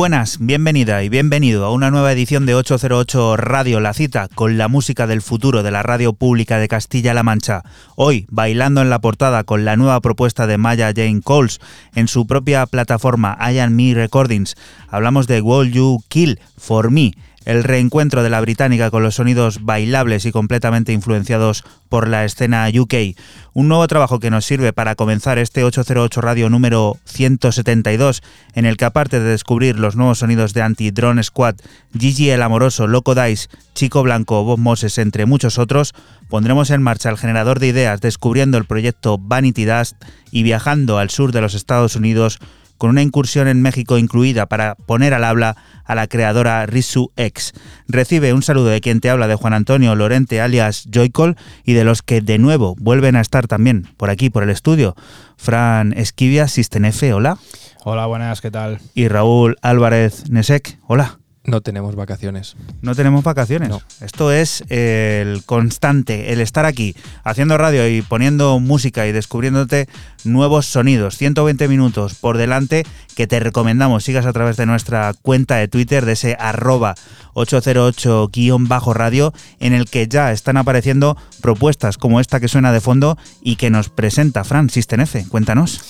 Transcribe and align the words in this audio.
Buenas, 0.00 0.38
bienvenida 0.40 1.02
y 1.02 1.10
bienvenido 1.10 1.66
a 1.66 1.72
una 1.72 1.90
nueva 1.90 2.10
edición 2.10 2.46
de 2.46 2.54
808 2.54 3.36
Radio 3.36 3.80
La 3.80 3.92
Cita 3.92 4.28
con 4.34 4.56
la 4.56 4.66
música 4.66 5.06
del 5.06 5.20
futuro 5.20 5.62
de 5.62 5.70
la 5.70 5.82
radio 5.82 6.14
pública 6.14 6.56
de 6.56 6.68
Castilla-La 6.68 7.22
Mancha. 7.22 7.64
Hoy, 7.96 8.24
bailando 8.30 8.80
en 8.80 8.88
la 8.88 9.00
portada 9.00 9.44
con 9.44 9.66
la 9.66 9.76
nueva 9.76 10.00
propuesta 10.00 10.46
de 10.46 10.56
Maya 10.56 10.94
Jane 10.96 11.20
Coles 11.22 11.60
en 11.94 12.08
su 12.08 12.26
propia 12.26 12.64
plataforma 12.64 13.36
I 13.42 13.68
Me 13.68 13.92
Recordings, 13.92 14.56
hablamos 14.88 15.26
de 15.26 15.42
Will 15.42 15.70
You 15.70 16.02
Kill 16.08 16.40
For 16.56 16.90
Me 16.90 17.12
el 17.44 17.64
reencuentro 17.64 18.22
de 18.22 18.30
la 18.30 18.40
británica 18.40 18.90
con 18.90 19.02
los 19.02 19.16
sonidos 19.16 19.64
bailables 19.64 20.26
y 20.26 20.32
completamente 20.32 20.92
influenciados 20.92 21.64
por 21.88 22.08
la 22.08 22.24
escena 22.24 22.68
UK. 22.72 22.94
Un 23.52 23.68
nuevo 23.68 23.86
trabajo 23.88 24.20
que 24.20 24.30
nos 24.30 24.44
sirve 24.44 24.72
para 24.72 24.94
comenzar 24.94 25.38
este 25.38 25.64
808 25.64 26.20
Radio 26.20 26.50
número 26.50 26.96
172, 27.04 28.22
en 28.54 28.66
el 28.66 28.76
que 28.76 28.84
aparte 28.84 29.20
de 29.20 29.30
descubrir 29.30 29.78
los 29.78 29.96
nuevos 29.96 30.18
sonidos 30.18 30.54
de 30.54 30.62
Anti-Drone 30.62 31.22
Squad, 31.22 31.56
Gigi 31.98 32.30
el 32.30 32.42
Amoroso, 32.42 32.86
Loco 32.86 33.14
Dice, 33.14 33.48
Chico 33.74 34.02
Blanco, 34.02 34.44
Bob 34.44 34.58
Moses, 34.58 34.98
entre 34.98 35.26
muchos 35.26 35.58
otros, 35.58 35.94
pondremos 36.28 36.70
en 36.70 36.82
marcha 36.82 37.10
el 37.10 37.18
generador 37.18 37.58
de 37.58 37.68
ideas 37.68 38.00
descubriendo 38.00 38.58
el 38.58 38.66
proyecto 38.66 39.18
Vanity 39.18 39.64
Dust 39.64 39.96
y 40.30 40.42
viajando 40.42 40.98
al 40.98 41.10
sur 41.10 41.32
de 41.32 41.40
los 41.40 41.54
Estados 41.54 41.96
Unidos 41.96 42.38
con 42.80 42.88
una 42.88 43.02
incursión 43.02 43.46
en 43.46 43.60
México 43.60 43.98
incluida 43.98 44.46
para 44.46 44.74
poner 44.74 45.12
al 45.12 45.24
habla 45.24 45.54
a 45.84 45.94
la 45.94 46.06
creadora 46.06 46.64
Risu 46.64 47.12
X. 47.14 47.52
Recibe 47.88 48.32
un 48.32 48.42
saludo 48.42 48.68
de 48.68 48.80
quien 48.80 49.00
te 49.00 49.10
habla 49.10 49.28
de 49.28 49.34
Juan 49.34 49.52
Antonio 49.52 49.94
Lorente 49.94 50.40
alias 50.40 50.88
Joycol 50.90 51.36
y 51.62 51.74
de 51.74 51.84
los 51.84 52.00
que 52.00 52.22
de 52.22 52.38
nuevo 52.38 52.76
vuelven 52.78 53.16
a 53.16 53.20
estar 53.20 53.46
también 53.48 53.86
por 53.98 54.08
aquí, 54.08 54.30
por 54.30 54.44
el 54.44 54.48
estudio. 54.48 54.96
Fran 55.36 55.92
Esquivia, 55.92 56.48
Sistenefe, 56.48 57.12
hola. 57.12 57.36
Hola, 57.84 58.06
buenas, 58.06 58.40
¿qué 58.40 58.50
tal? 58.50 58.80
Y 58.94 59.08
Raúl 59.08 59.58
Álvarez 59.60 60.30
Nesek, 60.30 60.78
hola. 60.86 61.18
No 61.42 61.62
tenemos 61.62 61.96
vacaciones. 61.96 62.54
No 62.82 62.94
tenemos 62.94 63.24
vacaciones. 63.24 63.72
Esto 64.02 64.30
es 64.30 64.62
el 64.68 65.42
constante, 65.44 66.32
el 66.32 66.40
estar 66.40 66.66
aquí 66.66 66.94
haciendo 67.24 67.56
radio 67.56 67.88
y 67.88 68.02
poniendo 68.02 68.60
música 68.60 69.06
y 69.06 69.12
descubriéndote 69.12 69.88
nuevos 70.24 70.66
sonidos. 70.66 71.16
120 71.16 71.66
minutos 71.66 72.14
por 72.14 72.36
delante 72.36 72.84
que 73.16 73.26
te 73.26 73.40
recomendamos 73.40 74.04
sigas 74.04 74.26
a 74.26 74.34
través 74.34 74.58
de 74.58 74.66
nuestra 74.66 75.14
cuenta 75.22 75.56
de 75.56 75.68
Twitter 75.68 76.04
de 76.04 76.12
ese 76.12 76.36
arroba 76.38 76.94
808-radio 77.34 79.32
en 79.60 79.72
el 79.72 79.88
que 79.88 80.08
ya 80.08 80.32
están 80.32 80.58
apareciendo 80.58 81.16
propuestas 81.40 81.96
como 81.96 82.20
esta 82.20 82.38
que 82.40 82.48
suena 82.48 82.70
de 82.70 82.82
fondo 82.82 83.16
y 83.42 83.56
que 83.56 83.70
nos 83.70 83.88
presenta 83.88 84.44
Fran 84.44 84.68
Sistenefe. 84.68 85.24
Cuéntanos. 85.28 85.80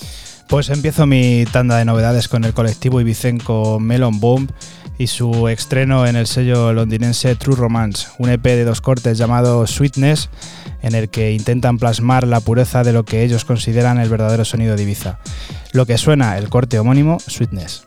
Pues 0.51 0.69
empiezo 0.69 1.07
mi 1.07 1.45
tanda 1.53 1.77
de 1.77 1.85
novedades 1.85 2.27
con 2.27 2.43
el 2.43 2.53
colectivo 2.53 3.01
ibicenco 3.01 3.79
Melon 3.79 4.19
Boom 4.19 4.49
y 4.99 5.07
su 5.07 5.47
estreno 5.47 6.09
en 6.09 6.17
el 6.17 6.27
sello 6.27 6.73
londinense 6.73 7.37
True 7.37 7.55
Romance, 7.55 8.09
un 8.19 8.31
EP 8.31 8.43
de 8.43 8.65
dos 8.65 8.81
cortes 8.81 9.17
llamado 9.17 9.65
Sweetness, 9.69 10.29
en 10.83 10.97
el 10.97 11.09
que 11.09 11.31
intentan 11.35 11.79
plasmar 11.79 12.27
la 12.27 12.41
pureza 12.41 12.83
de 12.83 12.93
lo 12.93 13.05
que 13.05 13.23
ellos 13.23 13.45
consideran 13.45 14.01
el 14.01 14.09
verdadero 14.09 14.45
sonido 14.45 14.75
de 14.75 14.83
Ibiza. 14.83 15.21
Lo 15.71 15.87
que 15.87 15.97
suena 15.97 16.37
el 16.37 16.49
corte 16.49 16.81
homónimo 16.81 17.21
Sweetness. 17.21 17.87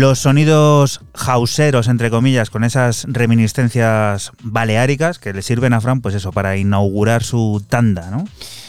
los 0.00 0.20
sonidos 0.20 1.00
hauseros, 1.14 1.88
entre 1.88 2.10
comillas, 2.10 2.50
con 2.50 2.64
esas 2.64 3.06
reminiscencias 3.08 4.32
baleáricas 4.42 5.18
que 5.18 5.32
le 5.32 5.42
sirven 5.42 5.72
a 5.72 5.80
Fran, 5.80 6.00
pues 6.00 6.14
eso, 6.14 6.32
para 6.32 6.56
inaugurar 6.56 7.22
su 7.22 7.64
tanda, 7.68 8.10
¿no? 8.10 8.24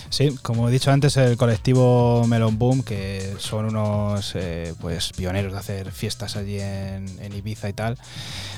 Sí, 0.10 0.30
como 0.44 0.70
he 0.70 0.72
dicho 0.72 0.92
antes, 0.92 1.18
el 1.18 1.38
colectivo 1.38 2.24
Melon 2.28 2.60
Boom, 2.60 2.84
que 2.84 3.34
son 3.40 3.66
unos 3.66 4.34
eh, 4.36 4.76
pues 4.80 5.12
pioneros 5.12 5.54
de 5.54 5.58
hacer 5.58 5.92
fiestas 5.92 6.36
allí 6.36 6.60
en, 6.60 7.08
Ibiza 7.36 7.68
y 7.68 7.74
tal, 7.74 7.98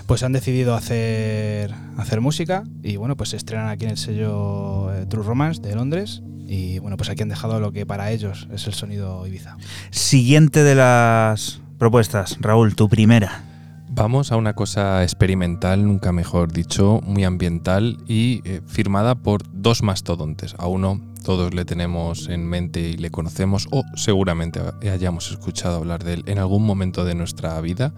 pues 0.05 0.23
han 0.23 0.33
decidido 0.33 0.75
hacer, 0.75 1.73
hacer 1.97 2.19
música 2.19 2.65
y 2.83 2.97
bueno, 2.97 3.15
pues 3.15 3.29
se 3.29 3.37
estrenan 3.37 3.69
aquí 3.69 3.85
en 3.85 3.91
el 3.91 3.97
sello 3.97 4.93
eh, 4.93 5.05
True 5.05 5.23
Romance 5.23 5.61
de 5.61 5.73
Londres 5.75 6.21
y 6.45 6.79
bueno, 6.79 6.97
pues 6.97 7.09
aquí 7.09 7.23
han 7.23 7.29
dejado 7.29 7.61
lo 7.61 7.71
que 7.71 7.85
para 7.85 8.11
ellos 8.11 8.49
es 8.51 8.67
el 8.67 8.73
sonido 8.73 9.25
Ibiza. 9.25 9.55
Siguiente 9.91 10.61
de 10.61 10.75
las 10.75 11.61
propuestas, 11.77 12.37
Raúl, 12.39 12.75
tu 12.75 12.89
primera. 12.89 13.43
Vamos 13.89 14.31
a 14.31 14.37
una 14.37 14.53
cosa 14.53 15.03
experimental, 15.03 15.85
nunca 15.85 16.11
mejor 16.11 16.51
dicho, 16.51 17.01
muy 17.03 17.23
ambiental 17.23 17.97
y 18.07 18.41
eh, 18.43 18.61
firmada 18.65 19.15
por 19.15 19.43
dos 19.53 19.83
mastodontes. 19.83 20.55
A 20.57 20.67
uno 20.67 21.01
todos 21.23 21.53
le 21.53 21.65
tenemos 21.65 22.29
en 22.29 22.47
mente 22.47 22.81
y 22.81 22.97
le 22.97 23.09
conocemos 23.09 23.67
o 23.71 23.83
seguramente 23.95 24.59
hayamos 24.91 25.31
escuchado 25.31 25.77
hablar 25.77 26.03
de 26.03 26.13
él 26.13 26.23
en 26.27 26.39
algún 26.39 26.65
momento 26.65 27.05
de 27.05 27.15
nuestra 27.15 27.59
vida, 27.61 27.93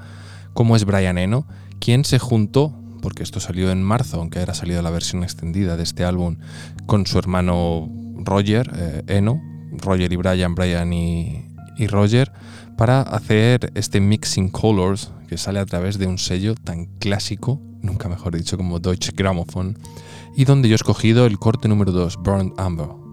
como 0.53 0.75
es 0.75 0.86
Brian 0.86 1.17
Eno, 1.17 1.46
quien 1.79 2.05
se 2.05 2.19
juntó, 2.19 2.74
porque 3.01 3.24
esto 3.24 3.39
salió 3.39 3.72
en 3.72 3.84
marzo, 3.84 4.19
aunque 4.19 4.39
era 4.39 4.53
salido 4.53 4.81
la 4.81 4.91
versión 4.91 5.24
extendida 5.24 5.77
de 5.77 5.84
este 5.84 6.03
álbum, 6.03 6.38
con 6.86 7.05
su 7.05 7.17
hermano 7.19 7.89
Roger 8.17 8.72
eh, 8.75 9.03
Eno, 9.07 9.41
Roger 9.72 10.12
y 10.12 10.15
Brian, 10.15 10.55
Brian 10.55 10.93
y, 10.93 11.46
y 11.77 11.88
Roger, 11.88 12.31
para 12.77 13.01
hacer 13.01 13.72
este 13.74 14.00
Mixing 14.00 14.50
Colors 14.50 15.12
que 15.27 15.38
sale 15.38 15.60
a 15.60 15.65
través 15.65 15.98
de 15.98 16.07
un 16.07 16.17
sello 16.17 16.55
tan 16.55 16.86
clásico, 17.00 17.60
nunca 17.81 18.07
mejor 18.07 18.38
dicho, 18.38 18.55
como 18.55 18.79
Deutsche 18.79 19.12
Grammophon, 19.15 19.77
y 20.36 20.46
donde 20.46 20.69
yo 20.69 20.75
he 20.75 20.77
escogido 20.77 21.25
el 21.25 21.39
corte 21.39 21.67
número 21.67 21.91
2, 21.91 22.17
Burned 22.17 22.53
Amber. 22.57 23.07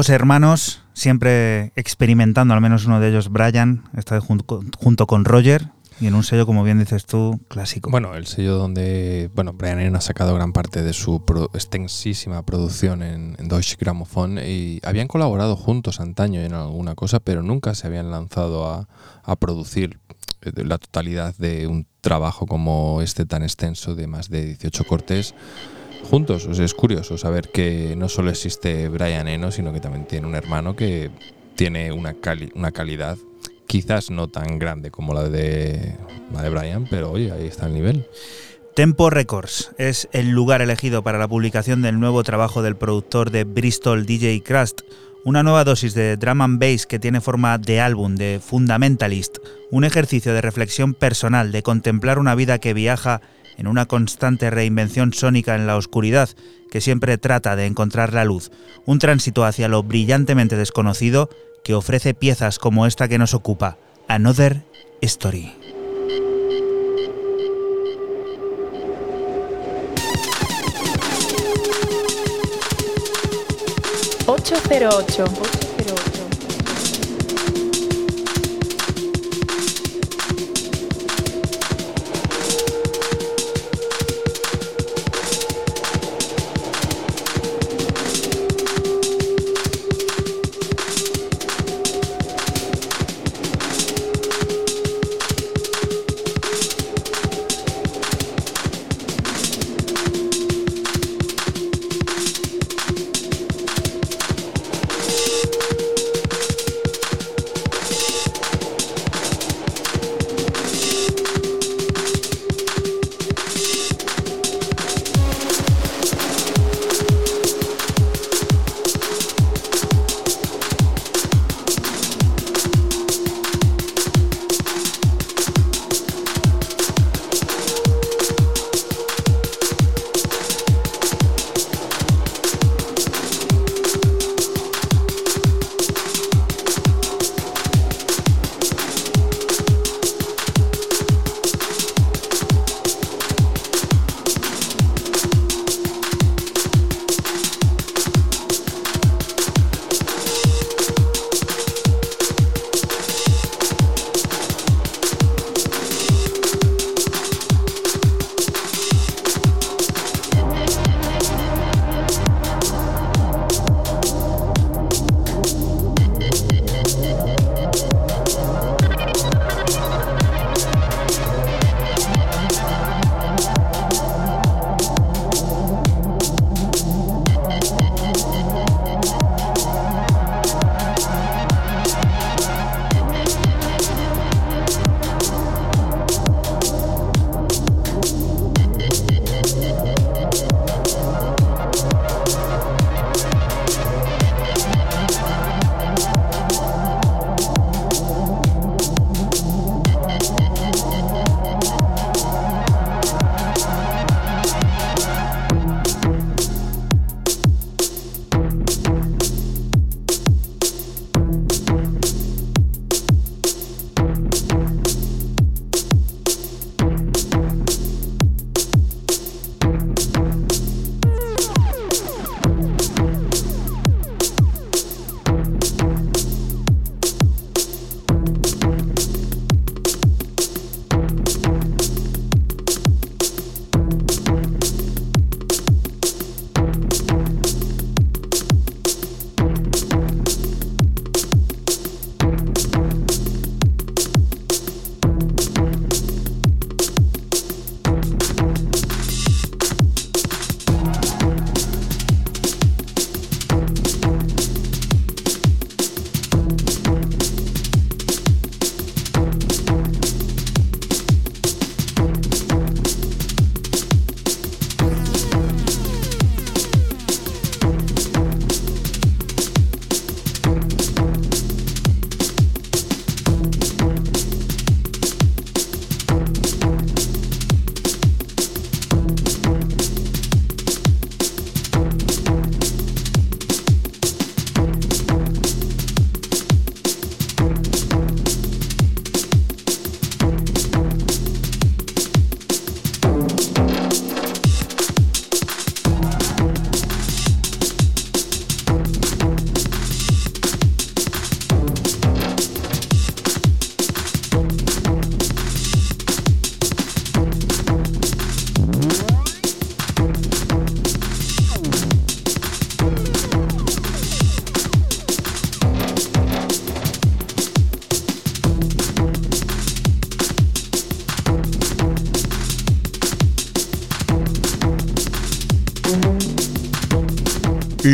Dos 0.00 0.08
hermanos, 0.08 0.80
siempre 0.94 1.74
experimentando, 1.76 2.54
al 2.54 2.62
menos 2.62 2.86
uno 2.86 3.00
de 3.00 3.10
ellos, 3.10 3.28
Brian, 3.28 3.84
está 3.94 4.18
junto, 4.18 5.06
con 5.06 5.26
Roger, 5.26 5.68
y 6.00 6.06
en 6.06 6.14
un 6.14 6.24
sello, 6.24 6.46
como 6.46 6.64
bien 6.64 6.78
dices 6.78 7.04
tú, 7.04 7.38
clásico. 7.48 7.90
Bueno, 7.90 8.14
el 8.14 8.26
sello 8.26 8.54
donde 8.54 9.30
bueno, 9.34 9.52
Brian 9.52 9.78
Eno 9.78 9.98
ha 9.98 10.00
sacado 10.00 10.34
gran 10.34 10.54
parte 10.54 10.80
de 10.80 10.94
su 10.94 11.22
extensísima 11.52 12.46
producción 12.46 13.02
en, 13.02 13.36
Deutsche 13.46 13.76
Grammophon 13.78 14.38
y 14.38 14.80
habían 14.84 15.06
colaborado 15.06 15.54
juntos 15.54 16.00
antaño 16.00 16.40
en 16.40 16.54
alguna 16.54 16.94
cosa, 16.94 17.20
pero 17.20 17.42
nunca 17.42 17.74
se 17.74 17.86
habían 17.86 18.10
lanzado 18.10 18.70
a, 18.70 18.88
a 19.22 19.36
producir 19.36 20.00
eh, 20.40 20.64
la 20.64 20.78
totalidad 20.78 21.36
de 21.36 21.66
un 21.66 21.86
trabajo 22.00 22.46
como 22.46 23.02
este 23.02 23.26
tan 23.26 23.42
extenso 23.42 23.94
de 23.94 24.06
más 24.06 24.30
de 24.30 24.46
18 24.46 24.82
cortes 24.84 25.34
juntos. 26.02 26.46
Es 26.46 26.74
curioso 26.74 27.18
saber 27.18 27.48
que 27.48 27.94
no 27.96 28.08
solo 28.08 28.30
existe 28.30 28.88
Brian 28.88 29.28
Eno, 29.28 29.50
sino 29.50 29.72
que 29.72 29.80
también 29.80 30.06
tiene 30.06 30.26
un 30.26 30.34
hermano 30.34 30.76
que 30.76 31.10
tiene 31.56 31.92
una, 31.92 32.14
una 32.54 32.72
calidad 32.72 33.18
quizás 33.66 34.10
no 34.10 34.26
tan 34.26 34.58
grande 34.58 34.90
como 34.90 35.14
la 35.14 35.28
de, 35.28 35.94
la 36.32 36.42
de 36.42 36.50
Brian, 36.50 36.86
pero 36.90 37.12
oye, 37.12 37.30
ahí 37.30 37.46
está 37.46 37.66
el 37.66 37.74
nivel. 37.74 38.04
Tempo 38.74 39.10
Records 39.10 39.70
es 39.78 40.08
el 40.12 40.30
lugar 40.30 40.60
elegido 40.60 41.04
para 41.04 41.18
la 41.18 41.28
publicación 41.28 41.80
del 41.80 42.00
nuevo 42.00 42.24
trabajo 42.24 42.62
del 42.62 42.76
productor 42.76 43.30
de 43.30 43.44
Bristol 43.44 44.06
DJ 44.06 44.42
Crust, 44.42 44.80
una 45.24 45.42
nueva 45.42 45.62
dosis 45.62 45.94
de 45.94 46.16
drum 46.16 46.40
and 46.40 46.58
bass 46.58 46.86
que 46.86 46.98
tiene 46.98 47.20
forma 47.20 47.58
de 47.58 47.80
álbum, 47.80 48.16
de 48.16 48.40
fundamentalist, 48.44 49.38
un 49.70 49.84
ejercicio 49.84 50.34
de 50.34 50.40
reflexión 50.40 50.94
personal, 50.94 51.52
de 51.52 51.62
contemplar 51.62 52.18
una 52.18 52.34
vida 52.34 52.58
que 52.58 52.74
viaja 52.74 53.20
en 53.60 53.66
una 53.66 53.86
constante 53.86 54.48
reinvención 54.48 55.12
sónica 55.12 55.54
en 55.54 55.66
la 55.66 55.76
oscuridad 55.76 56.30
que 56.70 56.80
siempre 56.80 57.18
trata 57.18 57.56
de 57.56 57.66
encontrar 57.66 58.14
la 58.14 58.24
luz, 58.24 58.50
un 58.86 58.98
tránsito 58.98 59.44
hacia 59.44 59.68
lo 59.68 59.82
brillantemente 59.82 60.56
desconocido 60.56 61.28
que 61.62 61.74
ofrece 61.74 62.14
piezas 62.14 62.58
como 62.58 62.86
esta 62.86 63.06
que 63.06 63.18
nos 63.18 63.34
ocupa, 63.34 63.76
Another 64.08 64.64
Story. 65.02 65.52
Ocho 74.26 74.54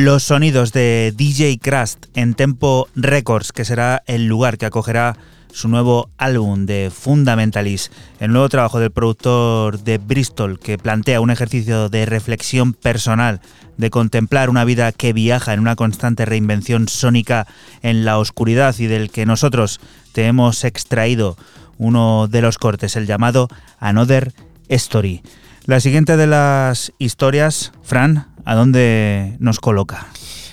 Los 0.07 0.23
sonidos 0.23 0.73
de 0.73 1.12
DJ 1.16 1.59
Crust 1.59 2.07
en 2.14 2.35
Tempo 2.35 2.87
Records, 2.95 3.51
que 3.51 3.64
será 3.64 4.05
el 4.07 4.29
lugar 4.29 4.57
que 4.57 4.66
acogerá 4.66 5.16
su 5.53 5.66
nuevo 5.66 6.11
álbum 6.16 6.64
de 6.64 6.92
Fundamentalis, 6.95 7.90
el 8.21 8.31
nuevo 8.31 8.49
trabajo 8.49 8.79
del 8.79 8.92
productor 8.92 9.81
de 9.81 9.99
Bristol 9.99 10.61
que 10.61 10.79
plantea 10.79 11.21
un 11.21 11.31
ejercicio 11.31 11.88
de 11.88 12.07
reflexión 12.07 12.73
personal, 12.73 13.40
de 13.79 13.90
contemplar 13.90 14.49
una 14.49 14.64
vida 14.64 14.92
que 14.92 15.12
viaja 15.12 15.55
en 15.55 15.59
una 15.59 15.75
constante 15.75 16.25
reinvención 16.25 16.87
sónica 16.87 17.49
en 17.83 18.05
la 18.05 18.19
oscuridad 18.19 18.77
y 18.79 18.87
del 18.87 19.11
que 19.11 19.27
nosotros 19.27 19.81
te 20.12 20.27
hemos 20.27 20.62
extraído 20.62 21.37
uno 21.79 22.29
de 22.29 22.42
los 22.42 22.59
cortes, 22.59 22.95
el 22.95 23.09
llamado 23.09 23.49
Another 23.81 24.33
Story. 24.69 25.23
La 25.64 25.81
siguiente 25.81 26.16
de 26.16 26.29
las 26.29 26.92
historias, 27.01 27.73
Fran, 27.83 28.36
¿a 28.46 28.54
dónde 28.54 29.37
nos 29.38 29.61
coloca? 29.61 30.06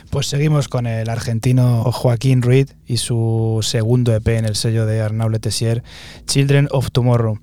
Pues 0.09 0.27
seguimos 0.27 0.67
con 0.67 0.85
el 0.85 1.09
argentino 1.09 1.83
Joaquín 1.91 2.41
Reed 2.41 2.69
y 2.85 2.97
su 2.97 3.59
segundo 3.61 4.13
EP 4.13 4.27
en 4.27 4.45
el 4.45 4.55
sello 4.55 4.85
de 4.85 5.01
Arnaud 5.01 5.31
Letessier, 5.31 5.83
Children 6.27 6.67
of 6.71 6.91
Tomorrow. 6.91 7.39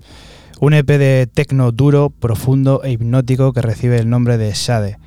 Un 0.60 0.74
EP 0.74 0.86
de 0.86 1.26
tecno 1.32 1.72
duro, 1.72 2.10
profundo 2.10 2.82
e 2.84 2.92
hipnótico 2.92 3.52
que 3.52 3.62
recibe 3.62 3.98
el 3.98 4.10
nombre 4.10 4.36
de 4.36 4.52
Shade. 4.52 4.98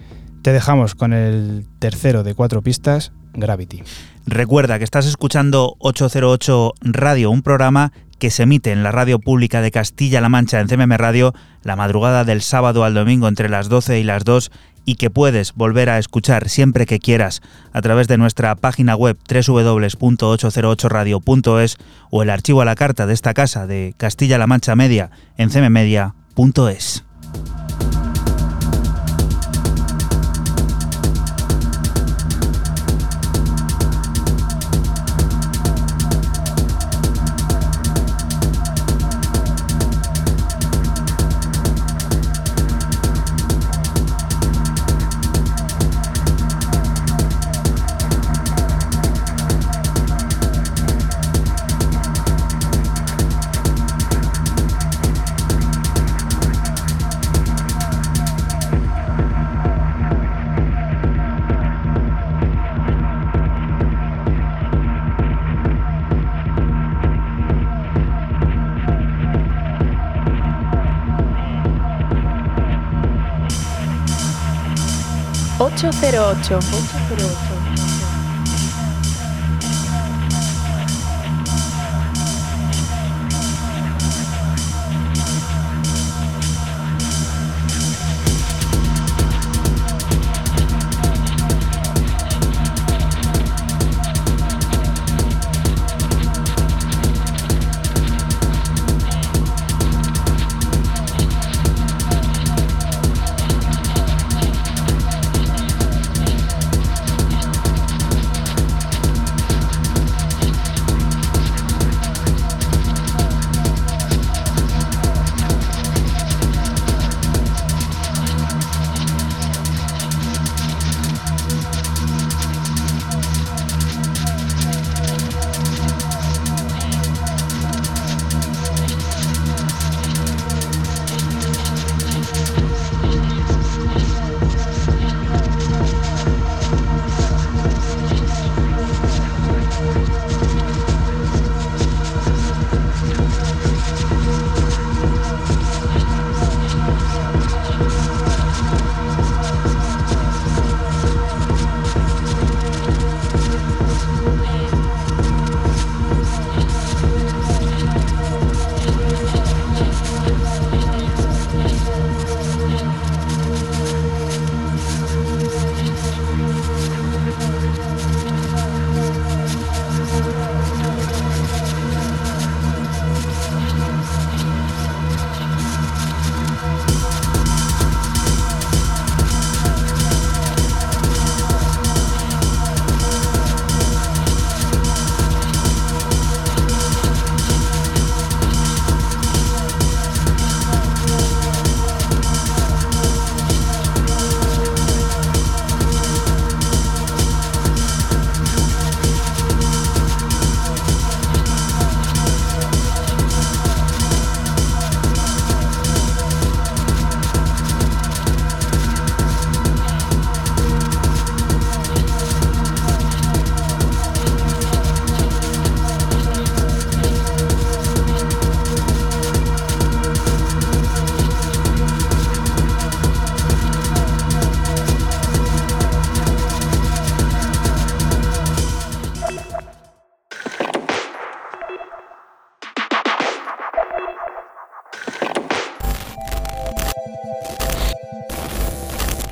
Te 0.41 0.51
dejamos 0.51 0.95
con 0.95 1.13
el 1.13 1.65
tercero 1.79 2.23
de 2.23 2.33
cuatro 2.33 2.61
pistas, 2.61 3.11
Gravity. 3.33 3.83
Recuerda 4.25 4.77
que 4.77 4.83
estás 4.83 5.05
escuchando 5.05 5.75
808 5.79 6.73
Radio, 6.81 7.31
un 7.31 7.43
programa 7.43 7.93
que 8.19 8.29
se 8.29 8.43
emite 8.43 8.71
en 8.71 8.83
la 8.83 8.91
radio 8.91 9.19
pública 9.19 9.61
de 9.61 9.71
Castilla-La 9.71 10.29
Mancha 10.29 10.61
en 10.61 10.67
CMM 10.67 10.93
Radio 10.93 11.33
la 11.61 11.75
madrugada 11.75 12.23
del 12.23 12.41
sábado 12.41 12.83
al 12.83 12.93
domingo 12.93 13.27
entre 13.27 13.49
las 13.49 13.69
12 13.69 13.99
y 13.99 14.03
las 14.03 14.23
2 14.23 14.51
y 14.85 14.95
que 14.95 15.09
puedes 15.09 15.53
volver 15.53 15.89
a 15.89 15.99
escuchar 15.99 16.47
siempre 16.49 16.85
que 16.85 16.99
quieras 16.99 17.41
a 17.71 17.81
través 17.81 18.07
de 18.07 18.17
nuestra 18.17 18.55
página 18.55 18.95
web 18.95 19.17
www.808radio.es 19.27 21.77
o 22.09 22.23
el 22.23 22.29
archivo 22.29 22.61
a 22.61 22.65
la 22.65 22.75
carta 22.75 23.05
de 23.05 23.13
esta 23.13 23.33
casa 23.33 23.67
de 23.67 23.93
Castilla-La 23.97 24.47
Mancha 24.47 24.75
Media 24.75 25.11
en 25.37 25.49
cmmedia.es. 25.49 27.03
808. 76.33 76.63
808. 76.63 77.02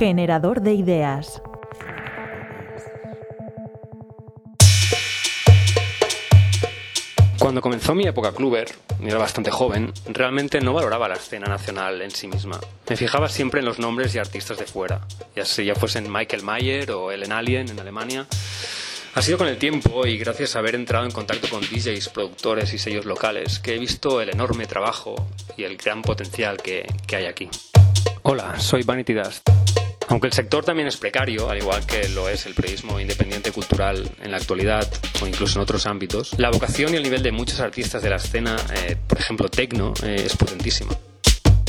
Generador 0.04 0.62
de 0.62 0.74
ideas. 0.74 1.40
Cuando 7.38 7.60
comenzó 7.60 7.94
mi 7.94 8.08
época 8.08 8.32
cluber, 8.32 8.66
y 9.00 9.06
era 9.06 9.18
bastante 9.18 9.52
joven, 9.52 9.92
realmente 10.06 10.60
no 10.60 10.72
valoraba 10.72 11.08
la 11.08 11.14
escena 11.14 11.46
nacional 11.46 12.02
en 12.02 12.10
sí 12.10 12.26
misma. 12.26 12.58
Me 12.90 12.96
fijaba 12.96 13.28
siempre 13.28 13.60
en 13.60 13.66
los 13.66 13.78
nombres 13.78 14.12
y 14.16 14.18
artistas 14.18 14.58
de 14.58 14.64
fuera, 14.64 15.06
ya 15.36 15.44
sea 15.44 15.64
ya 15.64 15.76
fuesen 15.76 16.12
Michael 16.12 16.42
Mayer 16.42 16.90
o 16.90 17.12
Ellen 17.12 17.30
Alien 17.30 17.68
en 17.68 17.78
Alemania. 17.78 18.26
Ha 19.14 19.22
sido 19.22 19.38
con 19.38 19.46
el 19.46 19.56
tiempo 19.56 20.04
y 20.04 20.18
gracias 20.18 20.56
a 20.56 20.58
haber 20.58 20.74
entrado 20.74 21.04
en 21.04 21.12
contacto 21.12 21.48
con 21.48 21.60
DJs, 21.60 22.08
productores 22.08 22.74
y 22.74 22.78
sellos 22.78 23.04
locales 23.04 23.60
que 23.60 23.76
he 23.76 23.78
visto 23.78 24.20
el 24.20 24.30
enorme 24.30 24.66
trabajo 24.66 25.14
y 25.56 25.62
el 25.62 25.76
gran 25.76 26.02
potencial 26.02 26.56
que, 26.56 26.92
que 27.06 27.14
hay 27.14 27.26
aquí. 27.26 27.48
Hola, 28.22 28.58
soy 28.58 28.82
Vanity 28.82 29.12
Dust. 29.12 29.61
Aunque 30.12 30.26
el 30.26 30.34
sector 30.34 30.62
también 30.62 30.88
es 30.88 30.98
precario, 30.98 31.48
al 31.48 31.56
igual 31.56 31.86
que 31.86 32.06
lo 32.10 32.28
es 32.28 32.44
el 32.44 32.52
periodismo 32.52 33.00
independiente 33.00 33.50
cultural 33.50 34.10
en 34.22 34.30
la 34.30 34.36
actualidad 34.36 34.86
o 35.22 35.26
incluso 35.26 35.58
en 35.58 35.62
otros 35.62 35.86
ámbitos, 35.86 36.38
la 36.38 36.50
vocación 36.50 36.92
y 36.92 36.98
el 36.98 37.02
nivel 37.02 37.22
de 37.22 37.32
muchos 37.32 37.60
artistas 37.60 38.02
de 38.02 38.10
la 38.10 38.16
escena, 38.16 38.56
eh, 38.74 38.94
por 39.08 39.18
ejemplo 39.18 39.48
tecno, 39.48 39.94
eh, 40.02 40.24
es 40.26 40.36
potentísima. 40.36 40.94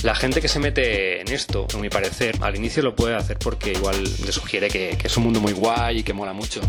La 0.03 0.15
gente 0.15 0.41
que 0.41 0.49
se 0.49 0.59
mete 0.59 1.21
en 1.21 1.29
esto, 1.29 1.65
a 1.73 1.77
mi 1.77 1.87
parecer, 1.87 2.35
al 2.41 2.57
inicio 2.57 2.83
lo 2.83 2.93
puede 2.93 3.15
hacer 3.15 3.39
porque 3.39 3.71
igual 3.71 4.03
le 4.03 4.31
sugiere 4.33 4.67
que, 4.67 4.97
que, 4.97 5.07
es 5.07 5.15
un 5.15 5.23
mundo 5.23 5.39
muy 5.39 5.53
guay 5.53 5.99
y 5.99 6.03
que 6.03 6.11
mola 6.11 6.33
mucho. 6.33 6.59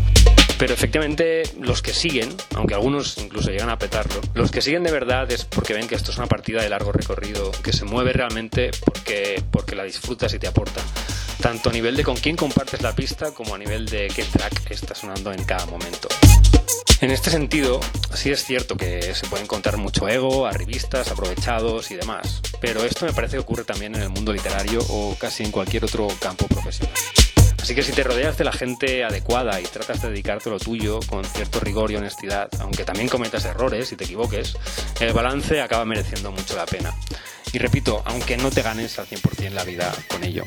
Pero 0.57 0.73
efectivamente 0.73 1.43
los 1.59 1.81
que 1.81 1.93
siguen, 1.93 2.29
aunque 2.55 2.75
algunos 2.75 3.17
incluso 3.17 3.51
llegan 3.51 3.69
a 3.69 3.77
petarlo, 3.77 4.21
los 4.35 4.51
que 4.51 4.61
siguen 4.61 4.83
de 4.83 4.91
verdad 4.91 5.29
es 5.29 5.43
porque 5.43 5.73
ven 5.73 5.89
que 5.89 5.95
esto 5.95 6.11
es 6.11 6.17
una 6.17 6.27
partida 6.27 6.63
de 6.63 6.69
largo 6.69 6.93
recorrido, 6.93 7.51
que 7.61 7.73
se 7.73 7.83
mueve 7.83 8.13
realmente 8.13 8.71
porque, 8.85 9.43
porque 9.51 9.75
la 9.75 9.83
disfrutas 9.83 10.33
y 10.33 10.39
te 10.39 10.47
aporta. 10.47 10.81
tanto 11.41 11.69
a 11.69 11.73
nivel 11.73 11.97
de 11.97 12.03
con 12.03 12.15
quién 12.15 12.37
compartes 12.37 12.81
la 12.81 12.95
pista 12.95 13.33
como 13.33 13.53
a 13.53 13.57
nivel 13.57 13.85
de 13.85 14.07
qué 14.15 14.23
track 14.23 14.71
está 14.71 14.95
sonando 14.95 15.33
en 15.33 15.43
cada 15.43 15.65
momento. 15.65 16.07
En 17.01 17.11
este 17.11 17.29
sentido, 17.29 17.79
sí 18.13 18.31
es 18.31 18.43
cierto 18.43 18.77
que 18.77 19.13
se 19.13 19.27
puede 19.27 19.43
encontrar 19.43 19.77
mucho 19.77 20.07
ego, 20.07 20.47
arribistas, 20.47 21.11
aprovechados 21.11 21.91
y 21.91 21.95
demás, 21.95 22.41
pero 22.61 22.83
esto 22.83 23.05
me 23.05 23.13
parece 23.13 23.33
que 23.33 23.41
ocurre 23.41 23.63
también 23.63 23.95
en 23.95 24.01
el 24.01 24.09
mundo 24.09 24.31
literario 24.33 24.79
o 24.89 25.15
casi 25.19 25.43
en 25.43 25.51
cualquier 25.51 25.85
otro 25.85 26.07
campo 26.19 26.47
profesional. 26.47 26.95
Así 27.61 27.73
que 27.73 27.83
si 27.83 27.91
te 27.91 28.03
rodeas 28.03 28.37
de 28.37 28.43
la 28.43 28.51
gente 28.51 29.03
adecuada 29.03 29.59
y 29.59 29.63
tratas 29.63 30.01
de 30.01 30.09
dedicarte 30.09 30.49
a 30.49 30.53
lo 30.53 30.59
tuyo 30.59 30.99
con 31.07 31.25
cierto 31.25 31.59
rigor 31.59 31.91
y 31.91 31.95
honestidad, 31.95 32.47
aunque 32.59 32.85
también 32.85 33.09
cometas 33.09 33.43
errores 33.45 33.91
y 33.91 33.95
te 33.95 34.05
equivoques, 34.05 34.55
el 34.99 35.13
balance 35.13 35.59
acaba 35.61 35.83
mereciendo 35.83 36.31
mucho 36.31 36.55
la 36.55 36.67
pena. 36.67 36.93
Y 37.53 37.57
repito, 37.57 38.03
aunque 38.05 38.37
no 38.37 38.51
te 38.51 38.61
ganes 38.61 38.99
al 38.99 39.07
100% 39.07 39.49
la 39.49 39.63
vida 39.63 39.91
con 40.09 40.23
ello. 40.23 40.43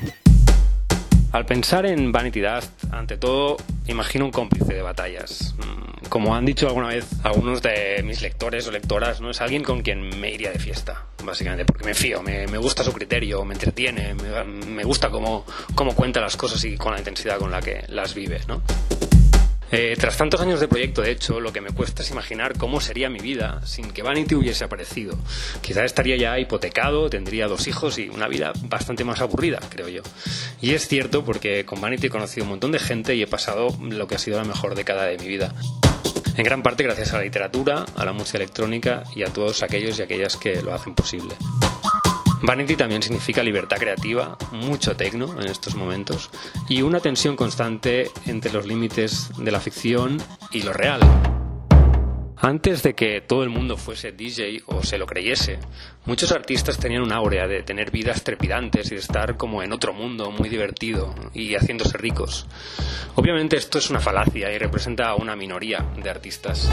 Al 1.31 1.45
pensar 1.45 1.85
en 1.85 2.11
Vanity 2.11 2.41
Dust, 2.41 2.73
ante 2.91 3.19
todo, 3.19 3.59
imagino 3.87 4.25
un 4.25 4.31
cómplice 4.31 4.73
de 4.73 4.81
batallas. 4.81 5.55
Mm, 5.59 6.09
como 6.09 6.35
han 6.35 6.47
dicho 6.47 6.67
alguna 6.67 6.89
vez 6.89 7.07
algunos 7.23 7.61
de 7.61 8.03
mis 8.03 8.23
lectores 8.23 8.67
o 8.67 8.71
lectoras, 8.71 9.21
no 9.21 9.31
es 9.31 9.41
alguien 9.43 9.63
con 9.63 9.83
quien 9.83 10.19
me 10.19 10.31
iría 10.31 10.51
de 10.51 10.59
fiesta, 10.59 11.05
básicamente, 11.23 11.67
porque 11.67 11.85
me 11.85 11.95
fío, 11.95 12.23
me, 12.23 12.47
gusta 12.57 12.83
su 12.83 12.93
criterio, 12.93 13.45
me 13.45 13.55
entretiene, 13.55 14.15
me, 14.15 14.85
gusta 14.85 15.11
cómo, 15.11 15.45
cómo 15.75 15.95
cuenta 15.95 16.21
las 16.21 16.37
cosas 16.37 16.65
y 16.65 16.77
con 16.77 16.93
la 16.93 16.99
intensidad 16.99 17.39
con 17.39 17.51
la 17.51 17.61
que 17.61 17.85
las 17.89 18.15
vive, 18.15 18.41
¿no? 18.49 18.63
Eh, 19.71 19.97
tras 19.99 20.17
tantos 20.17 20.41
años 20.41 20.61
de 20.61 20.69
proyecto, 20.69 21.03
de 21.03 21.11
hecho, 21.11 21.41
lo 21.41 21.53
que 21.53 21.61
me 21.61 21.71
cuesta 21.71 22.03
es 22.03 22.11
imaginar 22.11 22.57
cómo 22.57 22.81
sería 22.81 23.11
mi 23.11 23.19
vida 23.19 23.61
sin 23.67 23.91
que 23.91 24.03
Vanity 24.03 24.35
hubiese 24.35 24.65
aparecido. 24.65 25.19
Quizás 25.61 25.85
estaría 25.85 26.17
ya 26.17 26.39
hipotecado, 26.39 27.11
tendría 27.11 27.49
dos 27.49 27.67
hijos 27.67 27.99
y 27.99 28.09
una 28.09 28.29
vida 28.29 28.53
bastante 28.63 29.05
más 29.05 29.21
aburrida, 29.21 29.61
creo 29.69 29.89
yo. 29.89 30.03
Y 30.63 30.73
es 30.73 30.89
cierto 30.89 31.25
porque 31.25 31.67
con 31.67 31.81
Vanity 31.81 32.07
he 32.07 32.11
conocido 32.11 32.45
un 32.45 32.51
montón 32.51 32.73
de 32.73 32.79
gente 32.79 33.15
y 33.15 33.23
he 33.23 33.27
pasado 33.27 33.77
lo 33.81 34.09
que 34.09 34.15
ha 34.15 34.19
sido 34.19 34.39
la 34.39 34.45
mejor 34.45 34.75
década 34.75 35.05
de 35.05 35.19
mi 35.19 35.29
vida. 35.29 35.55
En 36.37 36.45
gran 36.45 36.63
parte 36.63 36.85
gracias 36.85 37.13
a 37.13 37.19
la 37.19 37.25
literatura, 37.25 37.85
a 37.97 38.05
la 38.05 38.13
música 38.13 38.39
electrónica 38.39 39.03
y 39.15 39.25
a 39.25 39.27
todos 39.27 39.63
aquellos 39.63 39.99
y 39.99 40.03
aquellas 40.03 40.37
que 40.37 40.63
lo 40.63 40.73
hacen 40.73 40.95
posible. 40.95 41.35
Vanity 42.41 42.77
también 42.77 43.03
significa 43.03 43.43
libertad 43.43 43.79
creativa, 43.79 44.39
mucho 44.53 44.97
tecno 44.97 45.41
en 45.41 45.49
estos 45.49 45.75
momentos 45.75 46.31
y 46.69 46.83
una 46.83 47.01
tensión 47.01 47.37
constante 47.37 48.11
entre 48.27 48.53
los 48.53 48.67
límites 48.67 49.31
de 49.37 49.51
la 49.51 49.61
ficción 49.61 50.19
y 50.53 50.63
lo 50.63 50.73
real. 50.73 51.01
Antes 52.41 52.85
de 52.85 52.95
que 52.95 53.21
todo 53.21 53.43
el 53.43 53.49
mundo 53.49 53.77
fuese 53.77 54.13
DJ 54.13 54.63
o 54.67 54.85
se 54.85 54.97
lo 54.97 55.07
creyese, 55.07 55.59
muchos 56.05 56.31
artistas 56.31 56.79
tenían 56.79 57.03
una 57.03 57.17
áurea 57.17 57.49
de 57.49 57.65
tener 57.65 57.91
vidas 57.91 58.23
trepidantes 58.23 58.93
y 58.93 58.95
de 58.95 59.01
estar 59.01 59.37
como 59.37 59.65
en 59.65 59.73
otro 59.73 59.93
mundo 59.93 60.31
muy 60.31 60.49
divertido 60.49 61.13
y 61.35 61.57
haciéndose 61.57 61.99
ricos. 61.99 62.47
Obviamente 63.17 63.57
esto 63.57 63.79
es 63.79 63.91
una 63.91 63.99
falacia 63.99 64.53
y 64.53 64.59
representa 64.59 65.09
a 65.09 65.17
una 65.17 65.35
minoría 65.35 65.85
de 66.01 66.09
artistas. 66.09 66.71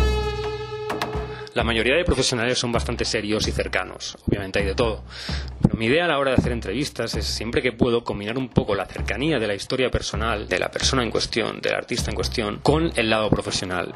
La 1.56 1.64
mayoría 1.64 1.96
de 1.96 2.04
profesionales 2.04 2.60
son 2.60 2.74
bastante 2.74 3.06
serios 3.06 3.48
y 3.48 3.54
cercanos, 3.54 4.18
obviamente 4.28 4.60
hay 4.60 4.66
de 4.66 4.76
todo. 4.76 5.06
Pero 5.62 5.78
mi 5.78 5.86
idea 5.86 6.04
a 6.04 6.10
la 6.10 6.20
hora 6.20 6.32
de 6.32 6.38
hacer 6.38 6.52
entrevistas 6.52 7.16
es 7.16 7.26
siempre 7.26 7.62
que 7.62 7.72
puedo 7.72 8.04
combinar 8.04 8.38
un 8.38 8.50
poco 8.50 8.76
la 8.76 8.86
cercanía 8.86 9.40
de 9.40 9.48
la 9.48 9.56
historia 9.56 9.90
personal, 9.90 10.50
de 10.50 10.60
la 10.60 10.70
persona 10.70 11.02
en 11.02 11.12
cuestión, 11.12 11.62
del 11.62 11.76
artista 11.76 12.12
en 12.12 12.16
cuestión, 12.18 12.60
con 12.62 12.92
el 12.98 13.10
lado 13.10 13.30
profesional. 13.30 13.96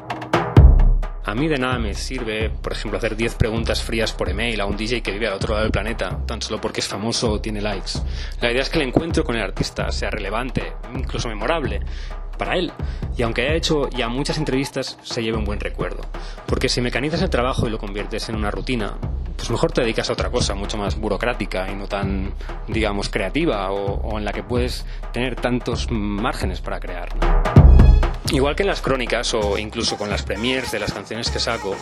A 1.22 1.34
mí 1.34 1.48
de 1.48 1.58
nada 1.58 1.78
me 1.78 1.92
sirve, 1.92 2.48
por 2.48 2.72
ejemplo, 2.72 2.96
hacer 2.96 3.14
10 3.14 3.34
preguntas 3.34 3.82
frías 3.82 4.12
por 4.14 4.30
email 4.30 4.58
a 4.62 4.64
un 4.64 4.78
DJ 4.78 5.02
que 5.02 5.12
vive 5.12 5.26
al 5.26 5.34
otro 5.34 5.52
lado 5.52 5.64
del 5.64 5.70
planeta, 5.70 6.18
tan 6.26 6.40
solo 6.40 6.62
porque 6.62 6.80
es 6.80 6.88
famoso 6.88 7.30
o 7.30 7.40
tiene 7.42 7.60
likes. 7.60 7.92
La 8.40 8.50
idea 8.50 8.62
es 8.62 8.70
que 8.70 8.78
el 8.78 8.88
encuentro 8.88 9.22
con 9.22 9.36
el 9.36 9.42
artista 9.42 9.92
sea 9.92 10.08
relevante, 10.08 10.72
incluso 10.94 11.28
memorable, 11.28 11.80
para 12.40 12.56
él. 12.56 12.72
Y 13.18 13.22
aunque 13.22 13.42
haya 13.42 13.54
hecho 13.54 13.90
ya 13.90 14.08
muchas 14.08 14.38
entrevistas, 14.38 14.96
se 15.02 15.22
lleve 15.22 15.36
un 15.36 15.44
buen 15.44 15.60
recuerdo. 15.60 16.00
Porque 16.46 16.70
si 16.70 16.80
mecanizas 16.80 17.20
el 17.20 17.28
trabajo 17.28 17.68
y 17.68 17.70
lo 17.70 17.78
conviertes 17.78 18.30
en 18.30 18.34
una 18.34 18.50
rutina, 18.50 18.96
pues 19.36 19.50
mejor 19.50 19.72
te 19.72 19.82
dedicas 19.82 20.08
a 20.08 20.14
otra 20.14 20.30
cosa, 20.30 20.54
mucho 20.54 20.78
más 20.78 20.98
burocrática 20.98 21.70
y 21.70 21.74
no 21.74 21.86
tan, 21.86 22.32
digamos, 22.66 23.10
creativa 23.10 23.70
o, 23.70 24.18
en 24.18 24.24
la 24.24 24.32
que 24.32 24.42
puedes 24.42 24.86
tener 25.12 25.36
tantos 25.36 25.90
márgenes 25.90 26.62
para 26.62 26.80
crear. 26.80 27.10
Igual 28.32 28.56
que 28.56 28.62
en 28.62 28.68
las 28.68 28.80
crónicas 28.80 29.34
o 29.34 29.58
incluso 29.58 29.98
con 29.98 30.08
las 30.08 30.22
premiers 30.22 30.72
de 30.72 30.78
las 30.78 30.94
canciones 30.94 31.30
que 31.30 31.40
saco, 31.40 31.76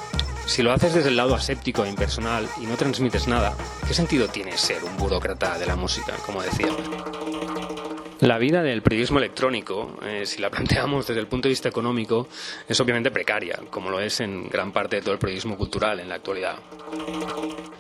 si 0.47 0.65
lo 0.65 0.73
haces 0.73 0.93
desde 0.93 1.11
el 1.11 1.17
lado 1.17 1.37
aséptico 1.37 1.85
e 1.85 1.89
impersonal 1.89 2.49
y 2.61 2.67
no 2.67 2.75
transmites 2.75 3.29
nada, 3.29 3.55
¿qué 3.87 3.95
sentido 3.95 4.27
tiene 4.27 4.59
ser 4.59 4.83
un 4.83 4.97
burócrata 4.97 5.57
de 5.57 5.67
la 5.67 5.77
música, 5.77 6.15
como 6.27 6.43
decía? 6.43 6.69
La 8.21 8.37
vida 8.39 8.65
del 8.65 8.83
periodismo 8.83 9.21
electrónico, 9.21 9.97
eh, 10.05 10.27
si 10.27 10.43
la 10.43 10.51
planteamos 10.51 11.07
desde 11.07 11.21
el 11.21 11.29
punto 11.29 11.47
de 11.47 11.51
vista 11.51 11.69
económico, 11.69 12.27
es 12.69 12.81
obviamente 12.81 13.13
precaria, 13.13 13.61
como 13.71 13.91
lo 13.91 14.01
es 14.01 14.21
en 14.21 14.49
gran 14.49 14.73
parte 14.73 14.97
de 14.97 15.03
todo 15.03 15.13
el 15.13 15.21
periodismo 15.21 15.57
cultural 15.57 16.01
en 16.01 16.09
la 16.09 16.17
actualidad. 16.17 16.59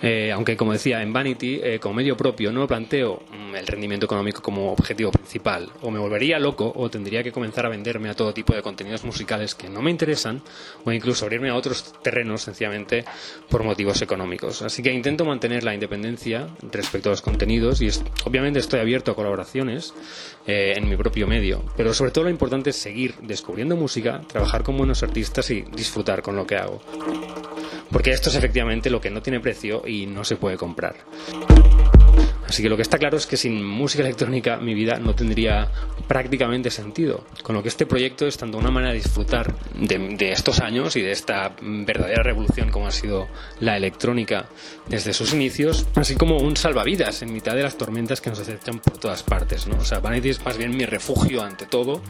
Eh, 0.01 0.31
aunque, 0.31 0.57
como 0.57 0.73
decía, 0.73 1.03
en 1.03 1.13
Vanity, 1.13 1.61
eh, 1.61 1.81
como 1.81 1.95
medio 1.95 2.17
propio, 2.17 2.53
no 2.53 2.69
planteo 2.69 3.21
mm, 3.33 3.57
el 3.57 3.67
rendimiento 3.67 4.07
económico 4.07 4.41
como 4.41 4.71
objetivo 4.71 5.11
principal. 5.11 5.69
O 5.83 5.91
me 5.91 5.99
volvería 5.99 6.39
loco 6.39 6.73
o 6.73 6.89
tendría 6.89 7.25
que 7.25 7.33
comenzar 7.33 7.67
a 7.67 7.69
venderme 7.69 8.09
a 8.09 8.15
todo 8.15 8.33
tipo 8.33 8.55
de 8.55 8.63
contenidos 8.63 9.05
musicales 9.05 9.57
que 9.57 9.69
no 9.69 9.83
me 9.83 9.91
interesan 9.91 10.41
o 10.85 10.93
incluso 10.93 11.25
abrirme 11.25 11.51
a 11.51 11.57
otros 11.57 11.95
terrenos 12.01 12.43
sencillamente 12.43 13.05
por 13.51 13.65
motivos 13.65 14.01
económicos. 14.03 14.63
Así 14.63 14.83
que 14.83 14.93
intento 14.93 15.25
mantener 15.25 15.65
la 15.65 15.75
independencia 15.75 16.49
respecto 16.71 17.09
a 17.09 17.13
los 17.13 17.23
contenidos 17.23 17.83
y 17.83 17.89
obviamente 18.25 18.61
estoy 18.61 18.79
abierto 18.79 19.11
a 19.11 19.17
colaboraciones 19.17 19.95
eh, 20.47 20.75
en 20.77 20.89
mi 20.89 20.97
propio 20.97 21.27
medio. 21.27 21.65
Pero 21.77 21.93
sobre 21.95 22.11
todo 22.11 22.25
lo 22.25 22.31
importante 22.31 22.71
es 22.71 22.77
seguir 22.77 23.15
descubriendo 23.23 23.77
música, 23.77 24.21
trabajar 24.27 24.63
con 24.63 24.77
buenos 24.77 25.03
artistas 25.03 25.51
y 25.51 25.63
disfrutar 25.63 26.23
con 26.23 26.37
lo 26.37 26.47
que 26.47 26.57
hago. 26.57 26.81
Porque 27.91 28.11
esto 28.11 28.29
es 28.29 28.37
efectivamente 28.37 28.91
lo 28.91 29.01
que 29.01 29.11
no 29.11 29.23
tiene 29.23 29.41
precio 29.41 29.83
y 29.87 30.07
no 30.07 30.25
se 30.25 30.37
puede 30.37 30.57
comprar. 30.57 30.97
Así 32.49 32.63
que 32.63 32.71
lo 32.71 32.77
que 32.77 32.83
está 32.83 32.97
claro 32.97 33.19
es 33.19 33.27
que 33.27 33.37
sin 33.37 33.63
música 33.63 34.03
electrónica 34.03 34.57
mi 34.57 34.73
vida 34.73 34.99
no 34.99 35.15
tendría 35.15 35.71
prácticamente 36.07 36.71
sentido. 36.71 37.25
Con 37.43 37.55
lo 37.55 37.63
que 37.63 37.69
este 37.69 37.85
proyecto 37.85 38.27
es 38.27 38.39
tanto 38.39 38.57
una 38.57 38.71
manera 38.71 38.93
de 38.93 39.01
disfrutar 39.01 39.55
de, 39.75 40.33
estos 40.33 40.61
años 40.61 40.97
y 40.97 41.03
de 41.03 41.13
esta 41.13 41.55
verdadera 41.61 42.23
revolución 42.23 42.71
como 42.71 42.87
ha 42.87 42.91
sido 42.91 43.29
la 43.61 43.77
electrónica 43.77 44.47
desde 44.89 45.13
sus 45.13 45.35
inicios, 45.35 45.87
así 45.95 46.17
como 46.17 46.39
un 46.39 46.57
salvavidas 46.57 47.21
en 47.21 47.35
mitad 47.35 47.55
de 47.55 47.65
las 47.65 47.77
tormentas 47.77 48.23
que 48.23 48.31
nos 48.31 48.41
acechan 48.41 48.79
por 48.79 48.97
todas 48.97 49.23
partes. 49.23 49.67
¿no? 49.67 49.77
O 49.77 49.85
sea, 49.85 50.01
Vanity 50.01 50.31
es 50.31 50.43
más 50.43 50.57
bien 50.57 50.75
mi 50.75 50.87
refugio 50.87 51.43
ante 51.43 51.67
todo. 51.67 52.03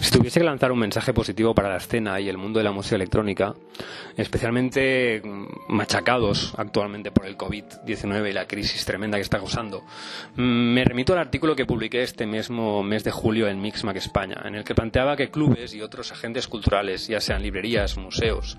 Si 0.00 0.10
tuviese 0.12 0.40
que 0.40 0.46
lanzar 0.46 0.72
un 0.72 0.78
mensaje 0.78 1.12
positivo 1.12 1.54
para 1.54 1.68
la 1.68 1.76
escena 1.76 2.18
y 2.20 2.30
el 2.30 2.38
mundo 2.38 2.58
de 2.58 2.64
la 2.64 2.72
música 2.72 2.96
electrónica, 2.96 3.54
especialmente 4.16 5.20
machacados 5.68 6.54
actualmente 6.56 7.10
por 7.12 7.26
el 7.26 7.36
COVID-19 7.36 8.30
y 8.30 8.32
la 8.32 8.46
crisis 8.46 8.86
tremenda 8.86 9.18
que 9.18 9.22
está 9.22 9.36
causando, 9.36 9.82
mm, 10.36 10.72
me 10.72 10.84
remito 10.84 11.12
al 11.12 11.18
artículo 11.18 11.54
que 11.54 11.66
publiqué 11.66 12.02
este 12.02 12.26
mismo 12.26 12.82
mes 12.82 13.04
de 13.04 13.10
julio 13.10 13.46
en 13.46 13.60
Mixmac 13.60 13.96
España, 13.96 14.40
en 14.44 14.54
el 14.54 14.64
que 14.64 14.74
planteaba 14.74 15.16
que 15.16 15.30
clubes 15.30 15.74
y 15.74 15.82
otros 15.82 16.10
agentes 16.12 16.48
culturales, 16.48 17.06
ya 17.06 17.20
sean 17.20 17.42
librerías, 17.42 17.98
museos, 17.98 18.56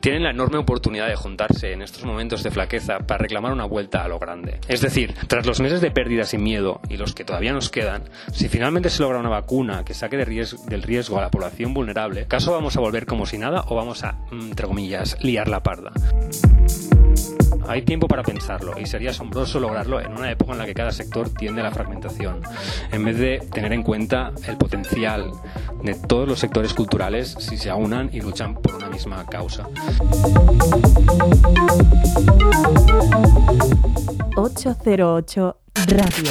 tienen 0.00 0.22
la 0.24 0.30
enorme 0.30 0.58
oportunidad 0.58 1.08
de 1.08 1.16
juntarse 1.16 1.72
en 1.72 1.80
estos 1.80 2.04
momentos 2.04 2.42
de 2.42 2.50
flaqueza 2.50 2.98
para 2.98 3.18
reclamar 3.18 3.52
una 3.52 3.64
vuelta 3.64 4.04
a 4.04 4.08
lo 4.08 4.18
grande. 4.18 4.60
Es 4.68 4.82
decir, 4.82 5.14
tras 5.26 5.46
los 5.46 5.60
meses 5.60 5.80
de 5.80 5.90
pérdida 5.90 6.24
sin 6.24 6.42
miedo 6.42 6.80
y 6.90 6.98
los 6.98 7.14
que 7.14 7.24
todavía 7.24 7.54
nos 7.54 7.70
quedan, 7.70 8.04
si 8.30 8.50
finalmente 8.50 8.90
se 8.90 9.02
logra 9.02 9.18
una 9.18 9.30
vacuna 9.30 9.84
que 9.84 9.94
saque 9.94 10.18
de 10.18 10.26
riesgo, 10.26 10.62
del 10.66 10.81
riesgo 10.82 11.18
a 11.18 11.22
la 11.22 11.30
población 11.30 11.74
vulnerable, 11.74 12.26
¿caso 12.26 12.52
vamos 12.52 12.76
a 12.76 12.80
volver 12.80 13.06
como 13.06 13.26
si 13.26 13.38
nada 13.38 13.64
o 13.68 13.74
vamos 13.74 14.04
a, 14.04 14.12
mm, 14.30 14.50
entre 14.50 14.66
comillas, 14.66 15.16
liar 15.22 15.48
la 15.48 15.62
parda? 15.62 15.92
Hay 17.68 17.82
tiempo 17.82 18.08
para 18.08 18.22
pensarlo 18.22 18.78
y 18.78 18.86
sería 18.86 19.10
asombroso 19.10 19.60
lograrlo 19.60 20.00
en 20.00 20.12
una 20.12 20.30
época 20.30 20.52
en 20.52 20.58
la 20.58 20.66
que 20.66 20.74
cada 20.74 20.90
sector 20.90 21.30
tiende 21.30 21.60
a 21.60 21.64
la 21.64 21.70
fragmentación, 21.70 22.42
en 22.90 23.04
vez 23.04 23.18
de 23.18 23.38
tener 23.52 23.72
en 23.72 23.82
cuenta 23.82 24.32
el 24.46 24.56
potencial 24.56 25.30
de 25.82 25.94
todos 25.94 26.28
los 26.28 26.38
sectores 26.38 26.74
culturales 26.74 27.36
si 27.38 27.56
se 27.56 27.70
aunan 27.70 28.10
y 28.12 28.20
luchan 28.20 28.54
por 28.54 28.74
una 28.74 28.88
misma 28.88 29.24
causa. 29.26 29.68
808 34.36 35.56
Radio 35.86 36.30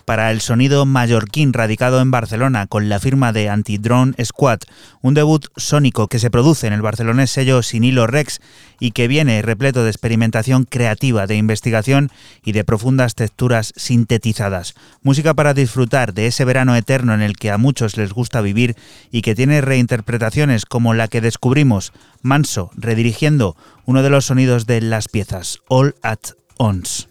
para 0.11 0.29
el 0.31 0.41
sonido 0.41 0.85
mallorquín 0.85 1.53
radicado 1.53 2.01
en 2.01 2.11
Barcelona 2.11 2.67
con 2.67 2.89
la 2.89 2.99
firma 2.99 3.31
de 3.31 3.47
Anti-Drone 3.47 4.13
Squad, 4.21 4.59
un 5.01 5.13
debut 5.13 5.47
sónico 5.55 6.09
que 6.09 6.19
se 6.19 6.29
produce 6.29 6.67
en 6.67 6.73
el 6.73 6.81
barcelonés 6.81 7.31
sello 7.31 7.63
Sinilo 7.63 8.07
Rex 8.07 8.41
y 8.77 8.91
que 8.91 9.07
viene 9.07 9.41
repleto 9.41 9.85
de 9.85 9.89
experimentación 9.89 10.65
creativa, 10.65 11.27
de 11.27 11.37
investigación 11.37 12.11
y 12.43 12.51
de 12.51 12.65
profundas 12.65 13.15
texturas 13.15 13.71
sintetizadas. 13.77 14.73
Música 15.01 15.33
para 15.33 15.53
disfrutar 15.53 16.13
de 16.13 16.27
ese 16.27 16.43
verano 16.43 16.75
eterno 16.75 17.13
en 17.13 17.21
el 17.21 17.37
que 17.37 17.49
a 17.49 17.57
muchos 17.57 17.95
les 17.95 18.11
gusta 18.11 18.41
vivir 18.41 18.75
y 19.11 19.21
que 19.21 19.33
tiene 19.33 19.61
reinterpretaciones 19.61 20.65
como 20.65 20.93
la 20.93 21.07
que 21.07 21.21
descubrimos, 21.21 21.93
Manso, 22.21 22.69
redirigiendo 22.75 23.55
uno 23.85 24.03
de 24.03 24.09
los 24.09 24.25
sonidos 24.25 24.65
de 24.67 24.81
las 24.81 25.07
piezas, 25.07 25.59
All 25.69 25.95
at 26.01 26.19
Ons. 26.57 27.07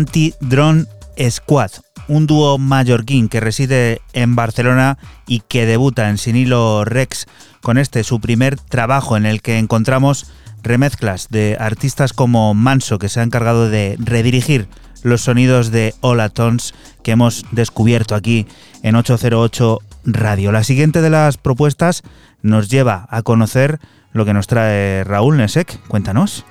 Anti-Drone 0.00 0.86
Squad, 1.28 1.72
un 2.08 2.26
dúo 2.26 2.56
mallorquín 2.56 3.28
que 3.28 3.38
reside 3.38 4.00
en 4.14 4.34
Barcelona 4.34 4.96
y 5.26 5.40
que 5.40 5.66
debuta 5.66 6.08
en 6.08 6.16
Sinilo 6.16 6.86
Rex 6.86 7.26
con 7.60 7.76
este 7.76 8.02
su 8.02 8.18
primer 8.18 8.56
trabajo 8.56 9.18
en 9.18 9.26
el 9.26 9.42
que 9.42 9.58
encontramos 9.58 10.32
remezclas 10.62 11.28
de 11.28 11.58
artistas 11.60 12.14
como 12.14 12.54
Manso 12.54 12.98
que 12.98 13.10
se 13.10 13.20
ha 13.20 13.22
encargado 13.22 13.68
de 13.68 13.96
redirigir 13.98 14.68
los 15.02 15.20
sonidos 15.20 15.70
de 15.70 15.94
Tones 16.32 16.72
que 17.02 17.10
hemos 17.12 17.44
descubierto 17.50 18.14
aquí 18.14 18.46
en 18.82 18.94
808 18.94 19.80
Radio. 20.06 20.50
La 20.50 20.64
siguiente 20.64 21.02
de 21.02 21.10
las 21.10 21.36
propuestas 21.36 22.02
nos 22.40 22.70
lleva 22.70 23.06
a 23.10 23.20
conocer 23.20 23.80
lo 24.12 24.24
que 24.24 24.32
nos 24.32 24.46
trae 24.46 25.04
Raúl 25.04 25.36
Nesek. 25.36 25.78
Cuéntanos. 25.88 26.46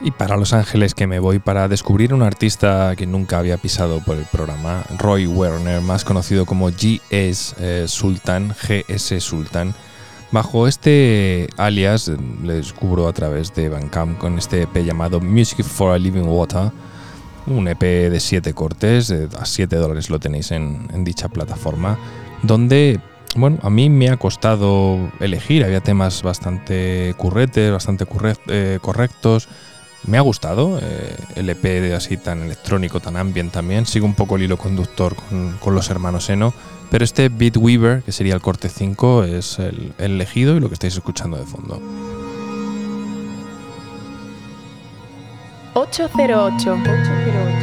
Y 0.00 0.10
para 0.10 0.36
Los 0.36 0.52
Ángeles 0.52 0.94
que 0.94 1.06
me 1.06 1.18
voy 1.18 1.38
para 1.38 1.68
descubrir 1.68 2.12
un 2.12 2.22
artista 2.22 2.94
que 2.96 3.06
nunca 3.06 3.38
había 3.38 3.56
pisado 3.56 4.00
por 4.00 4.16
el 4.16 4.24
programa, 4.24 4.84
Roy 4.98 5.26
Werner, 5.26 5.80
más 5.80 6.04
conocido 6.04 6.46
como 6.46 6.68
GS 6.68 7.54
eh, 7.58 7.84
Sultan, 7.86 8.54
GS 8.54 9.20
Sultan. 9.20 9.74
Bajo 10.30 10.66
este 10.66 11.46
alias 11.56 12.10
le 12.42 12.54
descubro 12.54 13.06
a 13.06 13.12
través 13.12 13.54
de 13.54 13.68
Bandcamp 13.68 14.18
con 14.18 14.36
este 14.36 14.62
EP 14.62 14.84
llamado 14.84 15.20
Music 15.20 15.64
for 15.64 15.92
a 15.92 15.98
Living 15.98 16.26
Water, 16.26 16.72
un 17.46 17.68
EP 17.68 17.80
de 17.80 18.18
7 18.18 18.52
cortes, 18.52 19.12
a 19.12 19.44
7 19.44 19.76
dólares 19.76 20.10
lo 20.10 20.18
tenéis 20.18 20.50
en, 20.50 20.88
dicha 21.04 21.28
plataforma, 21.28 21.98
donde 22.42 23.00
bueno, 23.36 23.58
a 23.62 23.70
mí 23.70 23.90
me 23.90 24.10
ha 24.10 24.16
costado 24.16 24.98
elegir, 25.20 25.64
había 25.64 25.80
temas 25.80 26.22
bastante 26.22 27.14
curretes, 27.16 27.70
bastante 27.70 28.04
eh, 28.48 28.78
correctos, 28.80 29.48
me 30.06 30.18
ha 30.18 30.20
gustado 30.20 30.78
eh, 30.80 31.16
el 31.34 31.48
EP 31.48 31.62
de 31.62 31.94
así 31.94 32.16
tan 32.16 32.42
electrónico, 32.42 33.00
tan 33.00 33.16
ambient 33.16 33.52
también. 33.52 33.86
Sigo 33.86 34.06
un 34.06 34.14
poco 34.14 34.36
el 34.36 34.42
hilo 34.42 34.56
conductor 34.56 35.14
con, 35.60 35.74
los 35.74 35.90
hermanos 35.90 36.28
Eno. 36.30 36.52
Pero 36.90 37.04
este 37.04 37.28
Beat 37.28 37.56
Weaver, 37.56 38.02
que 38.02 38.12
sería 38.12 38.34
el 38.34 38.40
corte 38.40 38.68
5, 38.68 39.24
es 39.24 39.58
el, 39.58 39.94
el 39.98 40.12
elegido 40.12 40.56
y 40.56 40.60
lo 40.60 40.68
que 40.68 40.74
estáis 40.74 40.94
escuchando 40.94 41.36
de 41.36 41.44
fondo. 41.44 41.80
808. 45.74 46.72
808. 46.72 47.53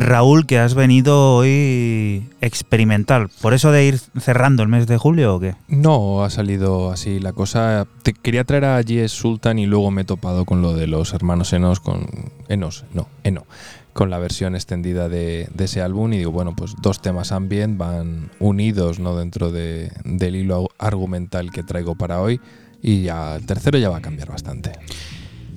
Raúl, 0.00 0.46
que 0.46 0.58
has 0.58 0.74
venido 0.74 1.36
hoy 1.36 2.28
experimental. 2.40 3.28
¿Por 3.40 3.54
eso 3.54 3.72
de 3.72 3.84
ir 3.84 3.98
cerrando 4.18 4.62
el 4.62 4.68
mes 4.68 4.86
de 4.86 4.96
julio 4.96 5.34
o 5.34 5.40
qué? 5.40 5.54
No, 5.68 6.24
ha 6.24 6.30
salido 6.30 6.90
así 6.90 7.20
la 7.20 7.32
cosa. 7.32 7.86
Te 8.02 8.12
quería 8.12 8.44
traer 8.44 8.64
a 8.64 8.82
Jess 8.82 9.12
Sultan 9.12 9.58
y 9.58 9.66
luego 9.66 9.90
me 9.90 10.02
he 10.02 10.04
topado 10.04 10.44
con 10.44 10.62
lo 10.62 10.74
de 10.74 10.86
los 10.86 11.12
hermanos 11.12 11.52
Enos, 11.52 11.80
con. 11.80 12.06
Enos, 12.48 12.84
no, 12.94 13.08
Eno. 13.24 13.46
Con 13.92 14.10
la 14.10 14.18
versión 14.18 14.54
extendida 14.54 15.08
de, 15.08 15.48
ese 15.58 15.82
álbum 15.82 16.12
y 16.12 16.18
digo, 16.18 16.30
bueno, 16.30 16.54
pues 16.54 16.74
dos 16.80 17.02
temas 17.02 17.32
ambient 17.32 17.76
van 17.76 18.30
unidos 18.38 19.00
¿no? 19.00 19.16
dentro 19.16 19.50
de, 19.50 19.90
del 20.04 20.36
hilo 20.36 20.68
argumental 20.78 21.50
que 21.50 21.64
traigo 21.64 21.96
para 21.96 22.20
hoy 22.20 22.40
y 22.80 23.02
ya 23.02 23.34
el 23.34 23.44
tercero 23.44 23.76
ya 23.78 23.90
va 23.90 23.96
a 23.96 24.02
cambiar 24.02 24.28
bastante. 24.28 24.72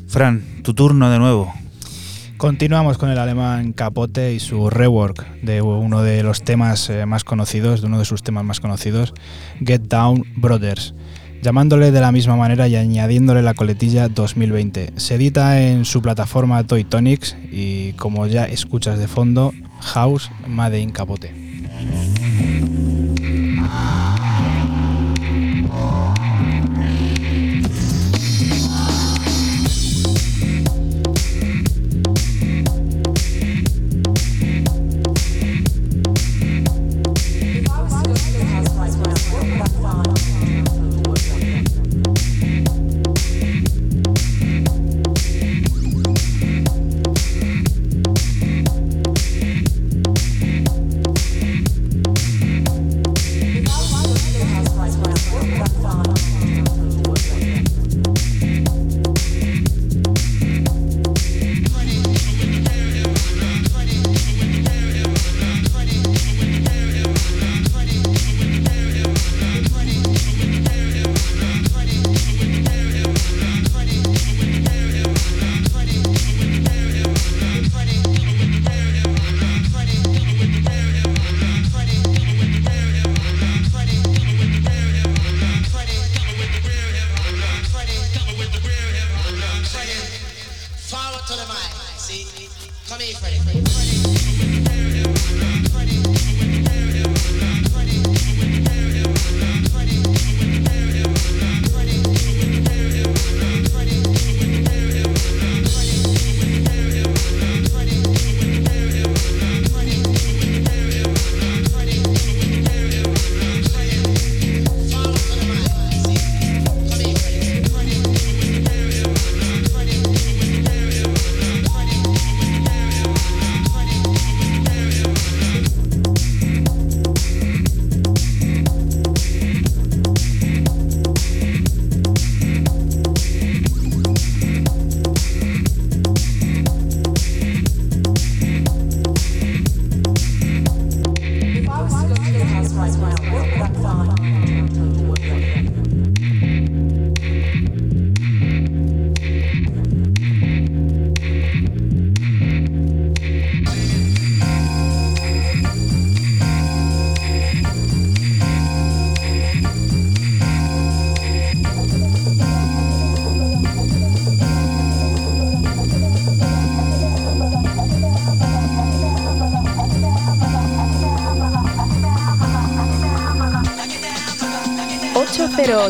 Fran, 0.08 0.44
tu 0.64 0.74
turno 0.74 1.12
de 1.12 1.20
nuevo. 1.20 1.54
Continuamos 2.42 2.98
con 2.98 3.12
el 3.12 3.20
alemán 3.20 3.72
Capote 3.72 4.34
y 4.34 4.39
su 4.39 4.72
rework 4.72 5.42
de 5.44 5.62
uno 5.62 6.02
de 6.02 6.24
los 6.24 6.42
temas 6.42 6.89
eh, 6.89 7.06
más 7.06 7.24
conocidos, 7.24 7.82
de 7.82 7.88
uno 7.88 8.00
de 8.00 8.06
sus 8.06 8.24
temas 8.24 8.44
más 8.44 8.60
conocidos, 8.60 9.14
Get 9.64 9.84
Down 9.84 10.26
Brothers, 10.38 10.96
llamándole 11.44 11.92
de 11.92 12.02
la 12.02 12.12
misma 12.12 12.36
manera 12.36 12.68
y 12.68 12.76
añadiéndole 12.76 13.44
la 13.44 13.54
coletilla 13.54 14.10
2020. 14.10 14.94
Se 14.96 15.14
edita 15.14 15.62
en 15.62 15.86
su 15.86 16.02
plataforma 16.02 16.66
Toy 16.66 16.84
Tonics 16.84 17.38
y 17.52 17.94
como 17.94 18.26
ya 18.26 18.46
escuchas 18.46 18.98
de 18.98 19.08
fondo, 19.08 19.54
House 19.80 20.32
Made 20.48 20.80
in 20.80 20.89
Capote. 20.89 21.36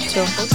808. 0.02 0.51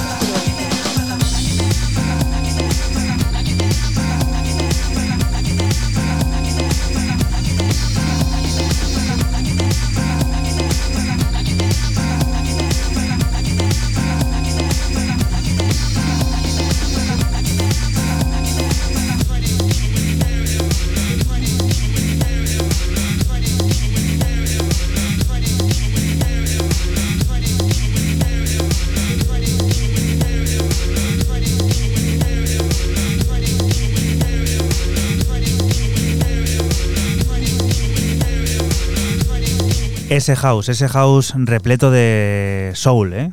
Ese 40.16 40.34
house, 40.34 40.70
ese 40.70 40.88
house 40.88 41.34
repleto 41.36 41.90
de 41.90 42.72
soul, 42.74 43.12
¿eh? 43.12 43.32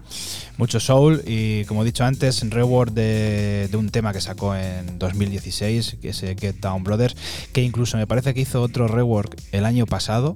Mucho 0.58 0.82
soul 0.82 1.22
y 1.26 1.64
como 1.64 1.82
he 1.82 1.86
dicho 1.86 2.04
antes, 2.04 2.44
reward 2.50 2.92
de, 2.92 3.70
un 3.74 3.88
tema 3.88 4.12
que 4.12 4.20
sacó 4.20 4.54
en 4.54 5.00
2016, 5.00 5.96
que 6.02 6.10
es 6.10 6.20
Get 6.20 6.58
Down 6.60 6.84
Brothers, 6.84 7.16
que 7.54 7.62
incluso 7.62 7.96
me 7.96 8.06
parece 8.06 8.34
que 8.34 8.42
hizo 8.42 8.62
otro 8.62 8.90
rework 8.90 9.34
el 9.54 9.64
año 9.64 9.86
pasado 9.86 10.36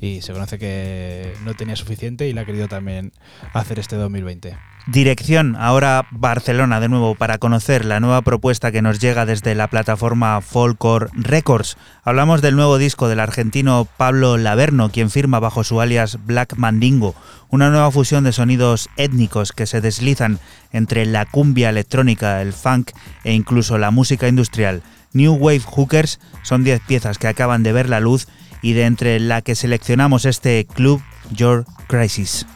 y 0.00 0.22
se 0.22 0.32
conoce 0.32 0.58
que 0.58 1.34
no 1.44 1.54
tenía 1.54 1.76
suficiente 1.76 2.28
y 2.28 2.32
la 2.32 2.42
ha 2.42 2.46
querido 2.46 2.68
también 2.68 3.12
hacer 3.52 3.78
este 3.78 3.96
2020. 3.96 4.56
Dirección 4.86 5.56
ahora 5.56 6.06
Barcelona 6.10 6.80
de 6.80 6.88
nuevo 6.88 7.14
para 7.14 7.36
conocer 7.36 7.84
la 7.84 8.00
nueva 8.00 8.22
propuesta 8.22 8.72
que 8.72 8.80
nos 8.80 8.98
llega 8.98 9.26
desde 9.26 9.54
la 9.54 9.68
plataforma 9.68 10.40
Folkor 10.40 11.10
Records. 11.12 11.76
Hablamos 12.02 12.40
del 12.40 12.56
nuevo 12.56 12.78
disco 12.78 13.06
del 13.06 13.20
argentino 13.20 13.86
Pablo 13.98 14.38
Laverno, 14.38 14.90
quien 14.90 15.10
firma 15.10 15.38
bajo 15.38 15.64
su 15.64 15.82
alias 15.82 16.18
Black 16.24 16.56
Mandingo, 16.56 17.14
una 17.50 17.68
nueva 17.68 17.90
fusión 17.90 18.24
de 18.24 18.32
sonidos 18.32 18.88
étnicos 18.96 19.52
que 19.52 19.66
se 19.66 19.82
deslizan 19.82 20.38
entre 20.72 21.04
la 21.04 21.26
cumbia 21.26 21.68
electrónica, 21.68 22.40
el 22.40 22.54
funk 22.54 22.92
e 23.22 23.34
incluso 23.34 23.76
la 23.76 23.90
música 23.90 24.28
industrial. 24.28 24.82
New 25.12 25.34
Wave 25.34 25.62
Hookers 25.66 26.20
son 26.42 26.64
10 26.64 26.80
piezas 26.86 27.18
que 27.18 27.28
acaban 27.28 27.62
de 27.62 27.72
ver 27.72 27.88
la 27.88 28.00
luz 28.00 28.28
y 28.62 28.72
de 28.72 28.84
entre 28.84 29.20
la 29.20 29.42
que 29.42 29.54
seleccionamos 29.54 30.24
este 30.24 30.66
club 30.66 31.02
Your 31.30 31.64
Crisis. 31.86 32.46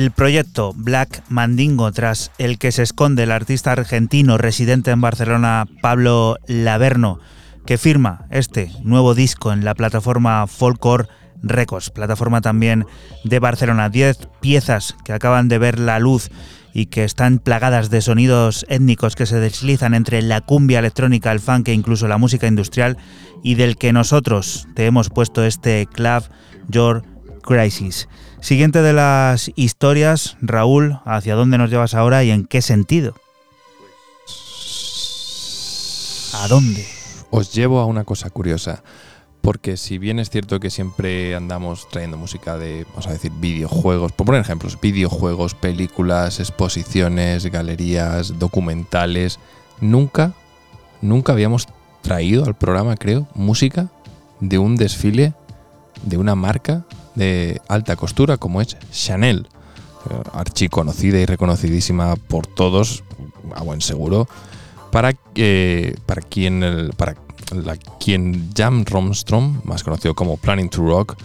El 0.00 0.12
proyecto 0.12 0.72
Black 0.74 1.22
Mandingo, 1.28 1.92
tras 1.92 2.32
el 2.38 2.56
que 2.56 2.72
se 2.72 2.82
esconde 2.82 3.24
el 3.24 3.30
artista 3.30 3.72
argentino 3.72 4.38
residente 4.38 4.92
en 4.92 5.02
Barcelona 5.02 5.66
Pablo 5.82 6.38
Laverno, 6.46 7.18
que 7.66 7.76
firma 7.76 8.24
este 8.30 8.72
nuevo 8.82 9.14
disco 9.14 9.52
en 9.52 9.62
la 9.62 9.74
plataforma 9.74 10.46
Folkcore 10.46 11.06
Records, 11.42 11.90
plataforma 11.90 12.40
también 12.40 12.86
de 13.24 13.40
Barcelona. 13.40 13.90
Diez 13.90 14.26
piezas 14.40 14.96
que 15.04 15.12
acaban 15.12 15.48
de 15.48 15.58
ver 15.58 15.78
la 15.78 15.98
luz 15.98 16.30
y 16.72 16.86
que 16.86 17.04
están 17.04 17.38
plagadas 17.38 17.90
de 17.90 18.00
sonidos 18.00 18.64
étnicos 18.70 19.16
que 19.16 19.26
se 19.26 19.38
deslizan 19.38 19.92
entre 19.92 20.22
la 20.22 20.40
cumbia 20.40 20.78
electrónica, 20.78 21.30
el 21.30 21.40
funk 21.40 21.68
e 21.68 21.74
incluso 21.74 22.08
la 22.08 22.16
música 22.16 22.46
industrial 22.46 22.96
y 23.42 23.56
del 23.56 23.76
que 23.76 23.92
nosotros 23.92 24.66
te 24.74 24.86
hemos 24.86 25.10
puesto 25.10 25.44
este 25.44 25.86
Club 25.92 26.24
Your 26.68 27.04
Crisis. 27.50 28.08
Siguiente 28.40 28.80
de 28.80 28.92
las 28.92 29.50
historias, 29.56 30.36
Raúl, 30.40 31.00
¿hacia 31.04 31.34
dónde 31.34 31.58
nos 31.58 31.68
llevas 31.68 31.94
ahora 31.94 32.22
y 32.22 32.30
en 32.30 32.46
qué 32.46 32.62
sentido? 32.62 33.16
¿A 36.32 36.46
dónde? 36.46 36.86
Os 37.30 37.52
llevo 37.52 37.80
a 37.80 37.86
una 37.86 38.04
cosa 38.04 38.30
curiosa 38.30 38.84
porque 39.40 39.76
si 39.76 39.98
bien 39.98 40.20
es 40.20 40.30
cierto 40.30 40.60
que 40.60 40.70
siempre 40.70 41.34
andamos 41.34 41.88
trayendo 41.88 42.16
música 42.16 42.56
de, 42.56 42.84
vamos 42.90 43.08
a 43.08 43.12
decir, 43.12 43.32
videojuegos, 43.32 44.12
por 44.12 44.26
poner 44.26 44.42
ejemplos, 44.42 44.80
videojuegos, 44.80 45.54
películas, 45.54 46.38
exposiciones, 46.38 47.46
galerías, 47.46 48.38
documentales, 48.38 49.40
nunca, 49.80 50.34
nunca 51.00 51.32
habíamos 51.32 51.66
traído 52.00 52.44
al 52.44 52.54
programa, 52.54 52.96
creo, 52.96 53.26
música 53.34 53.88
de 54.38 54.58
un 54.58 54.76
desfile 54.76 55.34
de 56.04 56.16
una 56.16 56.36
marca 56.36 56.84
de 57.14 57.60
alta 57.68 57.96
costura 57.96 58.36
como 58.36 58.60
es 58.60 58.76
Chanel, 58.92 59.48
eh, 60.10 60.14
archiconocida 60.32 61.18
y 61.18 61.26
reconocidísima 61.26 62.16
por 62.16 62.46
todos, 62.46 63.04
a 63.54 63.62
buen 63.62 63.80
seguro, 63.80 64.28
para, 64.90 65.12
que 65.12 65.96
para 66.06 66.22
quien, 66.22 66.90
para 66.96 67.16
quien 67.98 68.50
Jam 68.56 68.84
Romstrom, 68.84 69.60
más 69.64 69.84
conocido 69.84 70.14
como 70.14 70.36
Planning 70.36 70.68
to 70.68 70.82
Rock, 70.82 71.16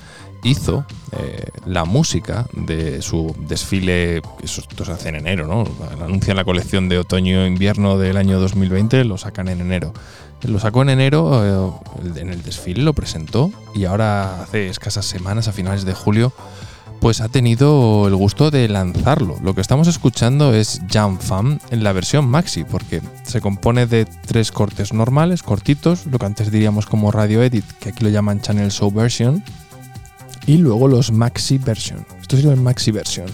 hizo 0.46 0.86
eh, 1.12 1.48
la 1.66 1.86
música 1.86 2.46
de 2.54 3.02
su 3.02 3.36
desfile, 3.48 4.22
eso 4.44 4.62
esto 4.62 4.86
se 4.86 4.92
hace 4.92 5.10
en 5.10 5.16
enero, 5.16 5.48
¿no? 5.48 5.66
Anuncian 6.04 6.38
la 6.38 6.44
colección 6.44 6.88
de 6.88 7.00
otoño-invierno 7.00 7.98
del 7.98 8.16
año 8.16 8.40
2020, 8.40 9.04
lo 9.06 9.18
sacan 9.18 9.48
en 9.48 9.62
enero. 9.62 9.92
Lo 10.48 10.60
sacó 10.60 10.82
en 10.82 10.89
enero, 10.89 11.80
eh, 12.06 12.20
en 12.22 12.30
el 12.30 12.43
desfile 12.43 12.84
lo 12.84 12.93
presentó 12.93 13.52
y 13.74 13.86
ahora 13.86 14.43
hace 14.43 14.68
escasas 14.68 15.06
semanas, 15.06 15.48
a 15.48 15.52
finales 15.52 15.86
de 15.86 15.93
julio, 15.93 16.34
pues 17.00 17.22
ha 17.22 17.30
tenido 17.30 18.08
el 18.08 18.16
gusto 18.16 18.52
de 18.52 18.68
lanzarlo. 18.68 19.38
Lo 19.43 19.54
que 19.54 19.62
estamos 19.62 19.88
escuchando 19.88 20.54
es 20.54 20.82
Jam 20.89 21.20
Fam 21.20 21.60
en 21.70 21.84
la 21.84 21.93
versión 21.93 22.28
maxi, 22.28 22.64
porque 22.64 23.02
se 23.24 23.41
compone 23.41 23.86
de 23.86 24.06
tres 24.06 24.52
cortes 24.52 24.93
normales, 24.93 25.43
cortitos, 25.43 26.06
lo 26.08 26.20
que 26.20 26.26
antes 26.26 26.52
diríamos 26.52 26.86
como 26.86 27.12
radio 27.12 27.43
edit, 27.43 27.66
que 27.80 27.89
aquí 27.89 28.04
lo 28.04 28.10
llaman 28.10 28.41
channel 28.41 28.72
show 28.72 28.91
version, 28.91 29.43
y 30.48 30.58
luego 30.58 30.88
los 30.88 31.12
maxi 31.12 31.58
version. 31.58 32.06
Esto 32.22 32.38
sería 32.38 32.54
el 32.54 32.62
maxi 32.62 32.91
version. 32.91 33.28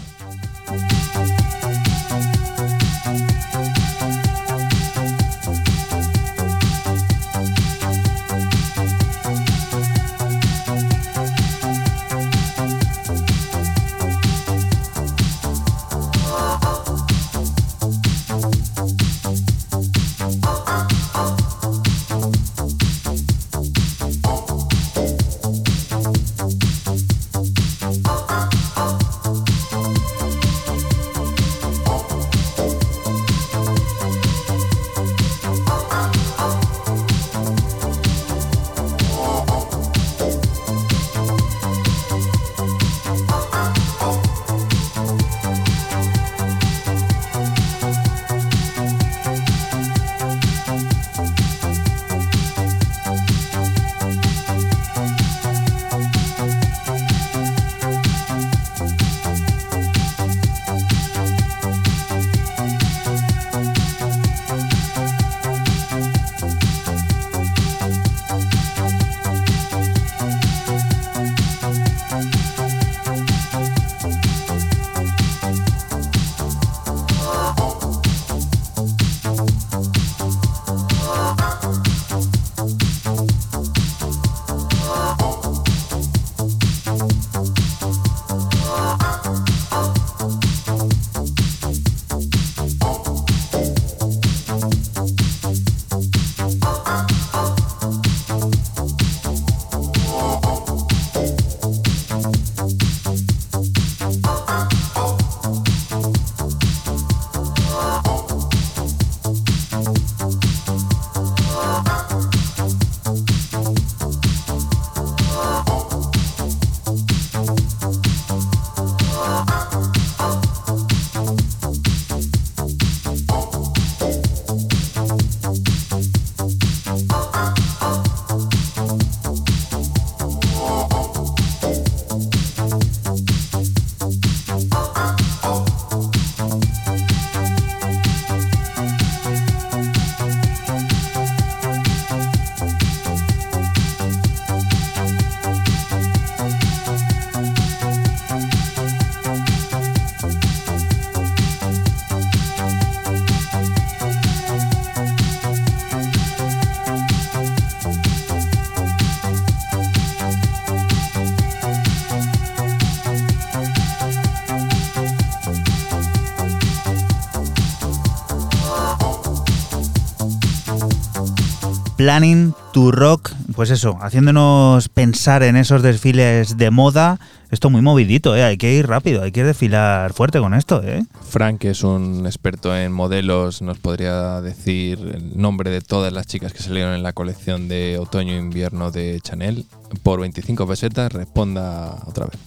Planning 172.02 172.52
to 172.72 172.90
Rock, 172.90 173.30
pues 173.54 173.70
eso, 173.70 173.96
haciéndonos 174.00 174.88
pensar 174.88 175.44
en 175.44 175.54
esos 175.54 175.82
desfiles 175.82 176.56
de 176.56 176.72
moda. 176.72 177.20
Esto 177.52 177.70
muy 177.70 177.80
movidito, 177.80 178.34
¿eh? 178.34 178.42
hay 178.42 178.56
que 178.56 178.74
ir 178.74 178.88
rápido, 178.88 179.22
hay 179.22 179.30
que 179.30 179.44
desfilar 179.44 180.12
fuerte 180.12 180.40
con 180.40 180.52
esto. 180.52 180.82
¿eh? 180.82 181.04
Frank, 181.22 181.60
que 181.60 181.70
es 181.70 181.84
un 181.84 182.26
experto 182.26 182.76
en 182.76 182.90
modelos, 182.90 183.62
nos 183.62 183.78
podría 183.78 184.40
decir 184.40 184.98
el 184.98 185.40
nombre 185.40 185.70
de 185.70 185.80
todas 185.80 186.12
las 186.12 186.26
chicas 186.26 186.52
que 186.52 186.60
salieron 186.60 186.92
en 186.92 187.04
la 187.04 187.12
colección 187.12 187.68
de 187.68 188.00
otoño-invierno 188.00 188.90
de 188.90 189.20
Chanel. 189.20 189.64
Por 190.02 190.18
25 190.22 190.66
pesetas, 190.66 191.12
responda 191.12 191.98
otra 192.06 192.26
vez. 192.26 192.40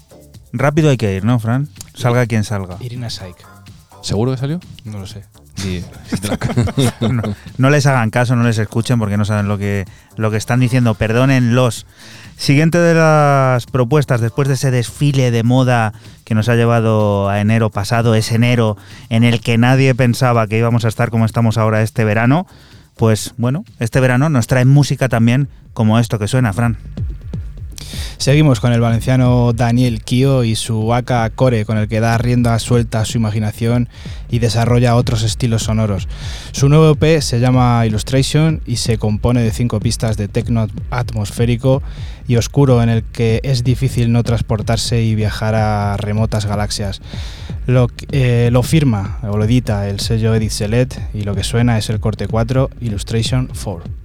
Rápido 0.52 0.90
hay 0.90 0.98
que 0.98 1.16
ir, 1.16 1.24
¿no, 1.24 1.40
Fran? 1.40 1.70
Salga 1.94 2.26
quien 2.26 2.44
salga. 2.44 2.76
Irina 2.82 3.10
Saik. 3.10 3.38
¿Seguro 4.02 4.32
que 4.32 4.38
salió? 4.38 4.60
No 4.84 5.00
lo 5.00 5.08
sé. 5.08 5.24
Sí, 5.66 5.84
no, 7.02 7.24
no 7.58 7.70
les 7.72 7.88
hagan 7.88 8.12
caso, 8.12 8.36
no 8.36 8.44
les 8.44 8.60
escuchen 8.60 9.00
porque 9.00 9.18
no 9.18 9.26
saben 9.26 9.48
lo 9.48 9.58
que, 9.58 9.86
lo 10.16 10.30
que 10.30 10.38
están 10.38 10.60
diciendo. 10.60 10.94
Perdónenlos. 10.94 11.88
Siguiente 12.38 12.78
de 12.78 12.94
las 12.94 13.66
propuestas, 13.66 14.22
después 14.22 14.48
de 14.48 14.54
ese 14.54 14.70
desfile 14.70 15.32
de 15.32 15.42
moda 15.44 15.94
que 16.24 16.36
nos 16.36 16.50
ha 16.50 16.56
llevado 16.56 17.30
a 17.30 17.40
enero 17.40 17.72
pasado, 17.72 18.14
ese 18.14 18.36
enero 18.36 18.78
en 19.10 19.24
el 19.24 19.40
que 19.40 19.58
nadie 19.58 19.96
pensaba 19.96 20.46
que 20.46 20.58
íbamos 20.58 20.86
a 20.86 20.90
estar 20.90 21.10
como 21.10 21.26
estamos 21.26 21.58
ahora 21.58 21.82
este 21.82 22.04
verano, 22.04 22.46
pues 22.98 23.34
bueno, 23.38 23.64
este 23.80 24.00
verano 24.02 24.30
nos 24.30 24.48
trae 24.48 24.66
música 24.66 25.10
también 25.10 25.48
como 25.74 25.98
esto 25.98 26.20
que 26.20 26.28
suena, 26.28 26.54
Fran. 26.54 26.78
Seguimos 28.18 28.60
con 28.60 28.72
el 28.72 28.82
valenciano 28.82 29.54
Daniel 29.54 30.04
Kio 30.04 30.44
y 30.44 30.56
su 30.56 30.94
AK 30.94 31.36
Core, 31.36 31.66
con 31.66 31.78
el 31.78 31.88
que 31.88 32.00
da 32.00 32.18
rienda 32.18 32.58
suelta 32.60 33.02
a 33.02 33.06
su 33.06 33.18
imaginación 33.18 33.90
y 34.30 34.40
desarrolla 34.40 34.96
otros 34.96 35.24
estilos 35.24 35.64
sonoros. 35.64 36.08
Su 36.52 36.70
nuevo 36.70 36.92
EP 36.92 37.22
se 37.22 37.40
llama 37.40 37.86
Illustration 37.86 38.62
y 38.66 38.78
se 38.78 38.98
compone 38.98 39.42
de 39.42 39.52
cinco 39.52 39.80
pistas 39.80 40.18
de 40.18 40.28
techno 40.28 40.68
atmosférico 40.90 41.84
y 42.28 42.38
oscuro 42.38 42.82
en 42.82 42.90
el 42.90 43.04
que 43.04 43.42
es 43.44 43.64
difícil 43.64 44.12
no 44.12 44.24
transportarse 44.24 45.04
y 45.04 45.16
viajar 45.16 45.56
a 45.56 45.98
remotas 45.98 46.46
galaxias. 46.46 47.02
Lo, 47.68 47.88
eh, 48.12 48.50
lo 48.52 48.64
firma 48.64 49.20
o 49.24 49.38
lo 49.38 49.46
edita 49.46 49.90
el 49.90 50.00
sello 50.00 50.36
Edith 50.36 50.52
Selet 50.52 51.00
y 51.14 51.22
lo 51.22 51.36
que 51.36 51.44
suena 51.44 51.78
es 51.78 51.90
el 51.90 52.00
corte 52.00 52.28
4 52.28 52.70
Illustration 52.82 53.50
4. 53.64 54.05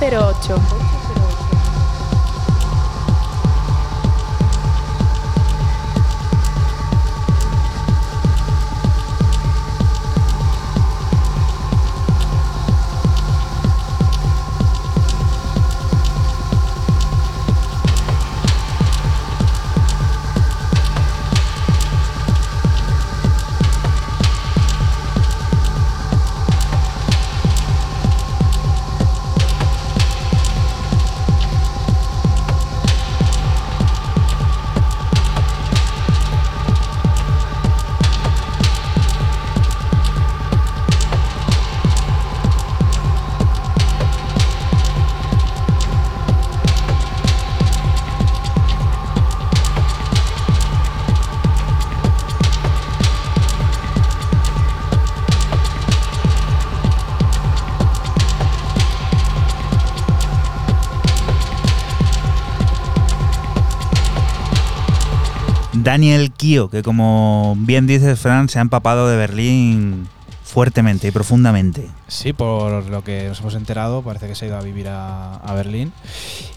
808. 0.00 0.37
Daniel 65.98 66.30
Kio, 66.30 66.70
que 66.70 66.84
como 66.84 67.56
bien 67.58 67.88
dices, 67.88 68.20
Fran, 68.20 68.48
se 68.48 68.60
ha 68.60 68.62
empapado 68.62 69.08
de 69.08 69.16
Berlín 69.16 70.08
fuertemente 70.44 71.08
y 71.08 71.10
profundamente. 71.10 71.88
Sí, 72.06 72.32
por 72.32 72.84
lo 72.88 73.02
que 73.02 73.26
nos 73.26 73.40
hemos 73.40 73.56
enterado, 73.56 74.02
parece 74.02 74.28
que 74.28 74.36
se 74.36 74.44
ha 74.44 74.48
ido 74.48 74.58
a 74.58 74.60
vivir 74.60 74.86
a, 74.88 75.52
Berlín. 75.56 75.92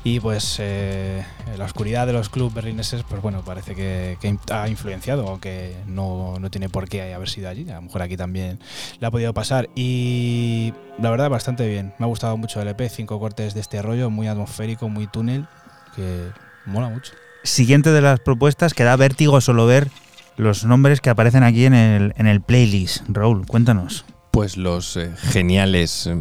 Y 0.03 0.19
pues 0.19 0.57
eh, 0.59 1.25
la 1.57 1.65
oscuridad 1.65 2.05
de 2.05 2.13
los 2.13 2.29
clubes 2.29 2.53
berlineses, 2.53 3.01
pues 3.01 3.19
bueno, 3.23 3.41
parece 3.43 3.73
que, 3.73 4.15
ha 4.51 4.69
influenciado, 4.69 5.27
aunque 5.27 5.75
no, 5.87 6.37
no, 6.39 6.51
tiene 6.51 6.69
por 6.69 6.87
qué 6.87 7.11
haber 7.11 7.27
sido 7.27 7.49
allí, 7.49 7.67
a 7.71 7.77
lo 7.77 7.81
mejor 7.81 8.03
aquí 8.03 8.17
también 8.17 8.59
le 8.99 9.07
ha 9.07 9.09
podido 9.09 9.33
pasar. 9.33 9.71
Y 9.73 10.71
la 10.99 11.09
verdad 11.09 11.31
bastante 11.31 11.67
bien, 11.67 11.95
me 11.97 12.05
ha 12.05 12.07
gustado 12.07 12.37
mucho 12.37 12.61
el 12.61 12.67
EP, 12.67 12.87
cinco 12.91 13.19
cortes 13.19 13.55
de 13.55 13.61
este 13.61 13.81
rollo, 13.81 14.11
muy 14.11 14.27
atmosférico, 14.27 14.87
muy 14.87 15.07
túnel, 15.07 15.47
que 15.95 16.29
mola 16.67 16.89
mucho 16.89 17.13
siguiente 17.43 17.91
de 17.91 18.01
las 18.01 18.19
propuestas 18.19 18.73
que 18.73 18.83
da 18.83 18.95
vértigo 18.95 19.41
solo 19.41 19.65
ver 19.65 19.89
los 20.37 20.65
nombres 20.65 21.01
que 21.01 21.09
aparecen 21.09 21.43
aquí 21.43 21.65
en 21.65 21.73
el, 21.73 22.13
en 22.17 22.27
el 22.27 22.41
playlist. 22.41 23.03
Raúl, 23.07 23.45
cuéntanos. 23.45 24.05
Pues 24.31 24.57
los 24.57 24.97
eh, 24.97 25.11
geniales, 25.17 26.07
eh, 26.07 26.15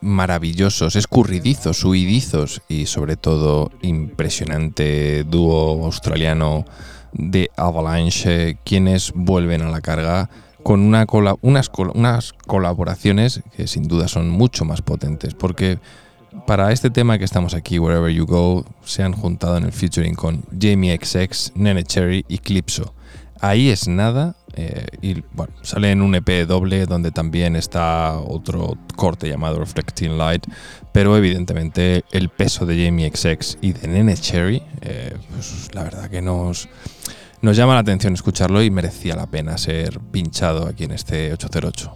maravillosos, 0.00 0.96
escurridizos, 0.96 1.84
huidizos 1.84 2.62
y 2.68 2.86
sobre 2.86 3.16
todo 3.16 3.72
impresionante 3.82 5.24
dúo 5.24 5.84
australiano 5.84 6.64
de 7.12 7.50
Avalanche, 7.56 8.58
quienes 8.64 9.12
vuelven 9.14 9.62
a 9.62 9.70
la 9.70 9.80
carga 9.80 10.30
con 10.62 10.80
una 10.80 11.06
unas, 11.42 11.70
unas 11.94 12.32
colaboraciones 12.32 13.42
que 13.56 13.66
sin 13.66 13.84
duda 13.84 14.08
son 14.08 14.30
mucho 14.30 14.64
más 14.64 14.82
potentes, 14.82 15.34
porque 15.34 15.78
para 16.46 16.72
este 16.72 16.90
tema 16.90 17.18
que 17.18 17.24
estamos 17.24 17.54
aquí, 17.54 17.78
Wherever 17.78 18.12
You 18.12 18.26
Go, 18.26 18.64
se 18.84 19.02
han 19.02 19.12
juntado 19.12 19.56
en 19.56 19.64
el 19.64 19.72
featuring 19.72 20.14
con 20.14 20.42
Jamie 20.60 20.98
XX, 21.02 21.52
Nene 21.54 21.84
Cherry 21.84 22.24
y 22.28 22.38
Clipso. 22.38 22.94
Ahí 23.40 23.68
es 23.70 23.88
nada, 23.88 24.36
eh, 24.54 24.86
y 25.02 25.22
bueno, 25.32 25.52
sale 25.62 25.90
en 25.90 26.00
un 26.00 26.14
EP 26.14 26.46
doble 26.46 26.86
donde 26.86 27.10
también 27.10 27.56
está 27.56 28.18
otro 28.18 28.78
corte 28.96 29.28
llamado 29.28 29.58
Reflecting 29.58 30.16
Light, 30.16 30.46
pero 30.92 31.16
evidentemente 31.16 32.04
el 32.12 32.28
peso 32.28 32.64
de 32.64 32.84
Jamie 32.84 33.10
XX 33.10 33.58
y 33.60 33.72
de 33.72 33.88
Nene 33.88 34.14
Cherry, 34.14 34.62
eh, 34.80 35.16
pues 35.30 35.70
la 35.74 35.82
verdad 35.82 36.08
que 36.08 36.22
nos, 36.22 36.68
nos 37.42 37.56
llama 37.56 37.74
la 37.74 37.80
atención 37.80 38.14
escucharlo 38.14 38.62
y 38.62 38.70
merecía 38.70 39.16
la 39.16 39.26
pena 39.26 39.58
ser 39.58 39.98
pinchado 40.00 40.66
aquí 40.66 40.84
en 40.84 40.92
este 40.92 41.32
808. 41.32 41.94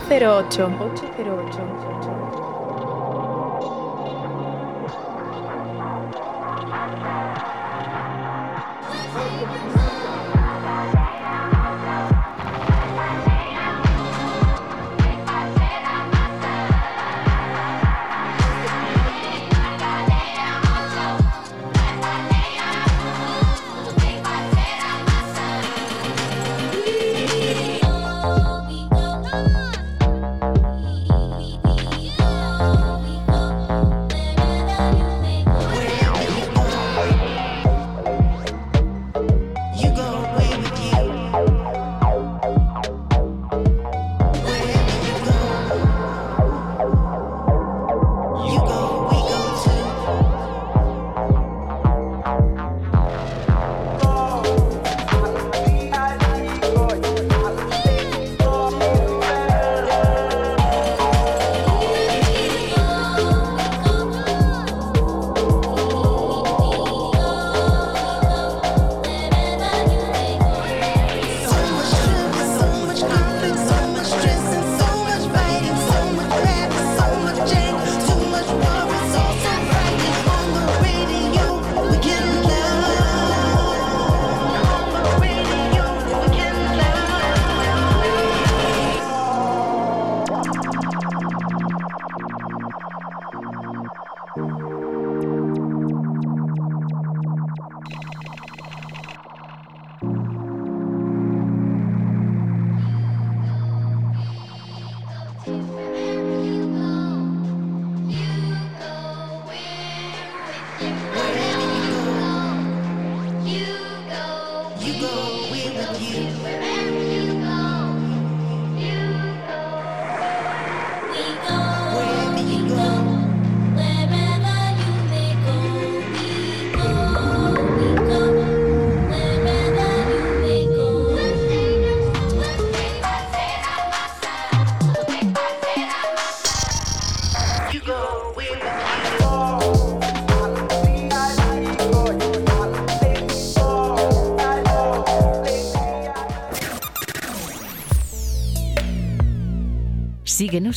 808. 0.00 0.58
808. 1.16 2.23